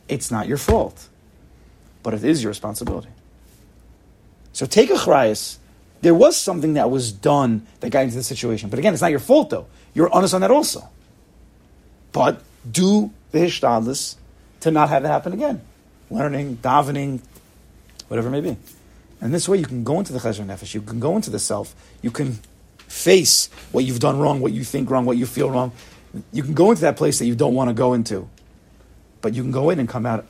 It's 0.10 0.32
not 0.32 0.48
your 0.48 0.58
fault, 0.58 1.08
but 2.04 2.14
it 2.14 2.24
is 2.24 2.42
your 2.42 2.50
responsibility. 2.50 3.10
So 4.58 4.66
take 4.66 4.90
a 4.90 4.96
chrayas. 4.96 5.58
There 6.02 6.16
was 6.16 6.36
something 6.36 6.74
that 6.74 6.90
was 6.90 7.12
done 7.12 7.68
that 7.80 7.92
got 7.92 8.06
into 8.06 8.16
the 8.16 8.24
situation, 8.24 8.72
but 8.72 8.80
again, 8.80 8.92
it's 8.92 9.04
not 9.04 9.12
your 9.12 9.20
fault 9.20 9.52
though. 9.52 9.68
You're 9.94 10.12
honest 10.12 10.34
on 10.34 10.42
that 10.42 10.50
also. 10.50 10.90
But 12.12 12.42
do 12.70 13.12
the 13.30 13.38
hishtadlis 13.38 14.16
to 14.62 14.72
not 14.72 14.90
have 14.90 15.06
it 15.06 15.10
happen 15.10 15.34
again. 15.34 15.62
Learning, 16.10 16.58
davening, 16.58 17.22
whatever 18.08 18.30
it 18.30 18.32
may 18.32 18.42
be. 18.42 18.58
And 19.22 19.32
this 19.32 19.48
way 19.48 19.60
you 19.60 19.66
can 19.68 19.84
go 19.84 20.00
into 20.00 20.12
the 20.12 20.18
chesed 20.18 20.44
nefesh, 20.44 20.74
you 20.74 20.82
can 20.82 21.00
go 21.00 21.16
into 21.16 21.30
the 21.30 21.38
self, 21.38 21.76
you 22.02 22.10
can 22.10 22.40
face 22.88 23.52
what 23.72 23.86
you've 23.86 24.00
done 24.00 24.18
wrong, 24.18 24.40
what 24.42 24.54
you 24.54 24.64
think 24.64 24.90
wrong, 24.90 25.06
what 25.06 25.18
you 25.18 25.28
feel 25.28 25.52
wrong. 25.52 25.72
You 26.34 26.42
can 26.42 26.56
go 26.56 26.72
into 26.72 26.82
that 26.82 26.98
place 26.98 27.20
that 27.20 27.28
you 27.28 27.36
don't 27.36 27.54
want 27.54 27.70
to 27.70 27.76
go 27.76 27.94
into. 27.94 28.28
But 29.22 29.36
you 29.36 29.44
can 29.44 29.52
go 29.52 29.70
in 29.70 29.78
and 29.78 29.88
come 29.88 30.08
out 30.08 30.26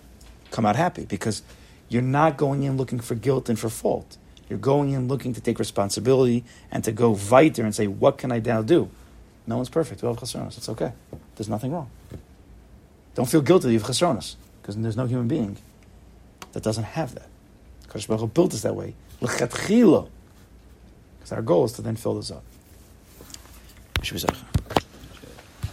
come 0.52 0.66
out 0.66 0.76
happy 0.76 1.06
because 1.06 1.44
you're 1.90 2.02
not 2.02 2.38
going 2.38 2.64
in 2.64 2.78
looking 2.78 3.00
for 3.00 3.16
guilt 3.16 3.50
and 3.50 3.58
for 3.58 3.70
fault. 3.70 4.18
You're 4.50 4.60
going 4.60 4.92
in 4.92 5.08
looking 5.08 5.34
to 5.34 5.42
take 5.42 5.60
responsibility 5.60 6.44
and 6.72 6.84
to 6.84 6.92
go 6.92 7.18
weiter 7.30 7.64
and 7.64 7.76
say, 7.76 7.88
what 7.88 8.18
can 8.18 8.32
I 8.32 8.40
now 8.40 8.62
do? 8.62 8.90
No 9.46 9.58
one's 9.58 9.70
perfect. 9.70 10.02
We 10.02 10.08
have 10.08 10.18
chesronos. 10.18 10.58
It's 10.58 10.70
okay. 10.70 10.94
There's 11.36 11.50
nothing 11.50 11.72
wrong. 11.72 11.90
Don't 13.16 13.30
feel 13.30 13.42
guilty 13.42 13.72
you 13.72 13.80
have 13.80 13.88
chesronos 13.88 14.36
because 14.62 14.78
there's 14.78 14.98
no 14.98 15.06
human 15.06 15.28
being 15.28 15.58
that 16.54 16.64
doesn't 16.64 16.84
have 16.84 17.16
that. 17.16 17.28
Kadosh 17.88 18.08
Baruch 18.08 18.22
Hu 18.22 18.28
built 18.28 18.54
us 18.54 18.62
that 18.62 18.76
way. 18.76 18.94
Because 19.20 20.12
our 21.32 21.42
goal 21.42 21.66
is 21.66 21.74
to 21.74 21.82
then 21.82 21.96
fill 21.96 22.16
this 22.16 22.32
up. 22.32 22.44